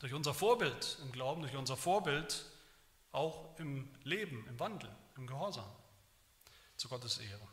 durch 0.00 0.12
unser 0.12 0.34
Vorbild 0.34 0.98
im 1.02 1.10
Glauben, 1.10 1.40
durch 1.40 1.56
unser 1.56 1.78
Vorbild 1.78 2.44
auch 3.12 3.58
im 3.58 3.88
Leben, 4.04 4.46
im 4.46 4.60
Wandel, 4.60 4.94
im 5.16 5.26
Gehorsam 5.26 5.70
zu 6.76 6.88
Gottes 6.88 7.16
Ehre. 7.18 7.48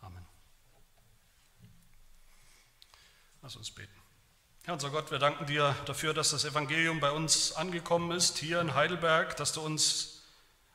Amen. 0.00 0.29
Lass 3.42 3.56
uns 3.56 3.70
beten. 3.70 3.94
Herr 4.64 4.74
unser 4.74 4.90
Gott, 4.90 5.10
wir 5.10 5.18
danken 5.18 5.46
dir 5.46 5.74
dafür, 5.86 6.12
dass 6.12 6.30
das 6.30 6.44
Evangelium 6.44 7.00
bei 7.00 7.10
uns 7.10 7.52
angekommen 7.52 8.10
ist, 8.10 8.36
hier 8.36 8.60
in 8.60 8.74
Heidelberg, 8.74 9.34
dass 9.38 9.54
du 9.54 9.62
uns 9.62 10.24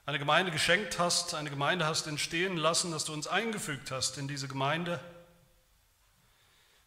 eine 0.08 0.18
Gemeinde 0.18 0.52
geschenkt 0.52 0.98
hast, 0.98 1.36
eine 1.36 1.52
Gemeinde 1.52 1.86
hast 1.86 2.08
entstehen 2.08 2.58
lassen, 2.58 2.92
dass 2.92 3.06
du 3.06 3.14
uns 3.14 3.28
eingefügt 3.28 3.92
hast 3.92 4.18
in 4.18 4.28
diese 4.28 4.48
Gemeinde. 4.48 5.00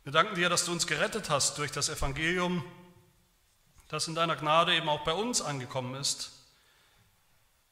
Wir 0.03 0.11
danken 0.11 0.35
dir, 0.35 0.49
dass 0.49 0.65
du 0.65 0.73
uns 0.73 0.89
gerettet 0.89 1.31
hast 1.31 1.59
durch 1.59 1.71
das 1.71 1.89
Evangelium, 1.89 2.65
das 3.87 4.09
in 4.09 4.17
deiner 4.17 4.35
Gnade 4.35 4.75
eben 4.75 4.89
auch 4.89 5.05
bei 5.05 5.13
uns 5.13 5.41
angekommen 5.41 5.95
ist, 5.95 6.33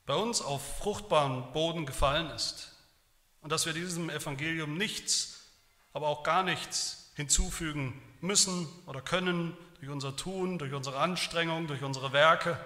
bei 0.07 0.15
uns 0.15 0.43
auf 0.43 0.79
fruchtbaren 0.79 1.53
Boden 1.53 1.87
gefallen 1.87 2.31
ist 2.31 2.71
und 3.41 3.51
dass 3.51 3.67
wir 3.67 3.73
diesem 3.73 4.11
Evangelium 4.11 4.77
nichts, 4.77 5.41
aber 5.93 6.07
auch 6.07 6.23
gar 6.23 6.45
nichts 6.45 7.06
hinzufügen 7.17 8.01
müssen 8.21 8.69
oder 8.87 9.01
können 9.01 9.57
durch 9.81 9.91
unser 9.91 10.15
Tun, 10.17 10.59
durch 10.59 10.75
unsere 10.75 10.99
Anstrengung, 10.99 11.67
durch 11.67 11.83
unsere 11.83 12.13
Werke. 12.13 12.59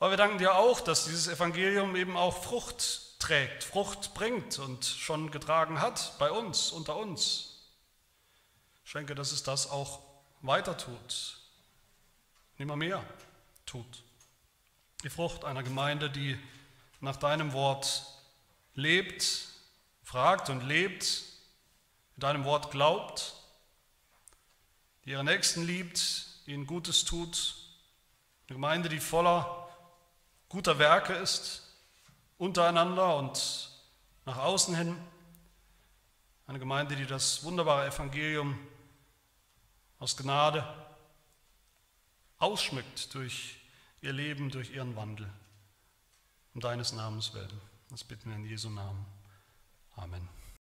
Aber 0.00 0.10
wir 0.10 0.16
danken 0.16 0.38
dir 0.38 0.56
auch, 0.56 0.80
dass 0.80 1.04
dieses 1.04 1.28
Evangelium 1.28 1.96
eben 1.96 2.16
auch 2.16 2.42
Frucht 2.42 3.20
trägt, 3.20 3.64
Frucht 3.64 4.12
bringt 4.12 4.58
und 4.58 4.84
schon 4.84 5.30
getragen 5.30 5.80
hat 5.80 6.18
bei 6.18 6.30
uns, 6.30 6.72
unter 6.72 6.96
uns. 6.96 7.62
Ich 8.84 8.90
schenke, 8.90 9.14
dass 9.14 9.32
es 9.32 9.44
das 9.44 9.70
auch 9.70 10.00
weiter 10.42 10.76
tut, 10.76 11.38
nimmer 12.58 12.76
mehr 12.76 13.02
tut. 13.64 14.02
Die 15.04 15.10
Frucht 15.10 15.44
einer 15.44 15.62
Gemeinde, 15.62 16.10
die 16.10 16.38
nach 17.00 17.16
deinem 17.16 17.52
Wort 17.52 18.04
lebt, 18.74 19.48
fragt 20.02 20.50
und 20.50 20.62
lebt 20.62 21.33
deinem 22.20 22.44
Wort 22.44 22.70
glaubt, 22.70 23.34
die 25.04 25.10
ihre 25.10 25.24
Nächsten 25.24 25.64
liebt, 25.64 26.26
ihnen 26.46 26.66
Gutes 26.66 27.04
tut, 27.04 27.56
eine 28.48 28.56
Gemeinde, 28.56 28.88
die 28.88 29.00
voller 29.00 29.68
guter 30.48 30.78
Werke 30.78 31.14
ist, 31.14 31.62
untereinander 32.38 33.16
und 33.16 33.70
nach 34.26 34.38
außen 34.38 34.74
hin, 34.76 34.96
eine 36.46 36.58
Gemeinde, 36.58 36.96
die 36.96 37.06
das 37.06 37.42
wunderbare 37.44 37.86
Evangelium 37.86 38.58
aus 39.98 40.16
Gnade 40.16 40.64
ausschmückt 42.38 43.14
durch 43.14 43.56
ihr 44.02 44.12
Leben 44.12 44.50
durch 44.50 44.70
ihren 44.70 44.94
Wandel. 44.96 45.28
Um 46.52 46.60
deines 46.60 46.92
Namens 46.92 47.32
willen. 47.34 47.60
Das 47.90 48.04
bitten 48.04 48.28
wir 48.28 48.36
in 48.36 48.44
Jesu 48.44 48.70
Namen. 48.70 49.04
Amen. 49.96 50.43